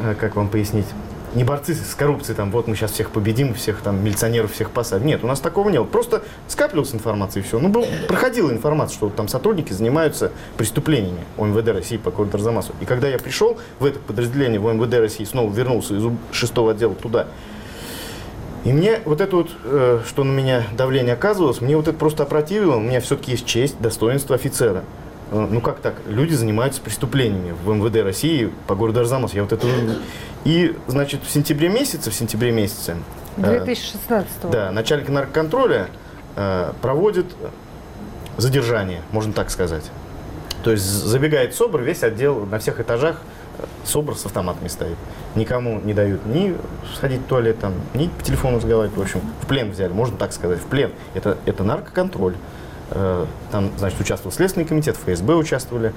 э, 0.00 0.14
как 0.18 0.36
вам 0.36 0.48
пояснить, 0.48 0.86
не 1.34 1.44
борцы 1.44 1.74
с 1.74 1.94
коррупцией, 1.94 2.34
там, 2.34 2.50
вот 2.50 2.66
мы 2.66 2.74
сейчас 2.74 2.92
всех 2.92 3.10
победим, 3.10 3.52
всех 3.52 3.82
там 3.82 4.02
милиционеров 4.02 4.54
всех 4.54 4.70
посадим. 4.70 5.06
Нет, 5.08 5.22
у 5.22 5.26
нас 5.26 5.40
такого 5.40 5.68
не 5.68 5.78
было. 5.78 5.86
Просто 5.86 6.22
скапливалась 6.46 6.94
информация 6.94 7.42
и 7.42 7.44
все. 7.44 7.58
Ну, 7.58 7.68
был, 7.68 7.84
проходила 8.08 8.50
информация, 8.50 8.94
что 8.94 9.10
там 9.10 9.28
сотрудники 9.28 9.74
занимаются 9.74 10.32
преступлениями 10.56 11.20
ОМВД 11.36 11.68
России 11.68 11.98
по 11.98 12.10
городу 12.10 12.38
Арзамасу. 12.38 12.72
И 12.80 12.86
когда 12.86 13.06
я 13.08 13.18
пришел 13.18 13.58
в 13.78 13.84
это 13.84 13.98
подразделение 13.98 14.58
в 14.58 14.66
ОМВД 14.66 14.94
России, 14.94 15.24
снова 15.24 15.52
вернулся 15.52 15.94
из 15.94 16.10
шестого 16.32 16.70
отдела 16.70 16.94
туда, 16.94 17.26
и 18.64 18.72
мне 18.72 19.00
вот 19.04 19.20
это 19.20 19.36
вот, 19.36 19.50
э, 19.64 20.00
что 20.06 20.24
на 20.24 20.32
меня 20.32 20.64
давление 20.76 21.14
оказывалось, 21.14 21.60
мне 21.60 21.76
вот 21.76 21.88
это 21.88 21.96
просто 21.96 22.24
опротивило. 22.24 22.76
У 22.76 22.80
меня 22.80 23.00
все-таки 23.00 23.32
есть 23.32 23.46
честь, 23.46 23.80
достоинство 23.80 24.34
офицера. 24.34 24.84
Э, 25.30 25.46
Ну 25.50 25.60
как 25.60 25.78
так? 25.80 25.94
Люди 26.06 26.34
занимаются 26.34 26.80
преступлениями 26.80 27.54
в 27.64 27.72
МВД 27.72 28.02
России 28.02 28.52
по 28.66 28.74
городу 28.74 29.00
Арзамас. 29.00 29.34
Я 29.34 29.42
вот 29.42 29.52
это... 29.52 29.66
И, 30.44 30.76
значит, 30.86 31.22
в 31.24 31.30
сентябре 31.30 31.68
месяце, 31.68 32.10
в 32.10 32.14
сентябре 32.14 32.50
месяце... 32.50 32.96
э, 33.36 33.58
2016 33.64 34.50
да, 34.50 34.70
начальник 34.72 35.08
наркоконтроля 35.08 35.88
э, 36.36 36.72
проводит 36.80 37.26
задержание, 38.36 39.02
можно 39.12 39.32
так 39.32 39.50
сказать. 39.50 39.84
То 40.62 40.70
есть 40.72 40.84
забегает 40.84 41.54
СОБР, 41.54 41.82
весь 41.82 42.02
отдел 42.02 42.46
на 42.46 42.58
всех 42.58 42.80
этажах 42.80 43.20
э, 43.58 43.64
СОБР 43.84 44.16
с 44.16 44.26
автоматами 44.26 44.68
стоит. 44.68 44.96
Никому 45.38 45.80
не 45.80 45.94
дают 45.94 46.26
ни 46.26 46.56
сходить 46.96 47.20
в 47.20 47.24
туалет, 47.26 47.60
там, 47.60 47.74
ни 47.94 48.08
по 48.08 48.24
телефону 48.24 48.56
разговаривать. 48.56 48.96
В 48.96 49.00
общем, 49.00 49.20
в 49.40 49.46
плен 49.46 49.70
взяли, 49.70 49.92
можно 49.92 50.16
так 50.16 50.32
сказать, 50.32 50.58
в 50.58 50.64
плен. 50.66 50.90
Это, 51.14 51.38
это 51.46 51.62
наркоконтроль. 51.62 52.34
Э, 52.90 53.24
Там, 53.52 53.70
значит, 53.78 54.00
участвовал 54.00 54.32
Следственный 54.34 54.66
комитет, 54.66 54.96
ФСБ 54.96 55.34
участвовали. 55.36 55.92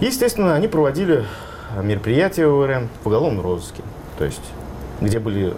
Естественно, 0.00 0.54
они 0.54 0.68
проводили 0.68 1.24
мероприятия 1.82 2.46
ОРМ 2.46 2.88
в 3.02 3.06
уголовном 3.06 3.42
розыске. 3.42 3.82
То 4.18 4.26
есть, 4.26 4.42
где 5.00 5.18
были 5.18 5.54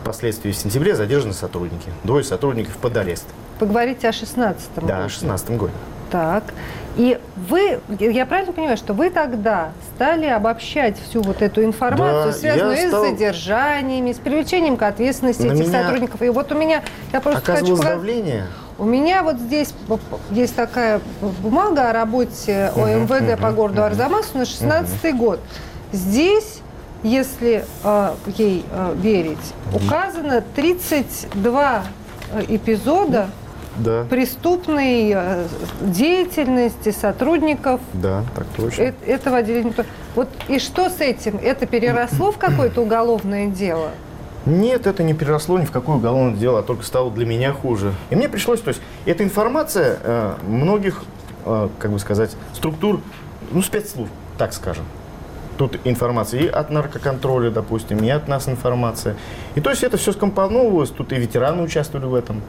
впоследствии 0.00 0.52
в 0.52 0.56
сентябре 0.56 0.94
задержаны 0.94 1.34
сотрудники. 1.34 1.90
Двое 2.04 2.24
сотрудников 2.24 2.74
под 2.78 2.96
арест. 2.96 3.26
Вы 3.60 3.66
говорите 3.66 4.08
о 4.08 4.12
16 4.12 4.66
Да, 4.82 5.08
в 5.08 5.10
16 5.10 5.50
году. 5.50 5.72
Так. 6.10 6.44
И 6.96 7.18
вы, 7.48 7.80
я 7.98 8.24
правильно 8.24 8.54
понимаю, 8.54 8.78
что 8.78 8.94
вы 8.94 9.10
тогда 9.10 9.72
стали 9.94 10.24
обобщать 10.26 10.96
всю 10.98 11.20
вот 11.20 11.42
эту 11.42 11.62
информацию, 11.62 12.32
Да, 12.32 12.32
связанную 12.32 12.88
стал- 12.88 13.04
с 13.04 13.08
задержаниями, 13.10 14.12
с 14.12 14.16
привлечением 14.16 14.78
к 14.78 14.82
ответственности 14.82 15.42
На 15.42 15.52
этих 15.52 15.68
меня 15.68 15.82
сотрудников. 15.82 16.22
И 16.22 16.30
вот 16.30 16.50
у 16.52 16.54
меня, 16.54 16.82
я 17.12 17.20
просто 17.20 17.40
хочу 17.40 17.74
Оказывалось 17.74 17.80
давление. 17.84 18.46
У 18.78 18.84
меня 18.84 19.22
вот 19.22 19.36
здесь 19.38 19.74
есть 20.30 20.54
такая 20.56 21.00
бумага 21.42 21.90
о 21.90 21.92
работе 21.92 22.72
ОМВД 22.76 23.40
по 23.40 23.50
городу 23.50 23.82
Арзамасу 23.82 24.38
на 24.38 24.46
16 24.46 25.16
год. 25.16 25.40
Здесь, 25.92 26.60
если 27.02 27.64
э, 27.84 28.14
ей 28.38 28.64
э, 28.70 28.94
верить, 28.96 29.54
указано 29.72 30.42
32 30.54 31.82
э, 32.32 32.44
эпизода 32.48 33.28
Да, 33.78 34.04
преступной 34.08 35.12
э, 35.14 35.46
деятельности 35.82 36.90
сотрудников 36.90 37.80
да, 37.92 38.24
так 38.34 38.46
точно. 38.56 38.82
э- 38.82 38.94
этого 39.06 39.38
отделения. 39.38 39.72
Вот 40.14 40.28
и 40.48 40.58
что 40.58 40.88
с 40.88 41.00
этим? 41.00 41.38
Это 41.42 41.66
переросло 41.66 42.32
в 42.32 42.38
какое-то 42.38 42.80
уголовное 42.80 43.48
дело? 43.48 43.90
Нет, 44.46 44.86
это 44.86 45.02
не 45.02 45.12
переросло 45.12 45.58
ни 45.58 45.64
в 45.64 45.72
какое 45.72 45.96
уголовное 45.96 46.36
дело, 46.36 46.60
а 46.60 46.62
только 46.62 46.84
стало 46.84 47.10
для 47.10 47.26
меня 47.26 47.52
хуже. 47.52 47.92
И 48.10 48.16
мне 48.16 48.28
пришлось, 48.28 48.60
то 48.60 48.68
есть, 48.68 48.80
эта 49.04 49.24
информация 49.24 49.98
э, 50.02 50.34
многих, 50.46 51.02
э, 51.44 51.68
как 51.78 51.90
бы 51.90 51.98
сказать, 51.98 52.36
структур, 52.54 53.00
ну, 53.50 53.60
спецслужб, 53.60 54.12
так 54.38 54.52
скажем. 54.52 54.84
Тут 55.58 55.80
информация 55.84 56.40
и 56.42 56.46
от 56.46 56.70
наркоконтроля, 56.70 57.50
допустим, 57.50 57.98
и 58.04 58.08
от 58.08 58.28
нас 58.28 58.48
информация. 58.48 59.16
И 59.54 59.60
то 59.60 59.70
есть 59.70 59.82
это 59.82 59.96
все 59.96 60.12
скомпоновалось, 60.12 60.90
тут 60.90 61.12
и 61.12 61.16
ветераны 61.16 61.62
участвовали 61.62 62.06
в 62.06 62.14
этом. 62.14 62.42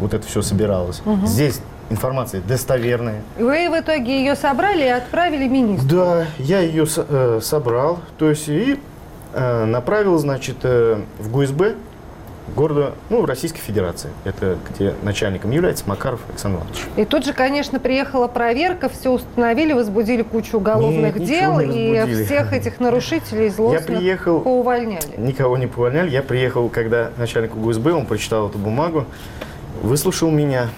Вот 0.00 0.14
это 0.14 0.26
все 0.26 0.42
собиралось. 0.42 1.02
Здесь 1.24 1.60
информация 1.90 2.40
достоверная. 2.40 3.22
Вы 3.38 3.68
в 3.68 3.78
итоге 3.80 4.18
ее 4.20 4.34
собрали 4.36 4.84
и 4.84 4.88
отправили 4.88 5.46
министру. 5.48 5.88
Да, 5.88 6.26
я 6.38 6.60
ее 6.60 6.86
со- 6.86 7.06
э, 7.08 7.40
собрал, 7.42 7.98
то 8.18 8.30
есть 8.30 8.48
и 8.48 8.78
э, 9.34 9.64
направил, 9.64 10.16
значит, 10.18 10.56
э, 10.62 11.00
в 11.18 11.30
ГУСБ 11.30 11.74
города, 12.56 12.92
ну, 13.10 13.26
Российской 13.26 13.60
Федерации. 13.60 14.10
Это 14.24 14.56
где 14.70 14.94
начальником 15.02 15.52
является 15.52 15.84
Макаров 15.88 16.20
Александр 16.28 16.58
Иванович. 16.58 16.78
И 16.96 17.04
тут 17.04 17.24
же, 17.24 17.32
конечно, 17.32 17.78
приехала 17.78 18.26
проверка, 18.26 18.88
все 18.88 19.10
установили, 19.12 19.72
возбудили 19.72 20.22
кучу 20.22 20.56
уголовных 20.56 21.16
Нет, 21.16 21.28
дел, 21.28 21.60
и 21.60 22.24
всех 22.24 22.52
этих 22.52 22.80
нарушителей 22.80 23.50
злостных 23.50 23.86
приехал- 23.86 24.40
поувольняли. 24.40 25.14
Никого 25.16 25.58
не 25.58 25.68
повольняли. 25.68 26.10
Я 26.10 26.22
приехал, 26.22 26.68
когда 26.68 27.10
начальник 27.18 27.54
ГУСБ, 27.54 27.92
он 27.92 28.06
прочитал 28.06 28.48
эту 28.48 28.58
бумагу, 28.58 29.04
выслушал 29.80 30.30
меня, 30.30 30.68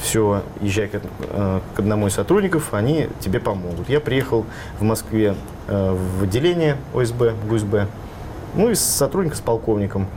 все, 0.00 0.42
езжай 0.60 0.88
к, 0.88 0.94
э, 0.94 1.60
к 1.74 1.78
одному 1.78 2.08
из 2.08 2.14
сотрудников, 2.14 2.72
они 2.74 3.08
тебе 3.20 3.40
помогут. 3.40 3.88
Я 3.88 4.00
приехал 4.00 4.46
в 4.78 4.82
Москве 4.82 5.34
э, 5.68 5.92
в 5.92 6.24
отделение 6.24 6.76
ОСБ, 6.94 7.34
ГУСБ, 7.48 7.86
ну 8.54 8.70
и 8.70 8.74
с 8.74 8.80
сотрудником, 8.80 9.38
с 9.38 9.40
полковником. 9.40 10.08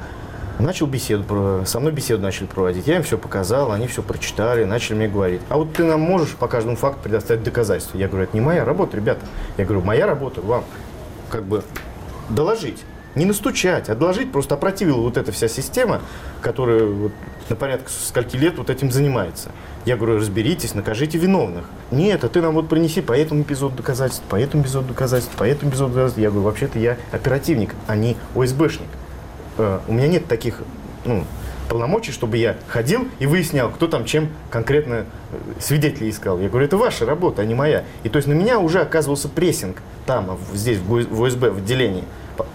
Начал 0.60 0.86
беседу, 0.86 1.64
со 1.66 1.80
мной 1.80 1.92
беседу 1.92 2.22
начали 2.22 2.46
проводить. 2.46 2.88
Я 2.88 2.98
им 2.98 3.04
все 3.04 3.18
показал, 3.18 3.72
они 3.72 3.88
все 3.88 4.04
прочитали, 4.04 4.64
начали 4.64 4.96
мне 4.96 5.08
говорить. 5.08 5.42
А 5.50 5.58
вот 5.58 5.74
ты 5.74 5.84
нам 5.84 6.00
можешь 6.00 6.36
по 6.36 6.48
каждому 6.48 6.76
факту 6.76 7.02
предоставить 7.04 7.44
доказательства? 7.44 7.98
Я 7.98 8.08
говорю, 8.08 8.26
это 8.26 8.38
не 8.38 8.42
моя 8.42 8.64
работа, 8.64 8.96
ребята. 8.96 9.22
Я 9.58 9.66
говорю, 9.66 9.82
моя 9.82 10.06
работа 10.06 10.42
вам 10.42 10.64
как 11.30 11.44
бы 11.44 11.64
доложить. 12.30 12.84
Не 13.16 13.26
настучать, 13.26 13.86
доложить. 13.98 14.32
Просто 14.32 14.56
опротивила 14.56 15.02
вот 15.02 15.18
эта 15.18 15.32
вся 15.32 15.48
система, 15.48 16.02
которая 16.42 16.86
вот 16.86 17.12
на 17.50 17.56
порядок 17.56 17.90
скольки 17.90 18.36
лет 18.36 18.58
вот 18.58 18.70
этим 18.70 18.92
занимается. 18.92 19.52
Я 19.86 19.98
говорю, 19.98 20.18
разберитесь, 20.18 20.76
накажите 20.76 21.18
виновных. 21.18 21.66
Нет, 21.92 22.24
а 22.24 22.30
ты 22.30 22.42
нам 22.42 22.54
вот 22.54 22.70
принеси 22.70 23.02
по 23.02 23.14
этому 23.14 23.42
эпизоду 23.44 23.76
доказательств, 23.76 24.24
по 24.30 24.36
этому 24.36 24.64
эпизоду 24.64 24.88
доказательств, 24.88 25.36
по 25.36 25.44
этому 25.44 25.72
эпизоду 25.72 25.90
доказательств. 25.90 26.20
Я 26.22 26.30
говорю, 26.30 26.46
вообще-то 26.46 26.80
я 26.80 26.98
оперативник, 27.12 27.76
а 27.88 27.96
не 27.96 28.16
ОСБшник. 28.36 28.88
Э, 29.58 29.80
у 29.88 29.94
меня 29.94 30.08
нет 30.08 30.28
таких 30.28 30.62
ну, 31.06 31.26
полномочий, 31.70 32.12
чтобы 32.12 32.38
я 32.38 32.56
ходил 32.68 33.08
и 33.20 33.26
выяснял, 33.26 33.70
кто 33.70 33.88
там 33.88 34.06
чем 34.06 34.30
конкретно 34.50 35.06
э, 35.32 35.38
свидетелей 35.60 36.10
искал. 36.10 36.40
Я 36.40 36.50
говорю, 36.50 36.66
это 36.66 36.78
ваша 36.78 37.06
работа, 37.06 37.42
а 37.42 37.46
не 37.46 37.56
моя. 37.56 37.84
И 38.04 38.10
то 38.10 38.18
есть 38.18 38.28
на 38.28 38.34
меня 38.34 38.60
уже 38.60 38.80
оказывался 38.80 39.28
прессинг 39.28 39.78
там, 40.06 40.38
здесь, 40.54 40.80
в 40.80 41.24
ОСБ, 41.24 41.50
в 41.50 41.58
отделении. 41.58 42.04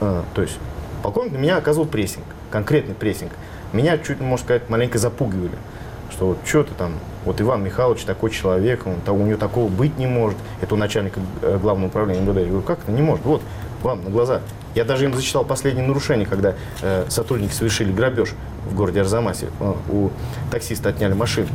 Э, 0.00 0.22
То 0.34 0.42
есть 0.42 0.58
полковник 1.02 1.32
на 1.32 1.38
меня 1.38 1.56
оказывал 1.56 1.86
прессинг, 1.86 2.24
конкретный 2.50 2.94
прессинг. 2.94 3.32
Меня 3.72 3.98
чуть, 3.98 4.20
можно 4.20 4.44
сказать, 4.44 4.68
маленько 4.68 4.98
запугивали. 4.98 5.56
Что 6.10 6.28
вот 6.28 6.38
что 6.44 6.64
ты 6.64 6.72
там, 6.74 6.94
вот 7.24 7.40
Иван 7.40 7.62
Михайлович 7.62 8.02
такой 8.04 8.30
человек, 8.30 8.86
он, 8.86 8.96
у 9.14 9.26
него 9.26 9.38
такого 9.38 9.68
быть 9.68 9.98
не 9.98 10.06
может. 10.06 10.38
Это 10.60 10.74
у 10.74 10.78
начальника 10.78 11.20
э, 11.42 11.58
главного 11.60 11.88
управления 11.88 12.20
МВД. 12.20 12.38
Я 12.38 12.46
говорю, 12.46 12.62
как 12.62 12.80
это 12.80 12.92
не 12.92 13.02
может? 13.02 13.24
Вот, 13.24 13.42
вам 13.82 14.04
на 14.04 14.10
глаза. 14.10 14.40
Я 14.74 14.84
даже 14.84 15.04
им 15.04 15.14
зачитал 15.14 15.44
последнее 15.44 15.86
нарушение, 15.86 16.26
когда 16.26 16.54
э, 16.82 17.04
сотрудники 17.08 17.52
совершили 17.52 17.92
грабеж 17.92 18.34
в 18.70 18.74
городе 18.74 19.00
Арзамасе. 19.00 19.48
Э, 19.60 19.74
у 19.90 20.10
таксиста 20.50 20.90
отняли 20.90 21.14
машину. 21.14 21.48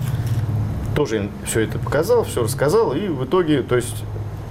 Тоже 0.95 1.17
им 1.17 1.31
все 1.45 1.61
это 1.61 1.79
показал, 1.79 2.23
все 2.23 2.43
рассказал. 2.43 2.93
И 2.93 3.07
в 3.07 3.25
итоге, 3.25 3.63
то 3.63 3.75
есть, 3.75 4.03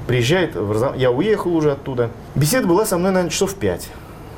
приезжает 0.07 0.55
в 0.55 0.70
Арзам- 0.70 0.96
Я 0.98 1.11
уехал 1.11 1.55
уже 1.55 1.72
оттуда. 1.72 2.11
Беседа 2.34 2.66
была 2.66 2.84
со 2.86 2.98
мной, 2.98 3.11
наверное, 3.12 3.30
часов 3.30 3.55
5, 3.55 3.88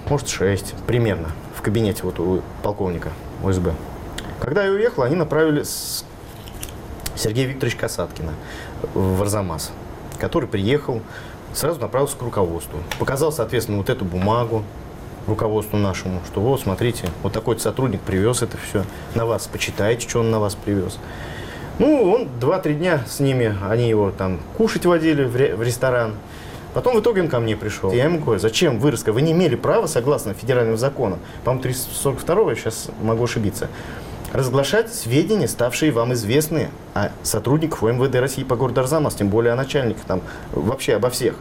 может 0.09 0.29
6 0.29 0.75
примерно 0.87 1.29
в 1.57 1.63
кабинете 1.63 2.03
вот 2.03 2.19
у 2.21 2.43
полковника 2.63 3.11
ОСБ. 3.43 3.71
Когда 4.41 4.65
я 4.65 4.71
уехал, 4.73 5.03
они 5.03 5.17
направили 5.17 5.63
с 5.63 6.05
Сергея 7.17 7.47
Викторовича 7.47 7.79
Касаткина 7.79 8.33
в 8.93 9.23
Арзамас, 9.23 9.73
который 10.19 10.49
приехал, 10.49 11.01
сразу 11.53 11.81
направился 11.81 12.17
к 12.17 12.23
руководству. 12.23 12.79
Показал, 12.99 13.33
соответственно, 13.33 13.79
вот 13.79 13.89
эту 13.89 14.05
бумагу 14.05 14.65
руководству 15.27 15.79
нашему, 15.79 16.21
что 16.27 16.41
вот, 16.41 16.61
смотрите, 16.61 17.09
вот 17.23 17.33
такой 17.33 17.59
сотрудник 17.59 18.01
привез 18.03 18.43
это 18.43 18.59
все, 18.59 18.85
на 19.15 19.25
вас 19.25 19.47
почитайте, 19.47 20.07
что 20.07 20.21
он 20.21 20.31
на 20.31 20.39
вас 20.39 20.55
привез. 20.55 20.99
Ну, 21.79 22.13
он 22.13 22.29
два-три 22.39 22.75
дня 22.75 23.01
с 23.09 23.21
ними, 23.21 23.57
они 23.69 23.89
его 23.89 24.11
там 24.17 24.39
кушать 24.57 24.87
водили 24.87 25.25
в, 25.25 25.35
ре- 25.35 25.57
в 25.57 25.63
ресторан. 25.63 26.13
Потом 26.73 26.97
в 26.97 27.01
итоге 27.01 27.23
он 27.23 27.29
ко 27.29 27.41
мне 27.41 27.57
пришел. 27.57 27.93
Я 27.93 28.05
ему 28.05 28.19
говорю, 28.19 28.41
зачем 28.41 28.79
вы 28.79 28.91
раска- 28.91 29.13
Вы 29.13 29.23
не 29.23 29.33
имели 29.33 29.55
права, 29.57 29.87
согласно 29.87 30.35
федеральному 30.35 30.77
закону, 30.77 31.19
по-моему, 31.45 31.63
342 31.63 32.51
я 32.51 32.57
сейчас 32.57 32.89
могу 33.03 33.25
ошибиться, 33.25 33.69
разглашать 34.33 34.93
сведения, 34.93 35.47
ставшие 35.49 35.91
вам 35.93 36.13
известны 36.15 36.69
о 36.95 37.11
сотрудниках 37.23 37.83
МВД 37.83 38.17
России 38.17 38.43
по 38.45 38.57
городу 38.57 38.81
Арзамас, 38.81 39.15
тем 39.15 39.29
более 39.29 39.53
о 39.53 39.57
начальниках, 39.57 40.05
там, 40.05 40.21
вообще 40.53 40.95
обо 40.95 41.11
всех. 41.11 41.35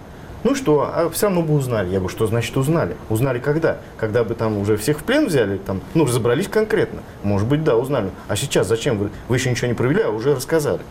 Ну 0.44 0.56
что, 0.56 0.82
а 0.94 1.10
все 1.10 1.28
равно 1.28 1.41
бы 1.41 1.54
узнали. 1.54 1.86
Я 1.88 2.00
говорю, 2.00 2.10
что 2.10 2.28
значит 2.28 2.56
узнали? 2.58 2.98
Узнали 3.10 3.39
когда? 3.39 3.78
Когда 3.98 4.24
бы 4.26 4.34
там 4.36 4.58
уже 4.58 4.76
всех 4.76 5.00
в 5.00 5.04
плен 5.04 5.28
взяли, 5.28 5.58
там, 5.58 5.80
ну, 5.94 6.06
разобрались 6.06 6.48
конкретно. 6.50 7.00
Может 7.24 7.48
быть, 7.48 7.64
да, 7.64 7.78
узнали. 7.78 8.10
А 8.28 8.36
сейчас 8.36 8.68
зачем 8.68 8.98
вы? 8.98 9.10
Вы 9.30 9.38
еще 9.38 9.50
ничего 9.50 9.68
не 9.68 9.74
провели, 9.74 10.02
а 10.02 10.10
уже 10.10 10.36
рассказали. 10.36 10.82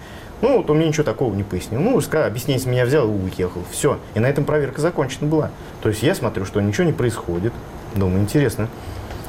Ну, 0.41 0.57
вот 0.57 0.71
он 0.71 0.79
мне 0.79 0.89
ничего 0.89 1.05
такого 1.05 1.35
не 1.35 1.43
пояснил. 1.43 1.81
Ну, 1.81 2.01
сказал, 2.01 2.27
объяснение 2.27 2.61
с 2.63 2.67
меня 2.67 2.85
взял 2.87 3.07
и 3.07 3.11
уехал. 3.11 3.63
Все. 3.71 3.99
И 4.15 4.21
на 4.21 4.27
этом 4.27 4.45
проверка 4.45 4.81
закончена 4.81 5.27
была. 5.29 5.51
То 5.83 5.91
есть 5.91 6.03
я 6.03 6.15
смотрю, 6.15 6.47
что 6.47 6.61
ничего 6.61 6.85
не 6.85 6.93
происходит. 6.93 7.53
Думаю, 7.95 8.23
интересно. 8.23 8.69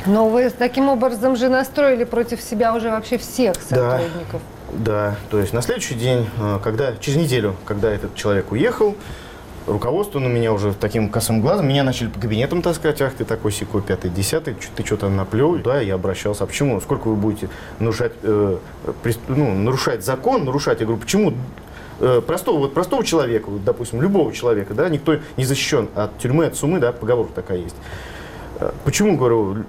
Но 0.06 0.30
вы 0.30 0.50
таким 0.50 0.90
образом 0.90 1.36
же 1.36 1.50
настроили 1.50 2.04
против 2.06 2.42
себя 2.42 2.74
уже 2.74 2.90
вообще 2.90 3.18
всех 3.18 3.56
Да. 3.70 4.00
сотрудников. 4.00 4.42
Да, 4.72 5.16
то 5.30 5.38
есть 5.40 5.54
на 5.54 5.62
следующий 5.62 5.94
день, 5.94 6.28
э, 6.40 6.60
когда 6.64 6.94
через 7.00 7.20
неделю, 7.20 7.56
когда 7.66 7.92
этот 7.92 8.16
человек 8.16 8.52
уехал, 8.52 8.96
руководство 9.68 10.20
на 10.20 10.28
меня 10.28 10.52
уже 10.54 10.74
таким 10.74 11.10
косым 11.10 11.42
глазом, 11.42 11.68
меня 11.68 11.84
начали 11.84 12.08
по 12.08 12.20
кабинетам 12.20 12.62
таскать, 12.62 13.02
ах 13.02 13.14
ты 13.14 13.26
такой 13.26 13.52
секой, 13.52 13.82
пятый, 13.82 14.10
десятый, 14.10 14.56
ты 14.76 14.86
что-то 14.86 15.10
наплел. 15.10 15.56
Да, 15.58 15.80
я 15.80 15.96
обращался, 15.96 16.44
а 16.44 16.48
почему, 16.48 16.80
сколько 16.82 17.08
вы 17.08 17.16
будете 17.16 17.50
нарушать, 17.80 18.14
э, 18.24 18.58
прес- 19.04 19.20
ну, 19.28 19.54
нарушать 19.54 20.04
закон, 20.04 20.46
нарушать, 20.46 20.80
я 20.80 20.86
говорю, 20.86 21.02
почему 21.02 21.34
э, 22.00 22.22
простого, 22.26 22.58
вот 22.58 22.74
простого 22.74 23.04
человека, 23.06 23.50
вот, 23.50 23.64
допустим, 23.64 24.02
любого 24.02 24.34
человека, 24.34 24.74
да, 24.74 24.90
никто 24.90 25.18
не 25.38 25.46
защищен 25.46 25.90
от 25.96 26.18
тюрьмы, 26.18 26.46
от 26.48 26.56
сумы, 26.56 26.80
да, 26.80 26.92
поговорка 26.92 27.34
такая 27.34 27.60
есть. 27.60 27.76
Э, 28.60 28.72
Почему, 28.84 29.16
говорю, 29.16 29.64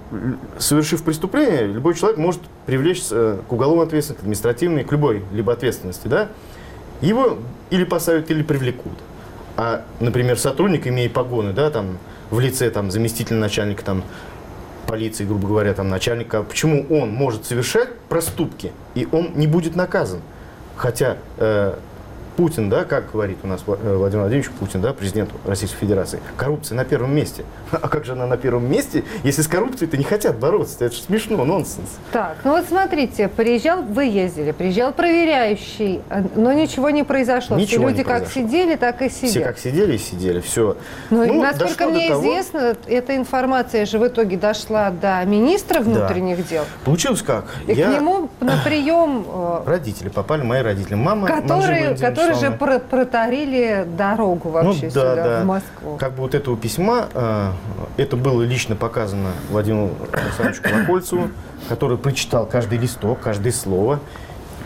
совершив 0.57 1.03
преступление, 1.03 1.67
любой 1.67 1.93
человек 1.93 2.17
может 2.17 2.41
привлечься 2.65 3.37
к 3.47 3.53
уголовной 3.53 3.85
ответственности, 3.85 4.21
к 4.21 4.23
административной, 4.23 4.83
к 4.83 4.91
любой 4.91 5.23
либо 5.31 5.53
ответственности, 5.53 6.07
да? 6.07 6.27
Его 7.01 7.37
или 7.69 7.83
посадят, 7.83 8.29
или 8.31 8.41
привлекут. 8.41 8.93
А, 9.57 9.85
например, 9.99 10.37
сотрудник, 10.37 10.87
имея 10.87 11.09
погоны, 11.09 11.53
да, 11.53 11.69
там, 11.69 11.97
в 12.29 12.39
лице 12.39 12.69
там, 12.69 12.91
заместителя 12.91 13.37
начальника 13.37 13.83
там, 13.83 14.03
полиции, 14.87 15.25
грубо 15.25 15.47
говоря, 15.47 15.73
там, 15.73 15.89
начальника, 15.89 16.43
почему 16.43 16.85
он 16.89 17.09
может 17.09 17.45
совершать 17.45 17.89
проступки, 18.09 18.71
и 18.95 19.07
он 19.11 19.31
не 19.35 19.47
будет 19.47 19.75
наказан? 19.75 20.21
Хотя 20.75 21.17
э, 21.37 21.75
Путин, 22.35 22.69
да, 22.69 22.83
как 22.83 23.11
говорит 23.11 23.37
у 23.43 23.47
нас 23.47 23.61
э, 23.65 23.95
Владимир 23.95 24.23
Владимирович 24.23 24.49
Путин, 24.51 24.81
да, 24.81 24.93
президент 24.93 25.29
Российской 25.45 25.77
Федерации, 25.77 26.19
коррупция 26.37 26.75
на 26.75 26.85
первом 26.85 27.15
месте. 27.15 27.45
А 27.85 27.87
как 27.89 28.05
же 28.05 28.13
она 28.13 28.25
на 28.25 28.37
первом 28.37 28.69
месте, 28.69 29.03
если 29.23 29.41
с 29.41 29.47
коррупцией-то 29.47 29.97
не 29.97 30.03
хотят 30.03 30.37
бороться? 30.39 30.83
Это 30.85 30.95
же 30.95 31.01
смешно, 31.01 31.43
нонсенс. 31.45 31.89
Так, 32.11 32.37
ну 32.43 32.51
вот 32.51 32.65
смотрите, 32.67 33.27
приезжал, 33.27 33.81
вы 33.83 34.05
ездили, 34.05 34.51
приезжал 34.51 34.91
проверяющий, 34.93 36.01
э, 36.09 36.23
но 36.35 36.51
ничего 36.53 36.89
не 36.89 37.03
произошло. 37.03 37.57
Ничего 37.57 37.67
Все 37.67 37.79
не 37.79 37.91
люди 37.91 38.03
как 38.03 38.23
произошло. 38.23 38.41
сидели, 38.43 38.75
так 38.75 39.01
и 39.01 39.09
сидят. 39.09 39.29
Все 39.29 39.39
как 39.41 39.59
сидели 39.59 39.95
и 39.95 39.97
сидели, 39.97 40.39
все. 40.39 40.77
Но, 41.09 41.25
насколько 41.25 41.85
дошло 41.85 41.85
до 41.85 41.91
мне 41.91 42.09
того- 42.09 42.21
известно, 42.21 42.75
эта 42.87 43.15
информация 43.15 43.85
же 43.85 43.99
в 43.99 44.07
итоге 44.07 44.37
дошла 44.37 44.89
до 44.89 45.23
министра 45.25 45.79
внутренних 45.79 46.47
дел. 46.47 46.63
Получилось 46.83 47.21
как? 47.21 47.45
И 47.67 47.73
к 47.75 47.77
нему 47.77 48.29
на 48.39 48.57
прием, 48.63 49.25
э, 49.27 49.63
Родители 49.65 50.09
попали, 50.09 50.41
мои 50.43 50.61
родители. 50.61 50.95
Мама, 50.95 51.27
Манжеба 51.27 51.95
который 51.95 52.24
которые 52.33 52.51
же 52.51 52.57
протарили 52.87 53.87
дорогу 53.97 54.49
вообще 54.49 54.85
ну, 54.85 54.91
да, 54.93 55.11
сюда, 55.11 55.15
да. 55.15 55.41
в 55.41 55.45
Москву. 55.45 55.97
Как 55.97 56.13
бы 56.13 56.21
вот 56.21 56.35
этого 56.35 56.57
письма, 56.57 57.07
э, 57.13 57.51
это 57.97 58.17
было 58.17 58.43
лично 58.43 58.75
показано 58.75 59.31
Владимиру 59.49 59.91
Александровичу 60.11 60.61
Колокольцеву, 60.63 61.29
который 61.69 61.97
прочитал 61.97 62.45
каждый 62.45 62.77
листок, 62.77 63.19
каждое 63.19 63.51
слово 63.51 63.99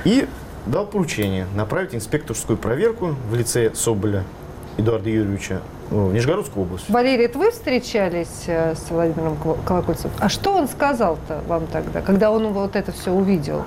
и 0.04 0.28
дал 0.66 0.86
поручение 0.86 1.48
направить 1.56 1.96
инспекторскую 1.96 2.58
проверку 2.58 3.16
в 3.30 3.36
лице 3.36 3.72
Соболя 3.74 4.24
Эдуарда 4.78 5.10
Юрьевича 5.10 5.62
в 5.90 6.14
Нижегородскую 6.14 6.66
область. 6.66 6.90
Валерий, 6.90 7.26
это 7.26 7.40
вы 7.40 7.52
встречались 7.52 8.44
э, 8.48 8.76
с 8.76 8.90
Владимиром 8.92 9.36
Кол- 9.38 9.58
Колокольцевым? 9.66 10.12
А 10.20 10.30
что 10.30 10.54
он 10.54 10.68
сказал-то 10.68 11.42
вам 11.48 11.68
тогда, 11.68 12.02
когда 12.02 12.32
он 12.32 12.48
вот 12.54 12.76
это 12.76 12.92
все 12.92 13.12
увидел? 13.12 13.64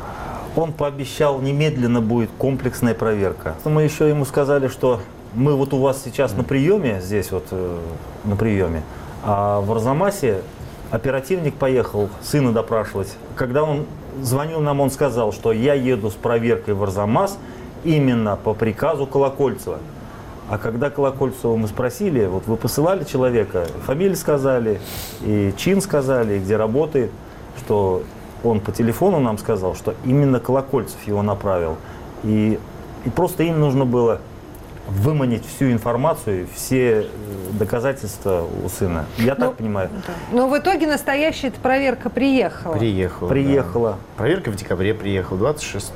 Он 0.55 0.73
пообещал, 0.73 1.41
немедленно 1.41 2.01
будет 2.01 2.31
комплексная 2.37 2.95
проверка. 2.95 3.55
Мы 3.65 3.83
еще 3.83 4.09
ему 4.09 4.25
сказали, 4.25 4.69
что 4.69 5.01
мы 5.35 5.57
вот 5.57 5.73
у 5.73 5.79
вас 5.79 6.03
сейчас 6.05 6.35
на 6.35 6.45
приеме, 6.45 7.01
здесь 7.01 7.33
вот 7.33 7.47
э, 7.51 7.79
на 8.25 8.37
приеме, 8.37 8.83
а 9.25 9.61
в 9.63 9.73
Арзамасе 9.73 10.43
оперативник 10.91 11.55
поехал 11.55 12.11
сына 12.23 12.53
допрашивать. 12.53 13.17
Когда 13.35 13.63
он 13.63 13.87
звонил 14.21 14.61
нам, 14.61 14.81
он 14.81 14.91
сказал, 14.91 15.33
что 15.33 15.53
я 15.53 15.73
еду 15.73 16.11
с 16.11 16.15
проверкой 16.15 16.75
в 16.75 16.83
Арзамас 16.83 17.39
именно 17.83 18.37
по 18.37 18.53
приказу 18.53 19.07
Колокольцева. 19.07 19.79
А 20.51 20.59
когда 20.59 20.91
Колокольцева 20.91 21.57
мы 21.57 21.67
спросили, 21.67 22.27
вот 22.27 22.47
вы 22.47 22.57
посылали 22.57 23.05
человека, 23.05 23.67
фамилию 23.87 24.17
сказали, 24.17 24.81
и 25.23 25.55
чин 25.57 25.81
сказали, 25.81 26.35
и 26.35 26.39
где 26.41 26.59
работает, 26.59 27.11
что 27.59 28.03
он 28.45 28.61
по 28.61 28.73
телефону 28.73 29.21
нам 29.21 29.39
сказал, 29.39 29.75
что 29.75 29.95
именно 30.05 30.41
Колокольцев 30.41 31.07
его 31.07 31.23
направил. 31.23 31.77
И, 32.25 32.59
и 33.05 33.11
просто 33.11 33.43
им 33.45 33.61
нужно 33.61 33.85
было 33.85 34.21
выманить 34.89 35.47
всю 35.47 35.71
информацию, 35.71 36.49
все 36.55 37.03
э, 37.03 37.07
доказательства 37.59 38.45
у 38.65 38.69
сына. 38.69 39.05
Я 39.19 39.35
Ну, 39.39 39.47
так 39.47 39.57
понимаю. 39.57 39.91
Но 40.33 40.49
в 40.49 40.59
итоге 40.59 40.87
настоящая 40.87 41.49
эта 41.49 41.61
проверка 41.61 42.11
приехала. 42.11 42.75
Приехала. 42.75 43.29
да. 43.29 43.35
Приехала. 43.35 43.99
Проверка 44.17 44.51
в 44.51 44.57
декабре 44.57 44.95
приехала. 44.95 45.39
26 45.39 45.93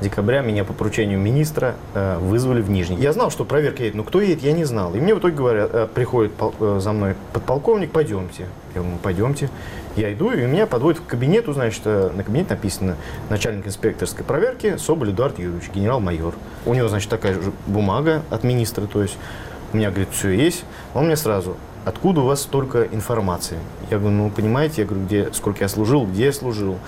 декабря 0.00 0.42
меня 0.42 0.64
по 0.64 0.72
поручению 0.72 1.18
министра 1.18 1.74
э, 1.94 2.18
вызвали 2.18 2.60
в 2.60 2.70
Нижний. 2.70 2.96
Я 2.96 3.12
знал, 3.12 3.30
что 3.30 3.44
проверка 3.44 3.82
едет, 3.82 3.94
но 3.96 4.04
кто 4.04 4.20
едет, 4.20 4.42
я 4.42 4.52
не 4.52 4.64
знал. 4.64 4.94
И 4.94 5.00
мне 5.00 5.14
в 5.14 5.18
итоге 5.18 5.34
говорят, 5.36 5.70
э, 5.72 5.86
приходит 5.92 6.32
пол- 6.34 6.54
э, 6.60 6.78
за 6.80 6.92
мной 6.92 7.14
подполковник, 7.32 7.90
пойдемте. 7.92 8.46
Я 8.74 8.80
говорю, 8.82 8.92
«Ну, 8.94 8.98
пойдемте. 9.02 9.50
Я 9.96 10.12
иду, 10.12 10.30
и 10.30 10.36
меня 10.46 10.68
подводят 10.68 11.00
к 11.00 11.06
кабинету, 11.06 11.52
значит, 11.52 11.82
э, 11.84 12.10
на 12.14 12.22
кабинет 12.22 12.50
написано 12.50 12.94
начальник 13.28 13.66
инспекторской 13.66 14.24
проверки 14.24 14.76
Соболь 14.76 15.10
Эдуард 15.10 15.38
Юрьевич, 15.40 15.70
генерал-майор. 15.74 16.34
У 16.64 16.74
него, 16.74 16.86
значит, 16.88 17.10
такая 17.10 17.34
же 17.34 17.52
бумага 17.66 18.22
от 18.30 18.44
министра, 18.44 18.86
то 18.86 19.02
есть 19.02 19.18
у 19.72 19.76
меня, 19.76 19.90
говорит, 19.90 20.08
все 20.12 20.30
есть. 20.30 20.64
Он 20.94 21.06
мне 21.06 21.16
сразу, 21.16 21.56
откуда 21.84 22.20
у 22.20 22.26
вас 22.26 22.42
столько 22.42 22.84
информации? 22.84 23.58
Я 23.90 23.98
говорю, 23.98 24.16
ну, 24.16 24.30
понимаете, 24.30 24.82
я 24.82 24.86
говорю, 24.86 25.04
где, 25.04 25.32
сколько 25.32 25.64
я 25.64 25.68
служил, 25.68 26.06
где 26.06 26.26
я 26.26 26.32
служил. 26.32 26.78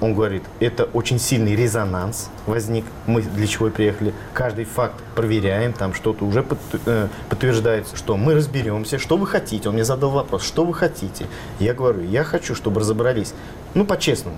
Он 0.00 0.12
говорит, 0.12 0.42
это 0.60 0.84
очень 0.84 1.18
сильный 1.18 1.54
резонанс 1.54 2.28
возник. 2.46 2.84
Мы 3.06 3.22
для 3.22 3.46
чего 3.46 3.70
приехали. 3.70 4.12
Каждый 4.32 4.64
факт 4.64 4.96
проверяем, 5.14 5.72
там 5.72 5.94
что-то 5.94 6.24
уже 6.24 6.44
э, 6.86 7.08
подтверждается, 7.28 7.96
что 7.96 8.16
мы 8.16 8.34
разберемся, 8.34 8.98
что 8.98 9.16
вы 9.16 9.26
хотите. 9.26 9.68
Он 9.68 9.76
мне 9.76 9.84
задал 9.84 10.10
вопрос, 10.10 10.44
что 10.44 10.64
вы 10.64 10.74
хотите. 10.74 11.26
Я 11.60 11.74
говорю, 11.74 12.02
я 12.02 12.24
хочу, 12.24 12.54
чтобы 12.54 12.80
разобрались. 12.80 13.34
Ну, 13.74 13.86
по-честному, 13.86 14.36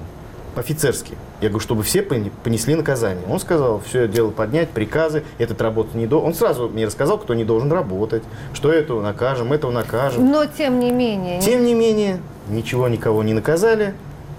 по-офицерски. 0.56 1.16
Я 1.42 1.50
говорю, 1.50 1.60
чтобы 1.62 1.82
все 1.82 2.00
понесли 2.02 2.74
наказание. 2.74 3.22
Он 3.28 3.38
сказал, 3.38 3.78
все 3.86 4.08
дело 4.08 4.30
поднять, 4.30 4.70
приказы, 4.70 5.22
этот 5.36 5.60
работать 5.60 5.94
не 5.94 6.06
должен. 6.06 6.28
Он 6.28 6.34
сразу 6.34 6.70
мне 6.70 6.86
рассказал, 6.86 7.18
кто 7.18 7.34
не 7.34 7.44
должен 7.44 7.70
работать, 7.70 8.22
что 8.54 8.72
этого 8.72 9.02
накажем, 9.02 9.52
этого 9.52 9.70
накажем. 9.70 10.30
Но 10.30 10.46
тем 10.46 10.80
не 10.80 10.90
менее, 10.90 11.42
Тем 11.42 11.62
не 11.62 11.74
менее, 11.74 12.20
ничего 12.48 12.88
никого 12.88 13.22
не 13.22 13.34
наказали, 13.34 13.92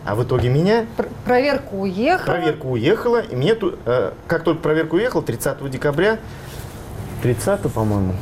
а 0.05 0.15
в 0.15 0.23
итоге 0.23 0.49
меня 0.49 0.87
пр- 0.97 1.07
проверка 1.23 1.73
уехала. 1.75 2.25
проверка 2.25 2.65
уехала, 2.65 3.19
и 3.21 3.35
мне 3.35 3.53
тут, 3.53 3.77
э, 3.85 4.11
как 4.27 4.43
только 4.43 4.59
проверка 4.63 4.95
уехала, 4.95 5.21
30 5.21 5.69
декабря, 5.69 6.17
30 7.21 7.69
по-моему, 7.71 8.13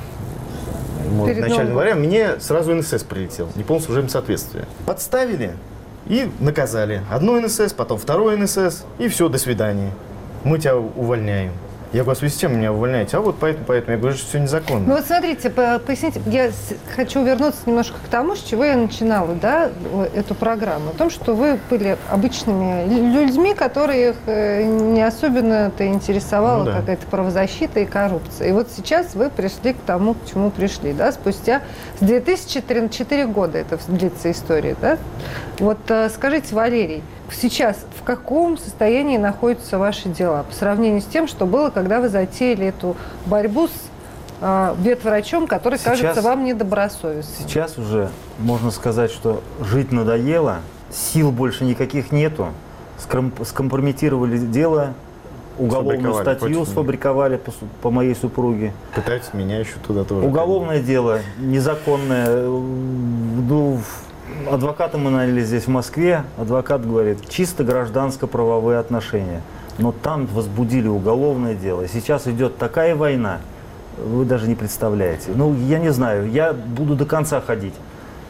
вот, 1.12 1.30
в 1.30 1.40
начале 1.40 1.70
января, 1.70 1.96
мне 1.96 2.42
сразу 2.42 2.74
НСС 2.76 3.04
прилетел, 3.04 3.48
неполное 3.56 3.86
служебное 3.86 4.10
соответствие. 4.10 4.66
Подставили 4.86 5.54
и 6.08 6.30
наказали. 6.40 7.02
Одно 7.10 7.40
НСС, 7.40 7.74
потом 7.74 7.98
второй 7.98 8.38
НСС, 8.38 8.86
и 9.00 9.08
все, 9.08 9.30
до 9.30 9.38
свидания. 9.38 9.92
Мы 10.44 10.60
тебя 10.60 10.78
увольняем. 10.78 11.52
Я 11.94 12.04
говорю, 12.04 12.16
в 12.16 12.20
связи 12.20 12.36
с 12.36 12.44
меня 12.50 12.74
увольняете? 12.74 13.18
А 13.18 13.22
вот 13.22 13.38
поэтому, 13.40 13.66
поэтому. 13.66 13.94
Я 13.94 13.98
говорю, 14.00 14.18
что 14.18 14.28
все 14.28 14.40
незаконно. 14.40 14.86
Ну 14.88 14.96
вот 14.96 15.06
смотрите, 15.06 15.50
по- 15.50 15.80
поясните, 15.80 16.22
я 16.26 16.52
хочу 16.96 17.24
вернуться 17.24 17.62
немножко 17.66 17.96
к 18.04 18.10
тому, 18.10 18.36
с 18.36 18.40
чего 18.44 18.66
я 18.66 18.76
начинала, 18.76 19.34
да, 19.36 19.70
эту 20.14 20.36
программу. 20.36 20.90
О 20.90 20.94
том, 20.94 21.10
что 21.10 21.34
вы 21.36 21.58
были 21.70 21.98
обычными 22.10 22.88
лю- 22.88 23.26
людьми, 23.26 23.54
которых 23.54 24.16
э, 24.26 24.64
не 24.64 25.02
особенно-то 25.04 25.86
интересовала 25.88 26.60
Ну 26.60 26.66
да. 26.66 26.80
какая-то 26.80 27.06
правозащита 27.08 27.80
и 27.80 27.86
коррупция. 27.86 28.50
И 28.50 28.52
вот 28.52 28.68
сейчас 28.76 29.16
вы 29.16 29.30
пришли 29.30 29.74
к 29.74 29.78
тому, 29.86 30.16
к 30.16 30.18
чему 30.30 30.52
пришли, 30.52 30.92
да, 30.94 31.12
спустя 31.12 31.62
с 32.00 32.04
2004 32.04 33.26
года 33.28 33.58
это 33.58 33.80
длится 33.88 34.32
история, 34.32 34.76
да. 34.82 34.98
Вот 35.60 35.80
э, 35.90 36.10
скажите, 36.10 36.54
Валерий, 36.54 37.04
сейчас 37.34 37.78
в 38.00 38.04
каком 38.04 38.58
состоянии 38.58 39.18
находятся 39.18 39.78
ваши 39.78 40.10
дела 40.10 40.44
по 40.44 40.54
сравнению 40.54 41.02
с 41.02 41.06
тем, 41.06 41.28
что 41.28 41.46
было, 41.46 41.70
когда 41.70 42.00
вы 42.00 42.10
затеяли 42.10 42.68
эту 42.68 42.96
борьбу 43.26 43.68
с 43.68 43.72
э, 44.42 44.76
ветврачом, 44.80 45.48
который 45.48 45.80
Сейчас- 45.80 46.00
кажется 46.00 46.22
вам 46.22 46.44
недобросовестным? 46.46 47.48
Сейчас 47.48 47.78
уже 47.78 48.10
можно 48.40 48.72
сказать, 48.72 49.12
что 49.12 49.42
жить 49.62 49.92
надоело, 49.92 50.58
сил 50.92 51.32
больше 51.32 51.64
никаких 51.66 52.12
нету. 52.12 52.48
Скомпрометировали 53.44 54.38
дело, 54.38 54.94
уголовную 55.58 56.14
Сфабриковали 56.14 56.38
статью 56.38 56.66
сфабриковали 56.66 57.38
по, 57.38 57.52
по 57.82 57.92
моей 57.92 58.16
супруге. 58.16 58.74
Пытаются 58.94 59.36
меня 59.36 59.60
еще 59.60 59.76
туда 59.86 60.04
тоже. 60.04 60.26
Уголовное 60.26 60.82
дело 60.82 61.20
незаконное. 61.38 62.48
Ну, 62.48 63.78
в- 63.78 64.05
адвоката 64.50 64.98
мы 64.98 65.12
наняли 65.12 65.42
здесь 65.42 65.64
в 65.64 65.70
Москве. 65.70 66.24
Адвокат 66.38 66.88
говорит, 66.88 67.30
чисто 67.30 67.64
гражданско-правовые 67.64 68.80
отношения. 68.80 69.42
Но 69.78 69.92
там 69.92 70.26
возбудили 70.28 70.88
уголовное 70.88 71.54
дело. 71.54 71.82
И 71.82 71.88
сейчас 71.88 72.28
идет 72.28 72.58
такая 72.58 72.96
война, 72.96 73.40
вы 73.98 74.26
даже 74.26 74.48
не 74.48 74.56
представляете. 74.56 75.32
Ну, 75.36 75.56
я 75.56 75.80
не 75.80 75.90
знаю, 75.90 76.30
я 76.30 76.54
буду 76.54 76.96
до 76.96 77.06
конца 77.06 77.42
ходить. 77.42 77.74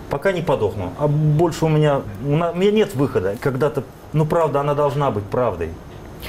Пока 0.09 0.31
не 0.31 0.41
подохну. 0.41 0.91
А 0.99 1.07
больше 1.07 1.65
у 1.65 1.69
меня, 1.69 2.01
у 2.23 2.35
меня 2.35 2.71
нет 2.71 2.95
выхода. 2.95 3.35
Когда-то, 3.39 3.83
ну, 4.13 4.25
правда, 4.25 4.61
она 4.61 4.75
должна 4.75 5.11
быть 5.11 5.23
правдой. 5.23 5.69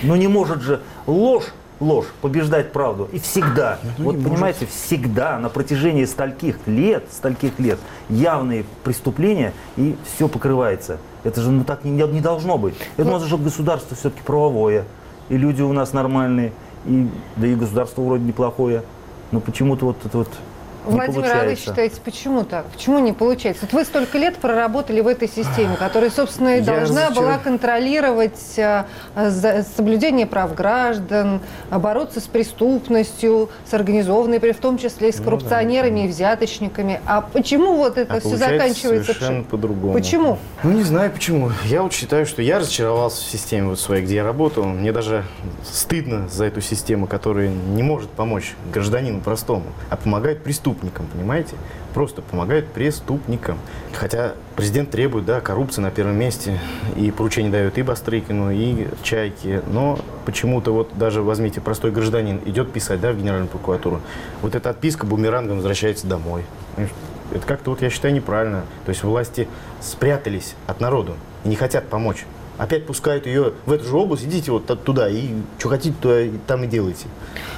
Но 0.03 0.17
не 0.17 0.29
может 0.29 0.63
же 0.63 0.81
ложь, 1.07 1.53
ложь 1.81 2.07
побеждать 2.21 2.73
правду. 2.73 3.09
И 3.13 3.19
всегда, 3.19 3.79
вот 3.99 4.23
понимаете, 4.23 4.67
всегда 4.67 5.39
на 5.39 5.49
протяжении 5.49 6.05
стольких 6.05 6.67
лет, 6.67 7.05
стольких 7.11 7.59
лет 7.59 7.79
явные 8.09 8.65
преступления, 8.83 9.53
и 9.77 9.97
все 10.05 10.29
покрывается. 10.29 10.99
Это 11.25 11.41
же 11.41 11.51
ну, 11.51 11.65
так 11.65 11.85
не, 11.85 11.91
не 11.91 12.21
должно 12.21 12.59
быть. 12.59 12.75
Это 12.97 13.09
у 13.09 13.13
нас 13.13 13.23
же 13.25 13.37
государство 13.37 13.97
все-таки 13.97 14.23
правовое. 14.23 14.85
И 15.29 15.37
люди 15.37 15.63
у 15.63 15.73
нас 15.73 15.93
нормальные, 15.93 16.53
и, 16.87 17.09
да 17.37 17.47
и 17.47 17.55
государство 17.55 18.03
вроде 18.03 18.25
неплохое. 18.25 18.83
Но 19.33 19.41
почему-то 19.41 19.87
вот 19.87 19.97
это 20.05 20.19
вот 20.19 20.29
Владимир, 20.87 21.19
а 21.19 21.29
вы 21.29 21.31
получается. 21.41 21.65
считаете, 21.65 22.01
почему 22.05 22.45
так? 22.45 22.65
Почему 22.67 22.99
не 22.99 23.13
получается? 23.13 23.67
Вот 23.67 23.73
вы 23.73 23.85
столько 23.85 24.19
лет 24.19 24.37
проработали 24.37 25.01
в 25.01 25.07
этой 25.09 25.29
системе, 25.29 25.77
которая, 25.79 26.11
собственно, 26.11 26.59
и 26.59 26.61
должна 26.61 27.09
зачем- 27.09 27.23
была 27.23 27.39
контролировать 27.39 28.55
э, 28.57 28.85
соблюдение 29.77 30.27
прав 30.27 30.55
граждан, 30.55 31.41
бороться 31.71 32.21
с 32.21 32.25
преступностью, 32.25 33.51
с 33.69 33.75
организованной, 33.75 34.39
в 34.39 34.57
том 34.59 34.79
числе 34.79 35.09
и 35.09 35.13
с 35.13 35.21
коррупционерами 35.21 36.05
и 36.05 36.09
взяточниками. 36.09 37.01
А 37.07 37.21
почему 37.21 37.77
вот 37.77 37.99
это 37.99 38.15
А 38.15 38.21
все 38.21 38.31
получается 38.31 38.59
заканчивается? 38.69 39.13
совершенно 39.13 39.43
по-другому. 39.45 39.93
Почему? 39.93 40.39
Ну, 40.63 40.71
не 40.73 40.83
знаю 40.85 41.11
почему. 41.11 41.51
Я 41.65 41.83
вот 41.83 41.93
считаю, 41.93 42.27
что 42.27 42.43
я 42.43 42.59
разочаровался 42.61 43.23
в 43.23 43.27
системе 43.27 43.69
вот 43.69 43.81
своей, 43.81 44.05
где 44.05 44.17
я 44.17 44.25
работал. 44.25 44.65
Мне 44.65 44.93
даже 44.93 45.25
стыдно 45.65 46.29
за 46.29 46.45
эту 46.45 46.61
систему, 46.61 47.07
которая 47.07 47.49
не 47.49 47.83
может 47.83 48.11
помочь 48.11 48.55
гражданину 48.73 49.21
простому, 49.21 49.65
а 49.91 49.97
помогает 49.97 50.43
преступникам, 50.77 51.07
понимаете? 51.07 51.57
Просто 51.95 52.23
помогает 52.23 52.69
преступникам. 52.69 53.59
Хотя 53.95 54.35
президент 54.55 54.91
требует, 54.91 55.25
да, 55.25 55.41
коррупции 55.41 55.81
на 55.81 55.91
первом 55.91 56.17
месте, 56.17 56.59
и 56.97 57.11
поручение 57.11 57.51
дает 57.51 57.79
и 57.79 57.83
Бастрыкину, 57.83 58.51
и 58.51 58.89
Чайке, 59.03 59.63
но 59.67 59.99
почему-то 60.25 60.73
вот 60.73 60.91
даже 60.99 61.23
возьмите 61.23 61.61
простой 61.61 61.91
гражданин, 61.91 62.41
идет 62.45 62.73
писать, 62.73 63.01
да, 63.01 63.13
в 63.13 63.17
Генеральную 63.17 63.49
прокуратуру, 63.49 64.01
вот 64.43 64.55
эта 64.55 64.71
отписка 64.71 65.07
бумерангом 65.07 65.57
возвращается 65.57 66.07
домой. 66.07 66.45
Это 67.33 67.45
как-то, 67.47 67.71
вот 67.71 67.83
я 67.83 67.91
считаю, 67.91 68.15
неправильно. 68.15 68.63
То 68.85 68.91
есть 68.91 69.03
власти 69.03 69.49
спрятались 69.81 70.55
от 70.67 70.81
народу 70.81 71.15
и 71.45 71.49
не 71.49 71.57
хотят 71.57 71.89
помочь. 71.89 72.25
Опять 72.59 72.87
пускают 72.87 73.27
ее 73.27 73.53
в 73.65 73.73
эту 73.73 73.85
же 73.85 73.97
область, 73.97 74.25
идите 74.25 74.51
вот 74.53 74.67
туда, 74.85 75.09
и 75.09 75.31
что 75.59 75.69
хотите, 75.69 76.27
и 76.27 76.39
там 76.47 76.65
и 76.65 76.67
делайте. 76.67 77.07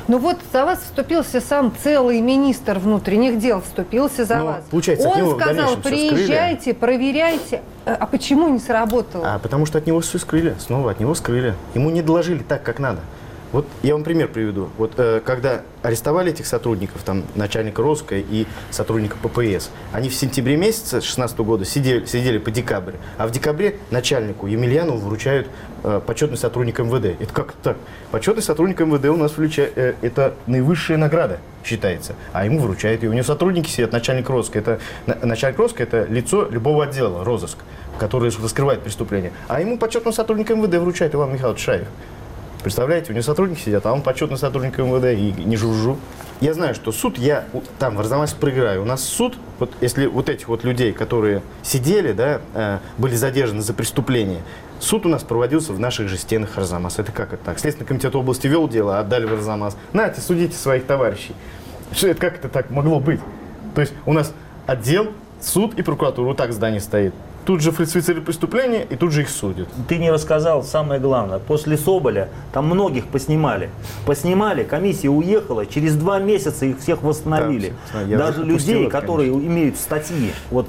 Ну 0.08 0.18
вот 0.18 0.38
за 0.52 0.64
вас 0.64 0.80
вступился 0.80 1.40
сам 1.40 1.72
целый 1.82 2.20
министр 2.20 2.78
внутренних 2.78 3.38
дел, 3.38 3.60
вступился 3.60 4.24
за 4.24 4.36
Ну, 4.36 4.46
вас. 4.46 4.64
получается, 4.70 5.08
Он 5.08 5.38
сказал, 5.38 5.76
приезжайте, 5.76 6.74
проверяйте. 6.74 7.62
А 7.84 7.96
а 8.00 8.06
почему 8.06 8.48
не 8.48 8.58
сработало? 8.58 9.34
А 9.34 9.38
потому 9.38 9.66
что 9.66 9.78
от 9.78 9.86
него 9.86 10.00
все 10.00 10.18
скрыли, 10.18 10.54
снова 10.58 10.90
от 10.90 11.00
него 11.00 11.14
скрыли. 11.14 11.54
Ему 11.74 11.90
не 11.90 12.02
доложили 12.02 12.42
так, 12.42 12.62
как 12.62 12.78
надо. 12.78 13.00
Вот 13.50 13.66
я 13.82 13.94
вам 13.94 14.04
пример 14.04 14.28
приведу. 14.28 14.68
Вот 14.76 14.92
э, 14.98 15.20
когда 15.24 15.62
арестовали 15.82 16.30
этих 16.32 16.46
сотрудников, 16.46 17.02
там, 17.02 17.24
начальника 17.34 17.80
Роска 17.80 18.16
и 18.16 18.46
сотрудника 18.70 19.16
ППС, 19.22 19.70
они 19.92 20.10
в 20.10 20.14
сентябре 20.14 20.56
месяце 20.56 20.96
2016 20.96 21.38
года 21.38 21.64
сидели, 21.64 22.04
сидели 22.04 22.36
по 22.36 22.50
декабрь, 22.50 22.94
а 23.16 23.26
в 23.26 23.30
декабре 23.30 23.76
начальнику 23.90 24.46
Емельянову 24.46 24.98
вручают 24.98 25.48
э, 25.82 26.00
почетный 26.06 26.36
сотрудник 26.36 26.78
МВД. 26.78 27.20
Это 27.20 27.32
как 27.32 27.52
так? 27.62 27.76
Почетный 28.10 28.42
сотрудник 28.42 28.80
МВД 28.80 29.06
у 29.06 29.16
нас 29.16 29.32
вруча- 29.32 29.72
э, 29.74 29.94
это 30.02 30.34
наивысшая 30.46 30.98
награда 30.98 31.38
считается, 31.64 32.16
а 32.34 32.44
ему 32.44 32.60
вручают 32.60 33.02
ее. 33.02 33.08
У 33.08 33.12
него 33.14 33.24
сотрудники 33.24 33.70
сидят, 33.70 33.92
начальник 33.92 34.28
Роска. 34.28 34.58
Это, 34.58 34.78
на- 35.06 35.18
начальник 35.24 35.58
Роска 35.58 35.82
это 35.82 36.04
лицо 36.04 36.46
любого 36.50 36.84
отдела, 36.84 37.24
розыск, 37.24 37.56
который 37.98 38.30
раскрывает 38.30 38.82
преступление. 38.82 39.32
А 39.48 39.60
ему 39.60 39.78
почетный 39.78 40.12
сотрудник 40.12 40.50
МВД 40.50 40.74
вручает 40.76 41.14
Иван 41.14 41.32
Михайлович 41.32 41.60
Шаев. 41.64 41.86
Представляете, 42.62 43.12
у 43.12 43.14
него 43.14 43.22
сотрудники 43.22 43.60
сидят, 43.60 43.86
а 43.86 43.92
он 43.92 44.02
почетный 44.02 44.36
сотрудник 44.36 44.78
МВД 44.78 45.18
и 45.18 45.44
не 45.44 45.56
жужжу. 45.56 45.96
Я 46.40 46.54
знаю, 46.54 46.74
что 46.74 46.92
суд 46.92 47.18
я 47.18 47.44
там 47.78 47.96
в 47.96 48.00
Арзамасе 48.00 48.36
проиграю. 48.36 48.82
У 48.82 48.84
нас 48.84 49.02
суд, 49.02 49.36
вот 49.58 49.70
если 49.80 50.06
вот 50.06 50.28
этих 50.28 50.48
вот 50.48 50.64
людей, 50.64 50.92
которые 50.92 51.42
сидели, 51.62 52.12
да, 52.12 52.40
э, 52.54 52.78
были 52.96 53.14
задержаны 53.14 53.62
за 53.62 53.74
преступление, 53.74 54.40
суд 54.80 55.06
у 55.06 55.08
нас 55.08 55.22
проводился 55.22 55.72
в 55.72 55.80
наших 55.80 56.08
же 56.08 56.16
стенах 56.16 56.58
Арзамаса. 56.58 57.02
Это 57.02 57.12
как 57.12 57.32
это 57.32 57.44
так? 57.44 57.58
Следственный 57.58 57.86
комитет 57.86 58.14
области 58.14 58.46
вел 58.46 58.68
дело, 58.68 58.98
отдали 58.98 59.26
в 59.26 59.32
Арзамас. 59.32 59.76
Нате, 59.92 60.20
судите 60.20 60.56
своих 60.56 60.84
товарищей. 60.84 61.34
Что 61.92 62.08
это, 62.08 62.20
как 62.20 62.36
это 62.36 62.48
так 62.48 62.70
могло 62.70 63.00
быть? 63.00 63.20
То 63.74 63.80
есть 63.80 63.94
у 64.04 64.12
нас 64.12 64.32
отдел, 64.66 65.12
суд 65.40 65.74
и 65.74 65.82
прокуратура, 65.82 66.26
вот 66.26 66.36
так 66.36 66.52
здание 66.52 66.80
стоит. 66.80 67.14
Тут 67.48 67.62
же 67.62 67.72
фальсифицировали 67.72 68.22
преступления, 68.22 68.86
и 68.90 68.94
тут 68.94 69.10
же 69.10 69.22
их 69.22 69.30
судят. 69.30 69.68
Ты 69.88 69.96
не 69.96 70.10
рассказал 70.10 70.62
самое 70.62 71.00
главное. 71.00 71.38
После 71.38 71.78
Соболя 71.78 72.28
там 72.52 72.66
многих 72.66 73.06
поснимали. 73.06 73.70
Поснимали, 74.04 74.64
комиссия 74.64 75.08
уехала, 75.08 75.64
через 75.64 75.94
два 75.94 76.18
месяца 76.18 76.66
их 76.66 76.78
всех 76.78 77.02
восстановили. 77.02 77.72
Да, 77.94 78.18
Даже 78.18 78.44
людей, 78.44 78.82
это, 78.82 78.90
которые 78.90 79.32
имеют 79.32 79.78
статьи. 79.78 80.32
Вот 80.50 80.68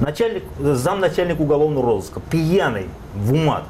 начальник, 0.00 0.42
замначальник 0.58 1.38
уголовного 1.38 1.86
розыска, 1.86 2.18
пьяный 2.18 2.86
в 3.14 3.32
умат, 3.32 3.62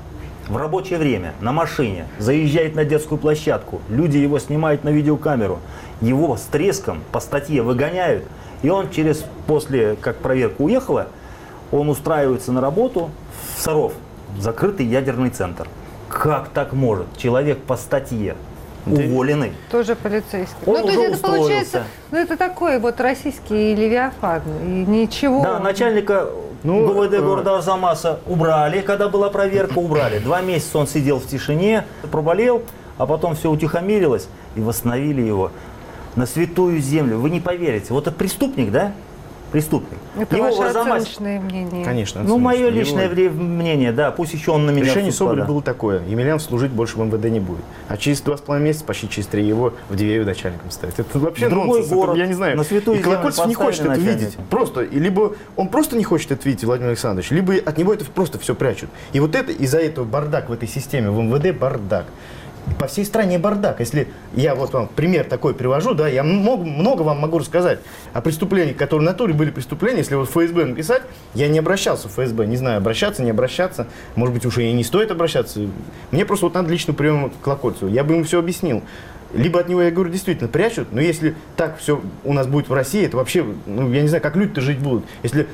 в 0.49 0.57
рабочее 0.57 0.99
время, 0.99 1.35
на 1.43 1.53
машине, 1.53 2.07
заезжает 2.19 2.77
на 2.77 2.87
детскую 2.87 3.19
площадку, 3.19 3.83
люди 3.91 4.17
его 4.17 4.39
снимают 4.39 4.85
на 4.85 4.89
видеокамеру, 4.89 5.59
его 6.01 6.39
с 6.39 6.45
треском 6.45 7.03
по 7.13 7.21
статье 7.21 7.61
выгоняют, 7.61 8.25
и 8.63 8.71
он 8.71 8.89
через, 8.89 9.23
после 9.47 9.97
как 10.01 10.17
проверка 10.17 10.63
уехала, 10.63 11.09
он 11.73 11.89
устраивается 11.89 12.53
на 12.53 12.61
работу 12.61 13.11
в 13.57 13.61
Саров, 13.61 13.93
в 14.37 14.41
закрытый 14.41 14.87
ядерный 14.87 15.31
центр. 15.31 15.69
Как 16.09 16.49
так 16.49 16.73
может? 16.73 17.07
Человек 17.17 17.59
по 17.63 17.77
статье 17.77 18.37
уволенный. 18.87 19.53
Тоже 19.71 19.95
полицейский. 19.95 20.57
Он 20.67 20.75
ну, 20.75 20.81
то 20.81 20.85
уже 20.85 20.93
есть 20.93 21.05
это 21.05 21.15
устроился. 21.15 21.39
получается, 21.39 21.83
ну, 22.11 22.19
это 22.19 22.37
такой 22.37 22.79
вот 22.79 23.01
российский 23.01 23.75
левиафан. 23.75 24.43
И 24.65 24.87
ничего. 24.87 25.43
Да, 25.43 25.59
начальника 25.59 26.29
Ну, 26.63 26.87
ГУВД 26.87 27.15
э, 27.15 27.21
города 27.21 27.57
Арзамаса 27.57 28.21
убрали, 28.27 28.81
когда 28.81 29.09
была 29.09 29.31
проверка, 29.31 29.79
убрали. 29.79 30.19
Два 30.19 30.41
месяца 30.41 30.79
он 30.79 30.87
сидел 30.87 31.19
в 31.19 31.27
тишине, 31.27 31.85
проболел, 32.11 32.63
а 32.99 33.07
потом 33.07 33.35
все 33.35 33.51
утихомирилось 33.51 34.29
и 34.57 34.61
восстановили 34.61 35.23
его 35.23 35.53
на 36.17 36.27
святую 36.27 36.81
землю. 36.81 37.19
Вы 37.19 37.31
не 37.31 37.41
поверите. 37.41 37.93
Вот 37.93 38.07
это 38.07 38.17
преступник, 38.17 38.71
да? 38.71 38.93
Преступник. 39.53 39.99
Это 40.17 40.37
Его 40.37 40.47
ваше 40.47 40.63
Арзамасе- 40.63 40.97
оценочное 40.99 41.41
мнение. 41.41 41.85
Конечно. 41.85 42.23
Ну, 42.23 42.39
мое 42.39 42.69
личное 42.69 43.05
Его- 43.07 43.15
вре- 43.15 43.31
мнение, 43.31 43.91
да, 43.91 44.11
пусть 44.13 44.33
еще 44.33 44.53
он 44.53 44.65
на 44.65 44.71
меня 44.71 44.85
Решение 44.85 45.11
Соболя 45.11 45.45
было 45.45 45.61
такое. 45.61 46.03
Емельян 46.07 46.39
служить 46.39 46.71
больше 46.71 46.97
в 46.97 47.01
МВД 47.05 47.25
не 47.31 47.41
будет. 47.41 47.63
А 47.89 47.97
через 47.97 48.21
два 48.21 48.37
с 48.37 48.41
половиной 48.41 48.69
месяца, 48.69 48.85
почти 48.85 49.09
через 49.09 49.27
три, 49.27 49.45
его 49.45 49.75
в 49.89 49.97
Дивееве 49.97 50.25
начальником 50.25 50.71
ставят. 50.71 51.01
Это 51.01 51.19
вообще 51.19 51.49
другой 51.49 51.67
нонсенс. 51.81 51.87
Это, 51.87 51.95
город, 51.97 52.17
я 52.17 52.27
не 52.27 52.35
знаю. 52.35 52.57
на 52.57 52.65
святую 52.65 52.99
и 52.99 53.03
Колокольцев 53.03 53.47
не 53.47 53.55
хочет 53.55 53.87
это 53.87 53.95
видеть. 53.99 54.37
Просто. 54.51 54.83
И 54.83 54.99
либо 55.01 55.35
он 55.57 55.69
просто 55.69 55.97
не 55.97 56.05
хочет 56.05 56.31
это 56.31 56.49
видеть, 56.49 56.65
Владимир 56.65 56.91
Александрович, 56.91 57.31
либо 57.31 57.55
от 57.55 57.77
него 57.77 57.93
это 57.93 58.05
просто 58.05 58.39
все 58.39 58.55
прячут. 58.55 58.91
И 59.13 59.21
вот 59.21 59.35
это 59.35 59.51
из-за 59.51 59.79
этого 59.79 60.05
бардак 60.05 60.49
в 60.49 60.53
этой 60.53 60.69
системе, 60.69 61.11
в 61.11 61.19
МВД 61.21 61.59
бардак. 61.59 62.07
По 62.79 62.87
всей 62.87 63.05
стране 63.05 63.39
бардак. 63.39 63.81
Если 63.81 64.09
я 64.35 64.55
вот 64.55 64.73
вам 64.73 64.89
пример 64.89 65.25
такой 65.25 65.55
привожу, 65.55 65.95
да, 65.95 66.09
я 66.09 66.23
много, 66.23 66.65
много 66.65 67.03
вам 67.03 67.19
могу 67.19 67.39
рассказать 67.39 67.81
о 68.13 68.21
преступлениях, 68.21 68.77
которые 68.77 69.09
в 69.09 69.11
натуре 69.11 69.35
были 69.35 69.51
преступления. 69.51 69.99
Если 69.99 70.15
вот 70.15 70.29
ФСБ 70.29 70.65
написать, 70.65 71.03
я 71.35 71.49
не 71.49 71.59
обращался 71.59 72.09
в 72.09 72.13
ФСБ, 72.13 72.47
не 72.47 72.57
знаю, 72.57 72.79
обращаться, 72.79 73.23
не 73.23 73.31
обращаться. 73.31 73.87
Может 74.15 74.35
быть, 74.35 74.47
уже 74.47 74.65
и 74.65 74.73
не 74.73 74.85
стоит 74.85 75.11
обращаться. 75.11 75.61
Мне 76.11 76.25
просто 76.25 76.47
вот 76.47 76.55
надо 76.55 76.71
личный 76.71 76.95
прием 76.95 77.31
к 77.31 77.45
Колокольцеву. 77.45 77.91
Я 77.91 78.05
бы 78.05 78.15
ему 78.15 78.25
все 78.25 78.39
объяснил. 78.39 78.83
Либо 79.33 79.61
от 79.61 79.69
него, 79.69 79.83
я 79.83 79.91
говорю, 79.91 80.11
действительно 80.11 80.49
прячут, 80.49 80.93
но 80.93 81.01
если 81.01 81.35
так 81.57 81.79
все 81.79 82.01
у 82.25 82.33
нас 82.33 82.47
будет 82.47 82.69
в 82.69 82.73
России, 82.73 83.05
это 83.05 83.17
вообще, 83.17 83.45
ну, 83.67 83.93
я 83.93 84.03
не 84.03 84.09
знаю, 84.09 84.23
как 84.23 84.37
люди-то 84.37 84.61
жить 84.61 84.79
будут. 84.79 85.05
Если 85.23 85.47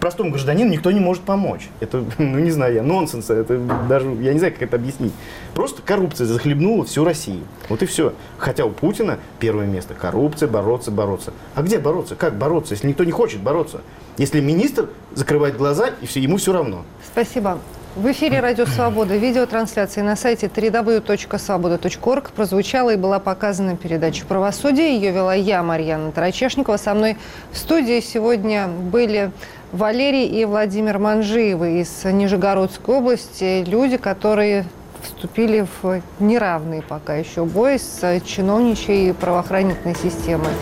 простому 0.00 0.30
гражданину 0.30 0.70
никто 0.70 0.90
не 0.90 1.00
может 1.00 1.22
помочь. 1.22 1.68
Это, 1.80 2.04
ну, 2.18 2.38
не 2.38 2.50
знаю, 2.50 2.74
я, 2.74 2.82
нонсенс, 2.82 3.30
это 3.30 3.58
даже, 3.88 4.08
я 4.20 4.32
не 4.32 4.38
знаю, 4.38 4.52
как 4.52 4.62
это 4.62 4.76
объяснить. 4.76 5.12
Просто 5.54 5.82
коррупция 5.82 6.26
захлебнула 6.26 6.84
всю 6.84 7.04
Россию. 7.04 7.42
Вот 7.68 7.82
и 7.82 7.86
все. 7.86 8.12
Хотя 8.38 8.64
у 8.64 8.70
Путина 8.70 9.18
первое 9.38 9.66
место. 9.66 9.94
Коррупция, 9.94 10.48
бороться, 10.48 10.90
бороться. 10.90 11.32
А 11.54 11.62
где 11.62 11.78
бороться? 11.78 12.16
Как 12.16 12.36
бороться, 12.36 12.74
если 12.74 12.88
никто 12.88 13.04
не 13.04 13.12
хочет 13.12 13.40
бороться? 13.40 13.80
Если 14.18 14.40
министр 14.40 14.90
закрывает 15.14 15.56
глаза, 15.56 15.90
и 16.00 16.06
все, 16.06 16.20
ему 16.20 16.36
все 16.36 16.52
равно. 16.52 16.84
Спасибо. 17.04 17.58
В 17.94 18.10
эфире 18.10 18.40
«Радио 18.40 18.64
Свобода» 18.64 19.16
видеотрансляции 19.16 20.00
на 20.00 20.16
сайте 20.16 20.46
www.svoboda.org 20.46 22.32
прозвучала 22.32 22.94
и 22.94 22.96
была 22.96 23.18
показана 23.18 23.76
передача 23.76 24.24
«Правосудие». 24.24 24.96
Ее 24.96 25.10
вела 25.10 25.34
я, 25.34 25.62
Марьяна 25.62 26.10
Тарачешникова. 26.10 26.78
Со 26.78 26.94
мной 26.94 27.18
в 27.52 27.58
студии 27.58 28.00
сегодня 28.00 28.66
были 28.66 29.30
Валерий 29.72 30.26
и 30.26 30.46
Владимир 30.46 30.98
Манжиевы 30.98 31.82
из 31.82 32.02
Нижегородской 32.04 32.94
области. 32.94 33.62
Люди, 33.66 33.98
которые 33.98 34.64
вступили 35.02 35.66
в 35.82 36.00
неравный 36.18 36.80
пока 36.80 37.16
еще 37.16 37.44
бой 37.44 37.78
с 37.78 38.00
чиновничьей 38.24 39.12
правоохранительной 39.12 39.96
системой 39.96 40.52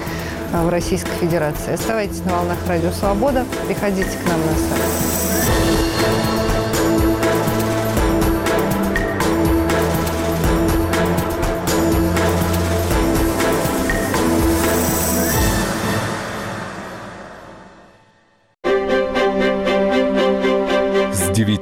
в 0.53 0.69
Российской 0.69 1.15
Федерации. 1.21 1.75
Оставайтесь 1.75 2.25
на 2.25 2.39
волнах 2.39 2.59
«Радио 2.67 2.91
Свобода», 2.91 3.45
приходите 3.69 4.19
к 4.19 4.29
нам 4.29 4.41
на 4.41 4.53
сайт. 4.57 6.30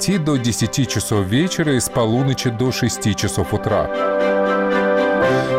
9 0.09 0.25
до 0.25 0.37
10 0.39 0.89
часов 0.89 1.27
вечера 1.27 1.75
и 1.75 1.81
с 1.81 1.91
полуночи 1.91 2.49
до 2.49 2.73
6 2.73 3.15
часов 3.15 3.53
утра. 3.53 3.91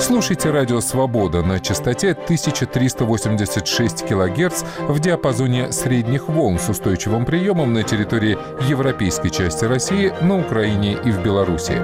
Слушайте 0.01 0.49
«Радио 0.49 0.81
Свобода» 0.81 1.43
на 1.43 1.59
частоте 1.59 2.13
1386 2.13 4.07
кГц 4.07 4.63
в 4.87 4.99
диапазоне 4.99 5.71
средних 5.71 6.29
волн 6.29 6.57
с 6.57 6.67
устойчивым 6.67 7.25
приемом 7.25 7.73
на 7.73 7.83
территории 7.83 8.39
европейской 8.67 9.29
части 9.29 9.65
России, 9.65 10.11
на 10.21 10.39
Украине 10.39 10.93
и 10.93 11.11
в 11.11 11.21
Беларуси. 11.21 11.79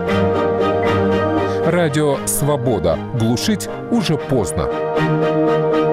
Радио 1.67 2.17
«Свобода». 2.25 2.97
Глушить 3.19 3.69
уже 3.91 4.17
поздно. 4.17 5.84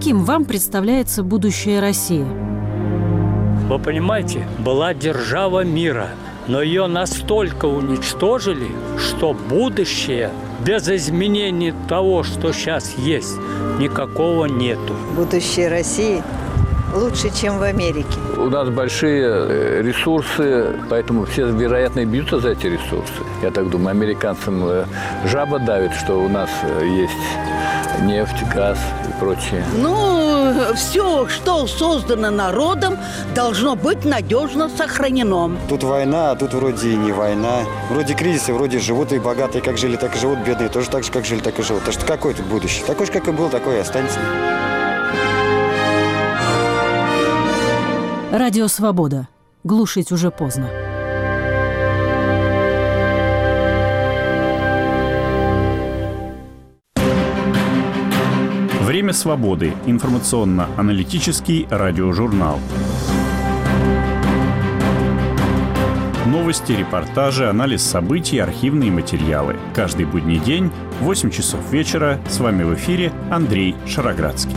Каким 0.00 0.24
вам 0.24 0.46
представляется 0.46 1.22
будущее 1.22 1.78
России? 1.78 2.24
Вы 3.68 3.78
понимаете, 3.78 4.48
была 4.58 4.94
держава 4.94 5.62
мира, 5.62 6.08
но 6.48 6.62
ее 6.62 6.86
настолько 6.86 7.66
уничтожили, 7.66 8.68
что 8.96 9.34
будущее 9.34 10.30
без 10.64 10.88
изменений 10.88 11.74
того, 11.86 12.22
что 12.22 12.50
сейчас 12.52 12.94
есть, 12.96 13.36
никакого 13.78 14.46
нету. 14.46 14.94
будущее 15.14 15.68
России 15.68 16.22
лучше, 16.94 17.28
чем 17.38 17.58
в 17.58 17.62
Америке. 17.62 18.18
У 18.38 18.48
нас 18.48 18.70
большие 18.70 19.22
э, 19.22 19.82
ресурсы, 19.82 20.78
поэтому 20.88 21.26
все, 21.26 21.46
вероятно, 21.50 22.00
и 22.00 22.04
бьются 22.06 22.40
за 22.40 22.52
эти 22.52 22.68
ресурсы. 22.68 23.22
Я 23.42 23.50
так 23.50 23.68
думаю, 23.68 23.90
американцам 23.90 24.64
э, 24.64 24.84
жаба 25.26 25.58
давит, 25.58 25.92
что 25.92 26.14
у 26.14 26.28
нас 26.30 26.48
э, 26.62 26.86
есть 26.86 27.49
нефть, 28.00 28.42
газ 28.52 28.78
и 29.08 29.12
прочее. 29.20 29.64
Ну, 29.76 30.74
все, 30.74 31.28
что 31.28 31.66
создано 31.66 32.30
народом, 32.30 32.98
должно 33.34 33.76
быть 33.76 34.04
надежно 34.04 34.68
сохранено. 34.68 35.50
Тут 35.68 35.82
война, 35.82 36.32
а 36.32 36.36
тут 36.36 36.54
вроде 36.54 36.90
и 36.90 36.96
не 36.96 37.12
война. 37.12 37.60
Вроде 37.90 38.14
кризисы, 38.14 38.52
вроде 38.52 38.78
живут 38.78 39.12
и 39.12 39.18
богатые, 39.18 39.62
как 39.62 39.78
жили, 39.78 39.96
так 39.96 40.16
и 40.16 40.18
живут, 40.18 40.40
бедные 40.40 40.68
тоже 40.68 40.90
так 40.90 41.04
же, 41.04 41.12
как 41.12 41.24
жили, 41.24 41.40
так 41.40 41.58
и 41.58 41.62
живут. 41.62 41.84
Так 41.84 41.94
что 41.94 42.06
какое 42.06 42.34
тут 42.34 42.46
будущее? 42.46 42.84
Такой 42.86 43.06
же, 43.06 43.12
как 43.12 43.28
и 43.28 43.32
был, 43.32 43.48
такой 43.48 43.76
и 43.76 43.78
останется. 43.78 44.18
Радио 48.32 48.68
«Свобода». 48.68 49.28
Глушить 49.64 50.12
уже 50.12 50.30
поздно. 50.30 50.89
Время 58.90 59.12
свободы. 59.12 59.72
Информационно-аналитический 59.86 61.68
радиожурнал. 61.70 62.58
Новости, 66.26 66.72
репортажи, 66.72 67.48
анализ 67.48 67.82
событий, 67.82 68.40
архивные 68.40 68.90
материалы. 68.90 69.54
Каждый 69.76 70.06
будний 70.06 70.40
день 70.40 70.72
в 70.98 71.04
8 71.04 71.30
часов 71.30 71.60
вечера 71.70 72.18
с 72.28 72.40
вами 72.40 72.64
в 72.64 72.74
эфире 72.74 73.12
Андрей 73.30 73.76
Шароградский. 73.86 74.56